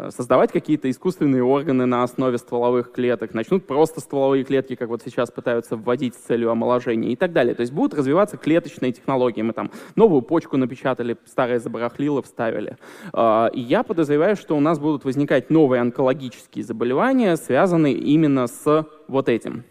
создавать 0.10 0.52
какие-то 0.52 0.90
искусственные 0.90 1.44
органы 1.44 1.86
на 1.86 2.04
основе 2.04 2.38
стволовых 2.38 2.92
клеток, 2.92 3.34
начнут 3.34 3.68
просто 3.68 4.00
стволовые 4.00 4.44
клетки, 4.44 4.76
как 4.76 4.90
вот 4.90 5.02
сейчас 5.04 5.32
пытаются 5.32 5.76
вводить 5.76 6.16
с 6.16 6.20
целью 6.20 6.52
омоложения 6.52 7.12
и 7.12 7.16
так 7.16 7.34
далее. 7.34 7.56
То 7.56 7.62
есть 7.62 7.74
будут 7.74 7.94
развиваться 7.94 8.38
клеточные 8.38 8.92
технологии. 8.92 9.42
Мы 9.42 9.54
там 9.54 9.72
новую 9.96 10.22
почку 10.22 10.58
напечатали, 10.58 11.18
старое 11.26 11.60
забарахлило, 11.60 12.22
вставили. 12.22 12.78
Э, 13.14 13.50
и 13.54 13.60
я 13.60 13.84
подозреваю, 13.84 14.36
что 14.36 14.56
у 14.56 14.60
нас 14.60 14.80
будут 14.80 15.06
возникать 15.06 15.50
новые 15.50 15.82
онкологические 15.82 16.64
заболевания, 16.64 17.36
связанные 17.36 17.96
именно 17.96 18.48
с 18.48 18.88
вот 19.08 19.30
этим. 19.30 19.64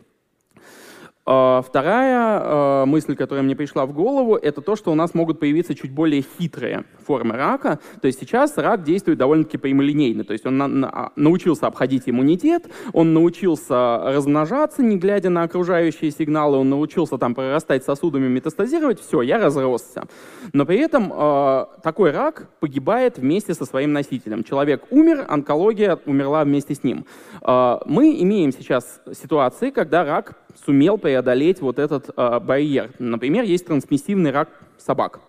А, 1.27 1.62
вторая 1.62 2.41
а, 2.43 2.87
мысль, 2.87 3.14
которая 3.14 3.45
мне 3.45 3.55
пришла 3.55 3.87
в 3.87 3.93
голову, 3.93 4.37
это 4.37 4.62
то, 4.62 4.75
что 4.75 4.91
у 4.91 4.95
нас 4.95 5.14
могут 5.14 5.39
появиться 5.39 5.75
чуть 5.75 5.93
более 5.93 6.23
хитрые 6.23 6.85
формы 7.07 7.37
рака. 7.37 7.79
То 8.01 8.07
есть 8.07 8.18
сейчас 8.18 8.57
рак 8.57 8.83
действует 8.83 9.18
довольно-таки 9.18 9.59
прямолинейно. 9.59 10.25
То 10.25 10.33
есть 10.33 10.47
он 10.47 10.57
на, 10.57 11.12
научился 11.16 11.66
обходить 11.66 12.05
иммунитет, 12.07 12.68
он 12.93 13.12
научился 13.12 13.99
размножаться, 14.05 14.83
не 14.83 14.97
глядя 14.97 15.31
на 15.31 15.43
окружающие 15.43 16.11
сигналы, 16.11 16.57
он 16.57 16.71
научился 16.71 17.18
там 17.18 17.35
прорастать 17.35 17.85
сосудами, 17.85 18.27
метастазировать. 18.29 19.01
Все, 19.01 19.23
я 19.23 19.39
разросся. 19.39 20.05
Но 20.53 20.64
при 20.64 20.79
этом 20.79 21.11
такой 21.83 22.12
рак 22.12 22.49
погибает 22.61 23.18
вместе 23.18 23.55
со 23.55 23.66
своим 23.66 23.93
носителем. 23.93 24.43
Человек 24.43 24.85
умер, 24.91 25.27
онкология 25.29 25.99
умерла 26.07 26.45
вместе 26.45 26.75
с 26.75 26.83
ним. 26.83 27.05
Мы 27.43 28.16
имеем 28.21 28.53
сейчас 28.53 29.01
ситуации, 29.12 29.71
когда 29.71 30.05
рак 30.05 30.35
сумел 30.64 30.98
преодолеть 30.98 31.61
вот 31.61 31.78
этот 31.78 32.11
э, 32.16 32.40
барьер. 32.40 32.90
Например, 32.98 33.44
есть 33.44 33.66
трансмиссивный 33.66 34.30
рак 34.30 34.48
собак. 34.78 35.20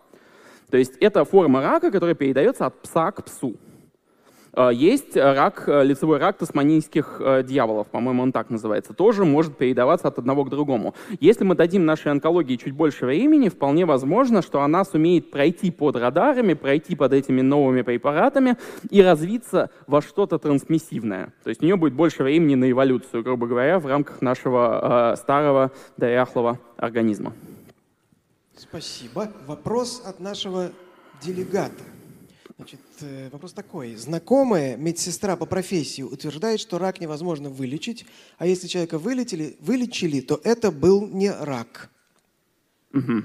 То 0.69 0.77
есть 0.77 0.97
это 0.99 1.25
форма 1.25 1.61
рака, 1.61 1.91
которая 1.91 2.15
передается 2.15 2.65
от 2.65 2.81
пса 2.81 3.11
к 3.11 3.25
псу. 3.25 3.55
Э, 4.53 4.69
есть 4.73 5.15
рак, 5.15 5.63
э, 5.67 5.83
лицевой 5.83 6.17
рак 6.17 6.37
тасманийских 6.37 7.17
э, 7.19 7.43
дьяволов, 7.43 7.87
по-моему, 7.87 8.23
он 8.23 8.31
так 8.31 8.49
называется, 8.49 8.93
тоже 8.93 9.25
может 9.25 9.57
передаваться 9.57 10.07
от 10.07 10.19
одного 10.19 10.43
к 10.43 10.49
другому. 10.49 10.93
Если 11.19 11.43
мы 11.43 11.55
дадим 11.55 11.85
нашей 11.85 12.11
онкологии 12.11 12.57
чуть 12.57 12.73
больше 12.73 13.05
времени, 13.05 13.49
вполне 13.49 13.85
возможно, 13.85 14.41
что 14.41 14.61
она 14.61 14.83
сумеет 14.83 15.31
пройти 15.31 15.71
под 15.71 15.95
радарами, 15.95 16.53
пройти 16.53 16.95
под 16.95 17.13
этими 17.13 17.41
новыми 17.41 17.81
препаратами 17.81 18.57
и 18.89 19.01
развиться 19.01 19.69
во 19.87 20.01
что-то 20.01 20.37
трансмиссивное. 20.37 21.33
То 21.43 21.49
есть 21.49 21.61
у 21.61 21.65
нее 21.65 21.75
будет 21.75 21.93
больше 21.93 22.23
времени 22.23 22.55
на 22.55 22.69
эволюцию, 22.69 23.23
грубо 23.23 23.47
говоря, 23.47 23.79
в 23.79 23.87
рамках 23.87 24.21
нашего 24.21 25.13
э, 25.13 25.15
старого 25.17 25.71
дряхлого 25.97 26.59
организма. 26.77 27.33
Спасибо. 28.57 29.31
Вопрос 29.47 30.03
от 30.05 30.19
нашего 30.19 30.71
делегата. 31.21 31.83
Значит, 32.57 32.79
э, 32.79 32.90
вопрос 33.31 33.53
такой. 33.53 33.95
Знакомая 33.95 34.77
медсестра 34.77 35.35
по 35.35 35.45
профессии 35.45 36.01
утверждает, 36.01 36.59
что 36.59 36.77
рак 36.77 36.99
невозможно 36.99 37.49
вылечить, 37.49 38.05
а 38.37 38.47
если 38.47 38.67
человека 38.67 38.97
вылечили, 38.97 39.57
вылечили 39.59 40.21
то 40.21 40.39
это 40.43 40.71
был 40.71 41.07
не 41.07 41.31
рак. 41.31 41.89
Угу. 42.93 43.23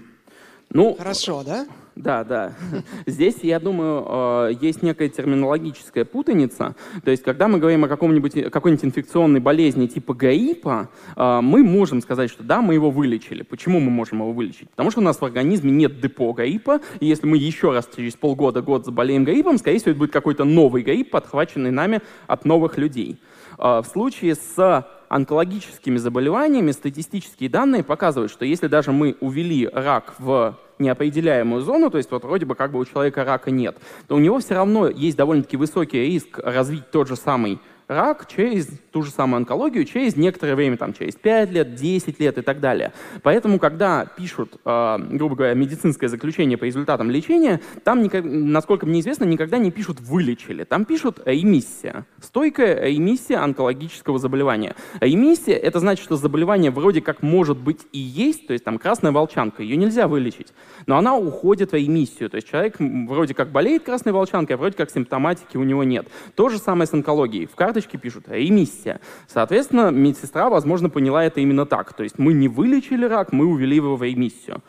Ну, 0.70 0.94
Хорошо, 0.94 1.42
да? 1.44 1.66
Да, 1.96 2.24
да. 2.24 2.52
Здесь, 3.06 3.36
я 3.42 3.58
думаю, 3.58 4.04
э, 4.06 4.52
есть 4.60 4.82
некая 4.82 5.08
терминологическая 5.08 6.04
путаница. 6.04 6.76
То 7.02 7.10
есть, 7.10 7.22
когда 7.22 7.48
мы 7.48 7.58
говорим 7.58 7.84
о 7.84 7.88
каком-нибудь, 7.88 8.50
какой-нибудь 8.50 8.84
инфекционной 8.84 9.40
болезни 9.40 9.86
типа 9.86 10.12
гаипа, 10.12 10.90
э, 11.16 11.40
мы 11.42 11.62
можем 11.62 12.02
сказать, 12.02 12.30
что 12.30 12.42
да, 12.42 12.60
мы 12.60 12.74
его 12.74 12.90
вылечили. 12.90 13.42
Почему 13.42 13.80
мы 13.80 13.90
можем 13.90 14.18
его 14.18 14.32
вылечить? 14.32 14.68
Потому 14.70 14.90
что 14.90 15.00
у 15.00 15.04
нас 15.04 15.18
в 15.18 15.24
организме 15.24 15.72
нет 15.72 15.98
депо 15.98 16.34
гаипа, 16.34 16.80
и 17.00 17.06
если 17.06 17.26
мы 17.26 17.38
еще 17.38 17.72
раз 17.72 17.88
через 17.96 18.14
полгода, 18.14 18.60
год 18.60 18.84
заболеем 18.84 19.24
гаипом, 19.24 19.56
скорее 19.56 19.78
всего, 19.78 19.92
это 19.92 19.98
будет 19.98 20.12
какой-то 20.12 20.44
новый 20.44 20.82
гаип, 20.82 21.10
подхваченный 21.10 21.70
нами 21.70 22.02
от 22.26 22.44
новых 22.44 22.76
людей. 22.76 23.18
Э, 23.58 23.82
в 23.82 23.86
случае 23.86 24.34
с 24.34 24.86
онкологическими 25.08 25.98
заболеваниями 25.98 26.72
статистические 26.72 27.48
данные 27.48 27.84
показывают, 27.84 28.32
что 28.32 28.44
если 28.44 28.66
даже 28.66 28.92
мы 28.92 29.16
увели 29.20 29.68
рак 29.72 30.14
в 30.18 30.56
неопределяемую 30.78 31.62
зону, 31.62 31.90
то 31.90 31.98
есть 31.98 32.10
вот 32.10 32.24
вроде 32.24 32.44
бы 32.44 32.54
как 32.54 32.72
бы 32.72 32.78
у 32.78 32.84
человека 32.84 33.24
рака 33.24 33.50
нет, 33.50 33.76
то 34.08 34.16
у 34.16 34.18
него 34.18 34.38
все 34.40 34.54
равно 34.54 34.88
есть 34.88 35.16
довольно-таки 35.16 35.56
высокий 35.56 36.00
риск 36.06 36.38
развить 36.38 36.90
тот 36.90 37.08
же 37.08 37.16
самый 37.16 37.60
рак 37.88 38.26
через 38.28 38.68
ту 38.90 39.02
же 39.02 39.10
самую 39.10 39.38
онкологию 39.38 39.84
через 39.84 40.16
некоторое 40.16 40.54
время, 40.54 40.76
там, 40.76 40.92
через 40.92 41.14
5 41.14 41.50
лет, 41.52 41.74
10 41.74 42.20
лет 42.20 42.38
и 42.38 42.42
так 42.42 42.60
далее. 42.60 42.92
Поэтому, 43.22 43.58
когда 43.58 44.06
пишут, 44.06 44.58
э, 44.64 44.98
грубо 45.10 45.36
говоря, 45.36 45.54
медицинское 45.54 46.08
заключение 46.08 46.58
по 46.58 46.64
результатам 46.64 47.10
лечения, 47.10 47.60
там, 47.84 48.02
насколько 48.02 48.86
мне 48.86 49.00
известно, 49.00 49.24
никогда 49.24 49.58
не 49.58 49.70
пишут 49.70 50.00
«вылечили». 50.00 50.64
Там 50.64 50.84
пишут 50.84 51.20
«ремиссия». 51.24 52.06
Стойкая 52.20 52.88
ремиссия 52.88 53.42
онкологического 53.42 54.18
заболевания. 54.18 54.74
Ремиссия— 55.00 55.56
это 55.56 55.80
значит, 55.80 56.04
что 56.04 56.16
заболевание 56.16 56.70
вроде 56.70 57.00
как 57.00 57.22
может 57.22 57.58
быть 57.58 57.80
и 57.92 57.98
есть, 57.98 58.46
то 58.46 58.52
есть 58.52 58.64
там 58.64 58.78
красная 58.78 59.12
волчанка, 59.12 59.62
ее 59.62 59.76
нельзя 59.76 60.08
вылечить, 60.08 60.52
но 60.86 60.96
она 60.96 61.16
уходит 61.16 61.72
в 61.72 61.74
ремиссию. 61.74 62.30
То 62.30 62.36
есть 62.36 62.48
человек 62.48 62.76
вроде 62.78 63.34
как 63.34 63.50
болеет 63.50 63.84
красной 63.84 64.12
волчанкой, 64.12 64.56
а 64.56 64.58
вроде 64.58 64.76
как 64.76 64.90
симптоматики 64.90 65.56
у 65.56 65.62
него 65.62 65.84
нет. 65.84 66.08
То 66.34 66.48
же 66.48 66.58
самое 66.58 66.86
с 66.86 66.92
онкологией. 66.92 67.46
В 67.46 67.54
карточке 67.76 67.98
пишут 67.98 68.24
«ремиссия». 68.28 69.00
Соответственно, 69.28 69.90
медсестра, 69.90 70.48
возможно, 70.48 70.88
поняла 70.88 71.24
это 71.24 71.40
именно 71.40 71.66
так. 71.66 71.92
То 71.92 72.04
есть 72.04 72.18
мы 72.18 72.32
не 72.32 72.48
вылечили 72.48 73.04
рак, 73.04 73.32
мы 73.32 73.44
увели 73.44 73.76
его 73.76 73.96
в 73.96 74.02
ремиссию. 74.02 74.62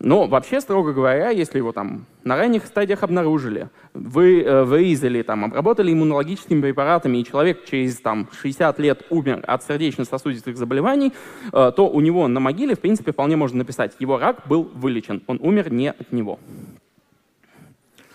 Но 0.00 0.26
вообще, 0.26 0.60
строго 0.60 0.92
говоря, 0.92 1.28
если 1.28 1.58
его 1.58 1.72
там 1.72 2.06
на 2.24 2.36
ранних 2.36 2.64
стадиях 2.66 3.02
обнаружили, 3.02 3.68
вы 3.94 4.42
э, 4.42 4.64
вырезали, 4.64 5.22
там, 5.22 5.44
обработали 5.44 5.92
иммунологическими 5.92 6.60
препаратами, 6.62 7.18
и 7.18 7.24
человек 7.24 7.66
через 7.66 8.00
там, 8.00 8.26
60 8.40 8.78
лет 8.80 9.02
умер 9.10 9.44
от 9.46 9.62
сердечно-сосудистых 9.62 10.56
заболеваний, 10.56 11.12
э, 11.52 11.72
то 11.76 11.88
у 11.88 12.00
него 12.00 12.26
на 12.28 12.40
могиле, 12.40 12.74
в 12.74 12.80
принципе, 12.80 13.12
вполне 13.12 13.36
можно 13.36 13.58
написать, 13.58 13.92
его 14.00 14.18
рак 14.18 14.48
был 14.48 14.70
вылечен, 14.74 15.22
он 15.26 15.38
умер 15.42 15.70
не 15.70 15.90
от 15.90 16.12
него. 16.12 16.38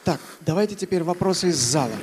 Так, 0.03 0.19
давайте 0.41 0.75
теперь 0.75 1.03
вопросы 1.03 1.49
из 1.49 1.57
зала. 1.57 1.95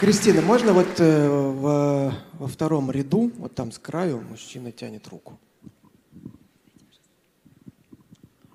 Кристина, 0.00 0.42
можно 0.42 0.72
вот 0.72 0.98
э, 0.98 1.28
во, 1.28 2.12
во 2.34 2.48
втором 2.48 2.90
ряду, 2.90 3.30
вот 3.38 3.54
там 3.54 3.70
с 3.70 3.78
краю, 3.78 4.22
мужчина 4.28 4.72
тянет 4.72 5.06
руку. 5.08 5.38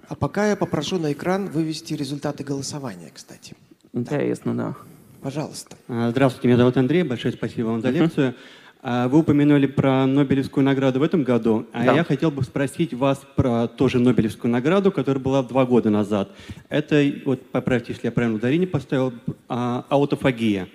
А 0.08 0.16
пока 0.16 0.50
я 0.50 0.56
попрошу 0.56 1.00
на 1.00 1.14
экран 1.14 1.50
вывести 1.50 1.94
результаты 1.94 2.44
голосования, 2.44 3.10
кстати. 3.14 3.56
Интересно, 3.94 4.56
да. 4.56 4.76
Пожалуйста. 5.22 5.78
А, 5.88 6.10
здравствуйте, 6.12 6.48
меня 6.48 6.58
зовут 6.58 6.78
Андрей. 6.78 7.04
Большое 7.04 7.34
спасибо 7.34 7.68
вам 7.68 7.82
за 7.82 7.90
лекцию. 7.90 8.36
А, 8.82 9.08
вы 9.08 9.20
упомянули 9.20 9.66
про 9.66 10.06
Нобелевскую 10.06 10.64
награду 10.64 11.00
в 11.00 11.04
этом 11.04 11.24
году, 11.24 11.68
а 11.74 11.86
да. 11.86 11.94
я 11.94 12.04
хотел 12.04 12.32
бы 12.32 12.44
спросить 12.44 12.94
вас 12.94 13.22
про 13.36 13.68
тоже 13.68 14.00
Нобелевскую 14.00 14.52
награду, 14.52 14.92
которая 14.92 15.22
была 15.22 15.44
два 15.44 15.66
года 15.66 15.90
назад. 15.90 16.32
Это, 16.70 17.04
вот 17.26 17.50
поправьте, 17.52 17.94
если 17.94 18.08
я 18.08 18.12
правильно 18.12 18.38
ударение 18.38 18.68
поставил, 18.68 19.14
а, 19.48 19.86
аутофагия. 19.90 20.68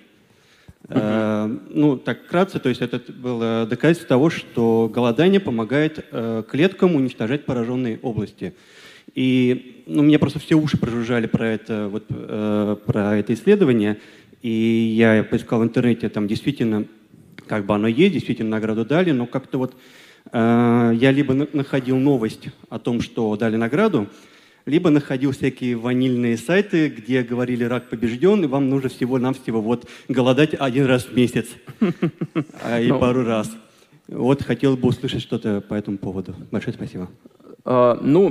Э, 0.88 1.48
ну, 1.70 1.96
так 1.96 2.24
вкратце, 2.24 2.58
то 2.58 2.68
есть 2.68 2.82
это 2.82 3.00
было 3.12 3.66
доказательство 3.66 4.08
того, 4.08 4.28
что 4.28 4.90
голодание 4.92 5.40
помогает 5.40 6.04
э, 6.10 6.42
клеткам 6.48 6.94
уничтожать 6.94 7.46
пораженные 7.46 7.98
области. 8.02 8.54
И 9.14 9.84
ну, 9.86 10.02
меня 10.02 10.18
просто 10.18 10.38
все 10.40 10.56
уши 10.56 10.76
прожужжали 10.76 11.26
про 11.26 11.48
это, 11.48 11.88
вот, 11.88 12.04
э, 12.10 12.76
про 12.84 13.16
это 13.16 13.32
исследование, 13.32 13.98
и 14.42 14.50
я 14.96 15.24
поискал 15.24 15.60
в 15.60 15.64
интернете, 15.64 16.10
там 16.10 16.26
действительно, 16.28 16.84
как 17.46 17.64
бы 17.64 17.74
оно 17.74 17.88
есть, 17.88 18.12
действительно 18.12 18.50
награду 18.50 18.84
дали, 18.84 19.10
но 19.12 19.26
как-то 19.26 19.58
вот 19.58 19.74
я 20.32 21.12
либо 21.14 21.34
находил 21.52 21.98
новость 21.98 22.48
о 22.70 22.78
том, 22.78 23.02
что 23.02 23.36
дали 23.36 23.56
награду, 23.56 24.08
либо 24.66 24.90
находил 24.90 25.32
всякие 25.32 25.76
ванильные 25.76 26.36
сайты, 26.36 26.88
где 26.88 27.22
говорили 27.22 27.64
«рак 27.64 27.88
побежден», 27.88 28.44
и 28.44 28.46
вам 28.46 28.70
нужно 28.70 28.88
всего-навсего 28.88 29.60
вот 29.60 29.88
голодать 30.08 30.54
один 30.58 30.86
раз 30.86 31.04
в 31.04 31.16
месяц 31.16 31.46
а, 32.62 32.80
и 32.80 32.88
ну. 32.88 32.98
пару 32.98 33.24
раз. 33.24 33.50
Вот 34.08 34.42
хотел 34.42 34.76
бы 34.76 34.88
услышать 34.88 35.22
что-то 35.22 35.60
по 35.60 35.74
этому 35.74 35.98
поводу. 35.98 36.34
Большое 36.50 36.74
спасибо. 36.74 37.10
А, 37.66 37.98
ну, 38.00 38.30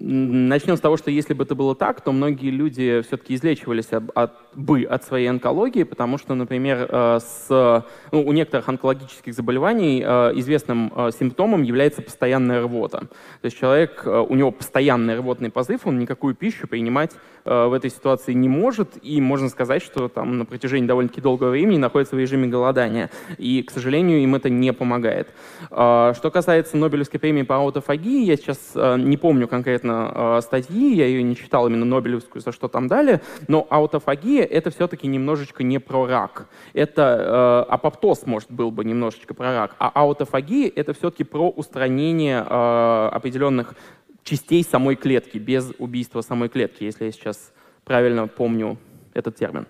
начнем 0.00 0.76
с 0.76 0.80
того, 0.80 0.96
что 0.96 1.10
если 1.10 1.34
бы 1.34 1.42
это 1.42 1.56
было 1.56 1.74
так, 1.74 2.00
то 2.00 2.12
многие 2.12 2.50
люди 2.50 3.02
все-таки 3.06 3.34
излечивались 3.34 3.92
от, 3.92 4.04
от, 4.14 4.32
бы 4.54 4.84
от 4.84 5.04
своей 5.04 5.26
онкологии, 5.26 5.82
потому 5.82 6.16
что, 6.16 6.34
например, 6.34 6.86
э, 6.88 7.18
с, 7.20 7.84
ну, 8.12 8.22
у 8.22 8.32
некоторых 8.32 8.68
онкологических 8.68 9.34
заболеваний 9.34 10.02
э, 10.06 10.32
известным 10.36 10.92
э, 10.94 11.10
симптомом 11.18 11.64
является 11.64 12.02
постоянная 12.02 12.62
рвота. 12.62 13.00
То 13.00 13.44
есть 13.44 13.58
человек, 13.58 14.06
у 14.06 14.34
него 14.34 14.52
постоянный 14.52 15.16
рвотный 15.16 15.50
позыв, 15.50 15.86
он 15.86 15.98
никакую 15.98 16.34
пищу 16.34 16.68
принимать 16.68 17.12
в 17.44 17.72
этой 17.72 17.88
ситуации 17.88 18.34
не 18.34 18.48
может, 18.48 18.98
и 19.00 19.22
можно 19.22 19.48
сказать, 19.48 19.82
что 19.82 20.08
там 20.08 20.36
на 20.36 20.44
протяжении 20.44 20.86
довольно-таки 20.86 21.22
долгого 21.22 21.50
времени 21.50 21.78
находится 21.78 22.14
в 22.14 22.18
режиме 22.18 22.46
голодания. 22.46 23.10
И, 23.38 23.62
к 23.62 23.70
сожалению, 23.70 24.18
им 24.18 24.34
это 24.34 24.50
не 24.50 24.72
помогает. 24.74 25.28
Что 25.70 26.30
касается 26.30 26.76
Нобелевской 26.76 27.18
премии 27.18 27.42
по 27.42 27.56
аутофагии, 27.56 28.24
я 28.24 28.36
сейчас 28.36 28.67
Э, 28.67 28.67
не 28.74 29.16
помню 29.16 29.48
конкретно 29.48 30.12
э, 30.14 30.40
статьи, 30.42 30.94
я 30.94 31.06
ее 31.06 31.22
не 31.22 31.36
читал 31.36 31.66
именно 31.66 31.84
Нобелевскую, 31.84 32.42
за 32.42 32.52
что 32.52 32.68
там 32.68 32.88
дали, 32.88 33.20
но 33.46 33.66
аутофагия— 33.70 34.44
это 34.44 34.70
все-таки 34.70 35.06
немножечко 35.06 35.62
не 35.62 35.78
про 35.78 36.06
рак. 36.06 36.46
Это 36.72 37.64
э, 37.68 37.72
апоптоз, 37.72 38.26
может, 38.26 38.50
был 38.50 38.70
бы 38.70 38.84
немножечко 38.84 39.34
про 39.34 39.52
рак, 39.52 39.76
а 39.78 39.90
аутофагия— 39.94 40.70
это 40.76 40.92
все-таки 40.92 41.24
про 41.24 41.48
устранение 41.50 42.40
определенных 42.40 43.74
частей 44.22 44.62
самой 44.62 44.96
клетки, 44.96 45.38
без 45.38 45.72
убийства 45.78 46.20
самой 46.20 46.48
клетки, 46.48 46.84
если 46.84 47.06
я 47.06 47.12
сейчас 47.12 47.52
правильно 47.84 48.28
помню 48.28 48.78
этот 49.14 49.36
термин. 49.36 49.66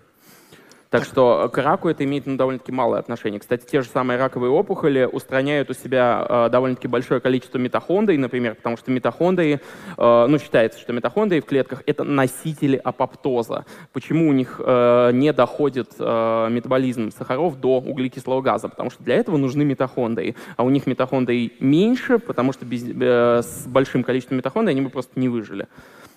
Так 0.90 1.04
что 1.04 1.50
к 1.52 1.58
раку 1.58 1.88
это 1.88 2.04
имеет 2.04 2.26
ну, 2.26 2.36
довольно-таки 2.36 2.72
малое 2.72 2.98
отношение. 2.98 3.38
Кстати, 3.38 3.66
те 3.66 3.82
же 3.82 3.88
самые 3.88 4.18
раковые 4.18 4.50
опухоли 4.50 5.08
устраняют 5.10 5.68
у 5.68 5.74
себя 5.74 6.26
э, 6.26 6.48
довольно-таки 6.50 6.88
большое 6.88 7.20
количество 7.20 7.58
митохондрий, 7.58 8.16
например, 8.16 8.54
потому 8.54 8.78
что 8.78 8.90
митохондрии, 8.90 9.60
э, 9.98 10.26
ну, 10.28 10.38
считается, 10.38 10.80
что 10.80 10.94
митохондрии 10.94 11.40
в 11.40 11.44
клетках— 11.44 11.82
это 11.86 12.04
носители 12.04 12.80
апоптоза. 12.82 13.66
Почему 13.92 14.30
у 14.30 14.32
них 14.32 14.60
э, 14.64 15.10
не 15.12 15.32
доходит 15.34 15.90
э, 15.98 16.48
метаболизм 16.50 17.10
сахаров 17.10 17.60
до 17.60 17.80
углекислого 17.80 18.40
газа? 18.40 18.70
Потому 18.70 18.90
что 18.90 19.02
для 19.02 19.16
этого 19.16 19.36
нужны 19.36 19.66
митохондрии. 19.66 20.36
А 20.56 20.62
у 20.62 20.70
них 20.70 20.86
митохондрий 20.86 21.52
меньше, 21.60 22.18
потому 22.18 22.54
что 22.54 22.64
без, 22.64 22.82
э, 22.84 23.42
с 23.42 23.66
большим 23.66 24.02
количеством 24.02 24.38
митохондрий 24.38 24.72
они 24.72 24.80
бы 24.80 24.88
просто 24.88 25.20
не 25.20 25.28
выжили. 25.28 25.66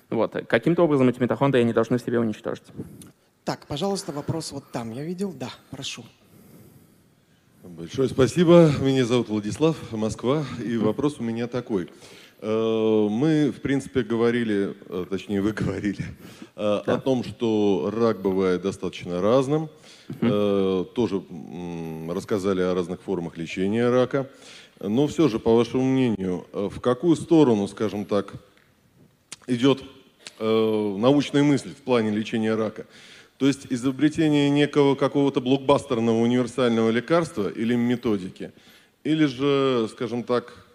Вот. 0.10 0.34
Каким-то 0.48 0.84
образом 0.84 1.10
эти 1.10 1.22
митохондрии 1.22 1.62
они 1.62 1.74
должны 1.74 1.98
в 1.98 2.02
себе 2.02 2.20
уничтожить. 2.20 2.64
Так, 3.44 3.66
пожалуйста, 3.66 4.12
вопрос 4.12 4.52
вот 4.52 4.66
там. 4.72 4.92
Я 4.92 5.04
видел? 5.04 5.34
Да, 5.34 5.50
прошу. 5.72 6.06
Большое 7.64 8.08
спасибо. 8.08 8.72
Меня 8.80 9.04
зовут 9.04 9.30
Владислав, 9.30 9.76
Москва. 9.92 10.46
И 10.64 10.78
вопрос 10.78 11.20
у 11.20 11.24
меня 11.24 11.48
такой. 11.48 11.90
Э, 12.42 13.08
мы, 13.10 13.52
в 13.52 13.62
принципе, 13.62 14.04
говорили, 14.04 14.76
э, 14.90 15.06
точнее, 15.10 15.42
вы 15.42 15.54
говорили, 15.54 16.06
э, 16.56 16.82
да. 16.86 16.94
о 16.94 17.00
том, 17.00 17.24
что 17.24 17.92
рак 17.92 18.22
бывает 18.22 18.62
достаточно 18.62 19.22
разным. 19.22 19.70
Тоже 20.20 21.24
рассказали 22.10 22.62
о 22.62 22.76
разных 22.76 23.02
формах 23.02 23.38
лечения 23.38 23.90
рака. 23.90 24.30
Но 24.80 25.08
все 25.08 25.30
же, 25.30 25.40
по 25.40 25.56
вашему 25.56 25.84
мнению, 25.84 26.46
в 26.52 26.82
какую 26.82 27.16
сторону, 27.16 27.66
скажем 27.70 28.04
так, 28.04 28.34
идет 29.48 29.82
научная 30.38 31.44
мысль 31.44 31.70
в 31.70 31.84
плане 31.84 32.12
лечения 32.12 32.56
рака? 32.56 32.88
То 33.42 33.48
есть 33.48 33.66
изобретение 33.72 34.52
некого 34.52 34.94
какого-то 34.94 35.42
блокбастерного 35.42 36.20
универсального 36.20 36.92
лекарства 36.92 37.50
или 37.50 37.74
методики, 37.74 38.52
или 39.04 39.26
же, 39.26 39.88
скажем 39.90 40.22
так, 40.22 40.68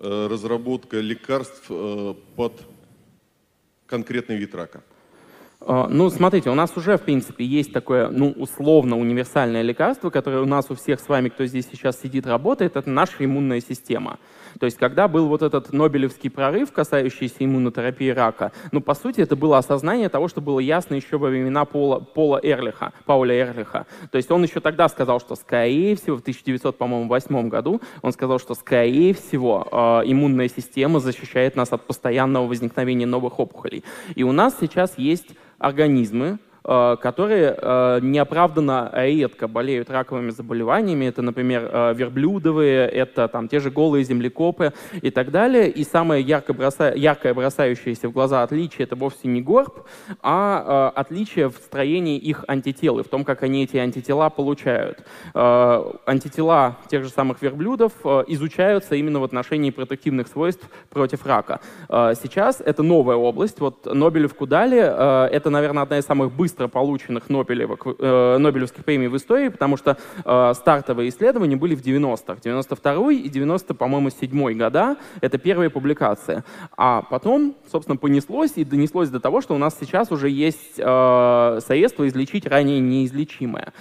э, 0.00 0.26
разработка 0.28 0.98
лекарств 0.98 1.62
э, 1.68 2.14
под 2.34 2.60
конкретный 3.86 4.36
вид 4.36 4.52
рака. 4.52 4.82
А, 5.64 5.86
ну, 5.88 6.10
смотрите, 6.10 6.50
у 6.50 6.54
нас 6.54 6.76
уже, 6.76 6.96
в 6.96 7.02
принципе, 7.02 7.44
есть 7.44 7.72
такое, 7.72 8.08
ну, 8.08 8.30
условно 8.30 8.98
универсальное 8.98 9.62
лекарство, 9.62 10.10
которое 10.10 10.40
у 10.42 10.46
нас 10.46 10.66
у 10.70 10.74
всех 10.74 10.98
с 11.00 11.08
вами, 11.08 11.28
кто 11.28 11.46
здесь 11.46 11.68
сейчас 11.70 12.00
сидит, 12.00 12.26
работает, 12.26 12.76
это 12.76 12.90
наша 12.90 13.24
иммунная 13.24 13.60
система. 13.60 14.18
То 14.58 14.66
есть, 14.66 14.76
когда 14.76 15.08
был 15.08 15.28
вот 15.28 15.42
этот 15.42 15.72
Нобелевский 15.72 16.30
прорыв, 16.30 16.72
касающийся 16.72 17.36
иммунотерапии 17.40 18.10
рака, 18.10 18.52
ну, 18.72 18.80
по 18.80 18.94
сути, 18.94 19.20
это 19.20 19.36
было 19.36 19.58
осознание 19.58 20.08
того, 20.08 20.28
что 20.28 20.40
было 20.40 20.58
ясно 20.58 20.94
еще 20.94 21.16
во 21.16 21.28
времена 21.28 21.64
Пола, 21.64 22.00
Пола 22.00 22.40
Эрлиха, 22.42 22.92
Пауля 23.06 23.40
Эрлиха. 23.40 23.86
То 24.10 24.16
есть, 24.16 24.30
он 24.30 24.42
еще 24.42 24.60
тогда 24.60 24.88
сказал, 24.88 25.20
что, 25.20 25.36
скорее 25.36 25.96
всего, 25.96 26.16
в 26.16 26.20
1908 26.20 27.48
году, 27.48 27.80
он 28.02 28.12
сказал, 28.12 28.38
что, 28.38 28.54
скорее 28.54 29.14
всего, 29.14 29.66
э, 29.70 29.76
иммунная 30.06 30.48
система 30.48 30.98
защищает 31.00 31.56
нас 31.56 31.72
от 31.72 31.86
постоянного 31.86 32.46
возникновения 32.46 33.06
новых 33.06 33.38
опухолей. 33.38 33.84
И 34.14 34.22
у 34.22 34.32
нас 34.32 34.56
сейчас 34.60 34.98
есть 34.98 35.28
организмы, 35.62 36.38
которые 36.62 37.56
э, 37.56 37.98
неоправданно 38.02 38.90
редко 38.94 39.48
болеют 39.48 39.90
раковыми 39.90 40.30
заболеваниями. 40.30 41.06
Это, 41.06 41.20
например, 41.22 41.68
э, 41.72 41.94
верблюдовые, 41.94 42.88
это 42.88 43.26
там 43.28 43.48
те 43.48 43.58
же 43.58 43.70
голые 43.70 44.04
землекопы 44.04 44.72
и 45.00 45.10
так 45.10 45.30
далее. 45.30 45.68
И 45.68 45.82
самое 45.84 46.22
ярко 46.22 46.52
броса... 46.52 46.92
яркое 46.94 47.34
бросающееся 47.34 48.08
в 48.08 48.12
глаза 48.12 48.42
отличие 48.42 48.84
это 48.84 48.94
вовсе 48.94 49.28
не 49.28 49.42
горб, 49.42 49.86
а 50.22 50.92
отличие 50.94 51.48
в 51.48 51.56
строении 51.56 52.16
их 52.16 52.44
антител 52.46 53.00
и 53.00 53.02
в 53.02 53.08
том, 53.08 53.24
как 53.24 53.42
они 53.42 53.64
эти 53.64 53.76
антитела 53.76 54.30
получают. 54.30 55.04
Антитела 55.34 56.76
тех 56.88 57.02
же 57.02 57.10
самых 57.10 57.42
верблюдов 57.42 57.92
изучаются 58.28 58.94
именно 58.94 59.20
в 59.20 59.24
отношении 59.24 59.70
протективных 59.70 60.28
свойств 60.28 60.68
против 60.90 61.26
рака. 61.26 61.60
Сейчас 61.88 62.60
это 62.60 62.82
новая 62.82 63.16
область. 63.16 63.60
Вот 63.60 63.86
Нобелевку 63.86 64.46
дали. 64.46 64.78
Это, 64.78 65.50
наверное, 65.50 65.82
одна 65.82 65.98
из 65.98 66.04
самых 66.04 66.32
быстрых 66.32 66.51
быстро 66.52 66.68
полученных 66.68 67.30
Нобелевок, 67.30 67.86
э, 67.98 68.36
Нобелевских 68.38 68.84
премий 68.84 69.08
в 69.08 69.16
истории, 69.16 69.48
потому 69.48 69.78
что 69.78 69.96
э, 70.22 70.52
стартовые 70.54 71.08
исследования 71.08 71.56
были 71.56 71.74
в 71.74 71.80
90-х. 71.80 72.40
92 72.44 73.12
и 73.12 73.28
90, 73.30 73.72
по-моему, 73.74 74.10
7 74.10 74.58
года. 74.58 74.96
Это 75.22 75.38
первые 75.38 75.70
публикации. 75.70 76.44
А 76.76 77.00
потом, 77.00 77.54
собственно, 77.70 77.96
понеслось 77.96 78.52
и 78.56 78.64
донеслось 78.64 79.08
до 79.08 79.18
того, 79.18 79.40
что 79.40 79.54
у 79.54 79.58
нас 79.58 79.78
сейчас 79.80 80.12
уже 80.12 80.28
есть 80.28 80.74
э, 80.76 81.60
средства 81.66 82.06
излечить 82.06 82.46
ранее 82.46 82.80
неизлечимое. 82.80 83.72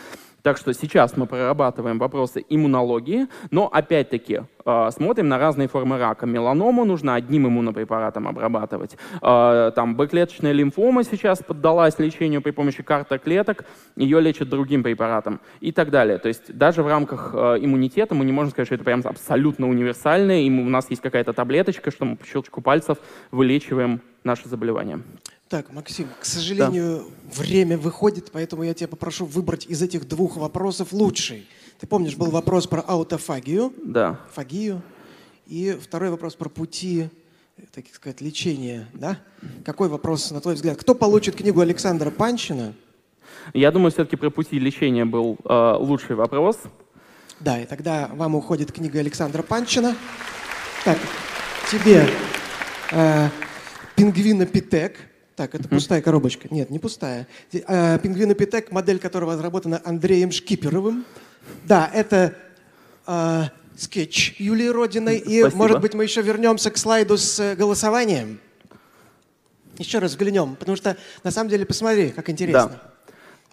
Так 0.44 0.58
что 0.58 0.74
сейчас 0.74 1.18
мы 1.18 1.28
прорабатываем 1.28 2.00
вопросы 2.00 2.44
иммунологии, 2.50 3.28
но 3.52 3.68
опять-таки 3.68 4.42
э, 4.66 4.90
смотрим 4.92 5.28
на 5.28 5.38
разные 5.38 5.68
формы 5.68 6.00
рака. 6.00 6.26
Меланому 6.26 6.84
нужно 6.84 7.16
одним 7.16 7.48
иммунопрепаратом 7.48 8.28
обрабатывать. 8.28 8.98
Э, 9.22 9.72
там 9.76 9.96
Б-клеточная 9.96 10.52
лимфома 10.52 11.04
сейчас 11.04 11.40
поддалась 11.40 12.00
лечению 12.00 12.42
при 12.42 12.52
помощи 12.52 12.82
картоклеток, 12.82 13.66
ее 13.96 14.20
лечат 14.20 14.50
другим 14.50 14.84
препаратом 14.84 15.40
и 15.60 15.72
так 15.72 15.92
далее. 15.92 16.18
То 16.18 16.28
есть 16.28 16.56
даже 16.58 16.82
в 16.82 16.88
рамках 16.88 17.32
э, 17.34 17.58
иммунитета 17.62 18.16
мы 18.16 18.26
не 18.26 18.32
можем 18.32 18.52
сказать, 18.52 18.68
что 18.68 18.76
это 18.76 18.84
прям 18.84 19.02
абсолютно 19.04 19.70
универсальное, 19.70 20.42
и 20.42 20.50
у 20.50 20.70
нас 20.70 20.90
есть 20.90 21.02
какая-то 21.02 21.34
таблеточка, 21.34 21.92
что 21.92 22.06
мы 22.06 22.16
по 22.16 22.26
щелчку 22.26 22.62
пальцев 22.62 22.98
вылечиваем 23.32 24.02
наше 24.24 24.50
заболевание. 24.50 25.00
Так, 25.52 25.74
Максим, 25.74 26.08
к 26.18 26.24
сожалению, 26.24 27.04
да. 27.26 27.42
время 27.44 27.78
выходит, 27.78 28.32
поэтому 28.32 28.64
я 28.64 28.74
тебя 28.74 28.88
попрошу 28.88 29.26
выбрать 29.26 29.66
из 29.66 29.82
этих 29.82 30.08
двух 30.08 30.38
вопросов 30.38 30.94
лучший. 30.94 31.46
Ты 31.78 31.88
помнишь, 31.88 32.16
был 32.16 32.32
вопрос 32.32 32.68
про 32.68 32.80
аутофагию? 32.80 33.74
Да. 33.84 34.22
Фагию. 34.32 34.82
И 35.48 35.78
второй 35.82 36.10
вопрос 36.10 36.36
про 36.36 36.48
пути, 36.48 37.10
так 37.74 37.84
сказать, 37.94 38.22
лечения. 38.22 38.88
Да? 38.94 39.18
Какой 39.66 39.90
вопрос, 39.90 40.32
на 40.32 40.40
твой 40.40 40.56
взгляд? 40.56 40.78
Кто 40.78 40.96
получит 40.96 41.36
книгу 41.36 41.60
Александра 41.60 42.12
Панчина? 42.12 42.74
Я 43.54 43.72
думаю, 43.72 43.92
все-таки 43.92 44.16
про 44.16 44.30
пути 44.30 44.58
лечения 44.58 45.04
был 45.04 45.38
э, 45.44 45.76
лучший 45.80 46.16
вопрос. 46.16 46.60
Да, 47.42 47.60
и 47.60 47.66
тогда 47.66 48.10
вам 48.14 48.36
уходит 48.36 48.72
книга 48.72 49.00
Александра 49.00 49.44
Панчина. 49.44 49.98
Так, 50.86 50.98
тебе 51.70 52.08
э, 52.94 53.28
пингвинопитек 53.98 55.11
Так, 55.36 55.56
это 55.56 55.68
пустая 55.68 56.02
коробочка. 56.02 56.48
Нет, 56.52 56.70
не 56.70 56.80
пустая. 56.80 57.28
Э, 57.54 57.98
Пингвин 58.00 58.32
Эпитек, 58.34 58.72
модель 58.72 59.00
которого 59.00 59.34
разработана 59.34 59.82
Андреем 59.86 60.32
Шкиперовым. 60.32 61.06
Да, 61.66 61.90
это 61.94 62.36
э, 63.08 63.44
скетч 63.78 64.36
Юлии 64.40 64.68
Родиной. 64.68 65.18
И, 65.18 65.40
Спасибо. 65.42 65.58
может 65.58 65.82
быть, 65.82 65.94
мы 65.94 66.04
еще 66.04 66.22
вернемся 66.22 66.70
к 66.70 66.78
слайду 66.78 67.18
с 67.18 67.40
э, 67.40 67.56
голосованием. 67.56 68.40
Еще 69.78 70.00
раз 70.00 70.12
взглянем, 70.12 70.56
потому 70.56 70.76
что, 70.76 70.98
на 71.24 71.32
самом 71.32 71.50
деле, 71.50 71.66
посмотри, 71.66 72.10
как 72.10 72.30
интересно. 72.30 72.70
Да. 72.70 72.92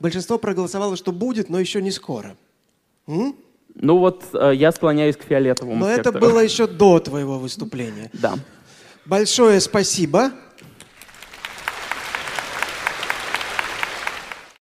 Большинство 0.00 0.38
проголосовало, 0.38 0.96
что 0.96 1.12
будет, 1.12 1.48
но 1.48 1.58
еще 1.58 1.80
не 1.80 1.90
скоро. 1.90 2.36
М? 3.06 3.34
Ну 3.74 3.98
вот 3.98 4.24
э, 4.34 4.52
я 4.54 4.72
склоняюсь 4.72 5.16
к 5.16 5.22
фиолетовому 5.22 5.76
Но 5.76 5.88
это 5.88 6.10
сектору. 6.10 6.18
было 6.18 6.40
еще 6.40 6.66
до 6.66 6.98
твоего 6.98 7.38
выступления. 7.38 8.10
Да. 8.12 8.34
Большое 9.06 9.60
спасибо. 9.60 10.32